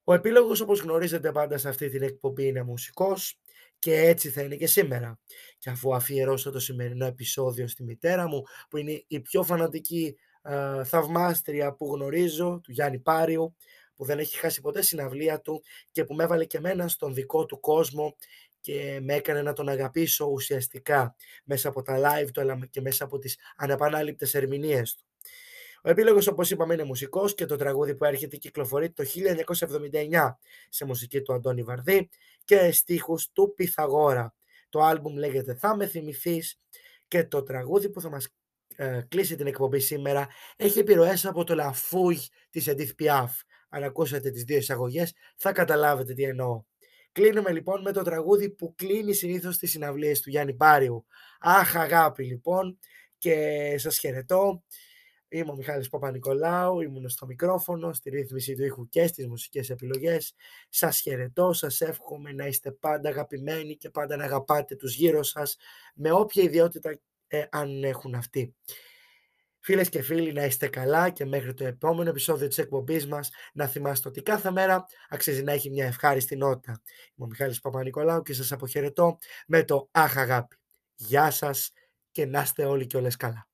Ο 0.03 0.13
επίλογος 0.13 0.61
όπως 0.61 0.79
γνωρίζετε 0.79 1.31
πάντα 1.31 1.57
σε 1.57 1.69
αυτή 1.69 1.89
την 1.89 2.01
εκπομπή 2.03 2.45
είναι 2.47 2.63
μουσικός 2.63 3.39
και 3.79 3.95
έτσι 3.95 4.29
θα 4.29 4.41
είναι 4.41 4.55
και 4.55 4.67
σήμερα. 4.67 5.19
Και 5.57 5.69
αφού 5.69 5.95
αφιερώσω 5.95 6.51
το 6.51 6.59
σημερινό 6.59 7.05
επεισόδιο 7.05 7.67
στη 7.67 7.83
μητέρα 7.83 8.27
μου 8.27 8.43
που 8.69 8.77
είναι 8.77 9.03
η 9.07 9.19
πιο 9.19 9.43
φανατική 9.43 10.17
ε, 10.47 10.83
θαυμάστρια 10.83 11.73
που 11.73 11.93
γνωρίζω, 11.93 12.59
του 12.63 12.71
Γιάννη 12.71 12.99
Πάριου, 12.99 13.55
που 13.95 14.05
δεν 14.05 14.19
έχει 14.19 14.37
χάσει 14.37 14.61
ποτέ 14.61 14.81
συναυλία 14.81 15.41
του 15.41 15.63
και 15.91 16.03
που 16.03 16.13
με 16.13 16.23
έβαλε 16.23 16.45
και 16.45 16.59
μένα 16.59 16.87
στον 16.87 17.13
δικό 17.13 17.45
του 17.45 17.59
κόσμο 17.59 18.15
και 18.61 18.99
με 19.01 19.13
έκανε 19.13 19.41
να 19.41 19.53
τον 19.53 19.69
αγαπήσω 19.69 20.25
ουσιαστικά 20.25 21.15
μέσα 21.43 21.69
από 21.69 21.81
τα 21.81 21.97
live 21.97 22.27
του 22.33 22.41
αλλά 22.41 22.59
και 22.69 22.81
μέσα 22.81 23.03
από 23.03 23.17
τις 23.17 23.37
ανεπανάληπτες 23.55 24.33
ερμηνείες 24.33 24.95
του. 24.95 25.05
Ο 25.83 25.89
επίλογος 25.89 26.27
όπως 26.27 26.51
είπαμε 26.51 26.73
είναι 26.73 26.83
μουσικός 26.83 27.35
και 27.35 27.45
το 27.45 27.55
τραγούδι 27.55 27.95
που 27.95 28.05
έρχεται 28.05 28.37
κυκλοφορεί 28.37 28.91
το 28.91 29.03
1979 29.91 30.35
σε 30.69 30.85
μουσική 30.85 31.21
του 31.21 31.33
Αντώνη 31.33 31.63
Βαρδί 31.63 32.09
και 32.45 32.71
στίχους 32.71 33.31
του 33.31 33.53
Πυθαγόρα. 33.55 34.33
Το 34.69 34.79
άλμπουμ 34.79 35.15
λέγεται 35.15 35.55
«Θα 35.55 35.75
με 35.75 35.87
θυμηθείς» 35.87 36.59
και 37.07 37.23
το 37.23 37.43
τραγούδι 37.43 37.89
που 37.89 38.01
θα 38.01 38.09
μας 38.09 38.27
ε, 38.79 39.01
κλείσει 39.07 39.35
την 39.35 39.47
εκπομπή 39.47 39.79
σήμερα 39.79 40.27
έχει 40.55 40.79
επιρροές 40.79 41.25
από 41.25 41.43
το 41.43 41.55
Λαφούγ 41.55 42.17
της 42.49 42.69
Edith 42.69 43.03
Piaf. 43.03 43.29
Αν 43.69 43.83
ακούσατε 43.83 44.29
τις 44.29 44.43
δύο 44.43 44.57
εισαγωγές 44.57 45.13
θα 45.35 45.51
καταλάβετε 45.51 46.13
τι 46.13 46.23
εννοώ. 46.23 46.63
Κλείνουμε 47.11 47.51
λοιπόν 47.51 47.81
με 47.81 47.91
το 47.91 48.01
τραγούδι 48.01 48.49
που 48.49 48.75
κλείνει 48.75 49.13
συνήθως 49.13 49.57
τις 49.57 49.71
συναυλίες 49.71 50.21
του 50.21 50.29
Γιάννη 50.29 50.53
Πάριου. 50.53 51.05
Αχ 51.39 51.75
αγάπη 51.75 52.23
λοιπόν 52.23 52.79
και 53.17 53.75
σας 53.77 53.97
χαιρετώ. 53.97 54.63
Είμαι 55.29 55.51
ο 55.51 55.55
Μιχάλης 55.55 55.89
Παπα-Νικολάου, 55.89 56.81
ήμουν 56.81 57.09
στο 57.09 57.25
μικρόφωνο, 57.25 57.93
στη 57.93 58.09
ρύθμιση 58.09 58.55
του 58.55 58.63
ήχου 58.63 58.89
και 58.89 59.07
στις 59.07 59.27
μουσικές 59.27 59.69
επιλογές. 59.69 60.33
Σας 60.69 60.99
χαιρετώ, 60.99 61.53
σας 61.53 61.81
εύχομαι 61.81 62.31
να 62.31 62.47
είστε 62.47 62.71
πάντα 62.71 63.09
αγαπημένοι 63.09 63.75
και 63.77 63.89
πάντα 63.89 64.15
να 64.15 64.23
αγαπάτε 64.23 64.75
τους 64.75 64.95
γύρω 64.95 65.23
σας 65.23 65.57
με 65.95 66.11
όποια 66.11 66.43
ιδιότητα 66.43 66.99
ε, 67.27 67.43
αν 67.49 67.83
έχουν 67.83 68.15
αυτοί. 68.15 68.55
Φίλες 69.59 69.89
και 69.89 70.01
φίλοι, 70.01 70.33
να 70.33 70.45
είστε 70.45 70.67
καλά 70.67 71.09
και 71.09 71.25
μέχρι 71.25 71.53
το 71.53 71.65
επόμενο 71.65 72.09
επεισόδιο 72.09 72.47
της 72.47 72.57
εκπομπής 72.57 73.07
μας 73.07 73.29
να 73.53 73.67
θυμάστε 73.67 74.07
ότι 74.07 74.21
κάθε 74.21 74.51
μέρα 74.51 74.85
αξίζει 75.09 75.43
να 75.43 75.51
έχει 75.51 75.69
μια 75.69 75.85
ευχάριστη 75.85 76.35
νότα. 76.35 76.81
Είμαι 77.15 77.25
ο 77.25 77.25
Μιχάλης 77.25 77.59
Παπα-Νικολάου 77.59 78.21
και 78.21 78.33
σας 78.33 78.51
αποχαιρετώ 78.51 79.17
με 79.47 79.63
το 79.63 79.89
«Αχ 79.91 80.17
αγάπη». 80.17 80.55
Γεια 80.95 81.31
σας 81.31 81.71
και 82.11 82.25
να 82.25 82.41
είστε 82.41 82.65
όλοι 82.65 82.87
και 82.87 82.97
όλες 82.97 83.15
καλά. 83.15 83.47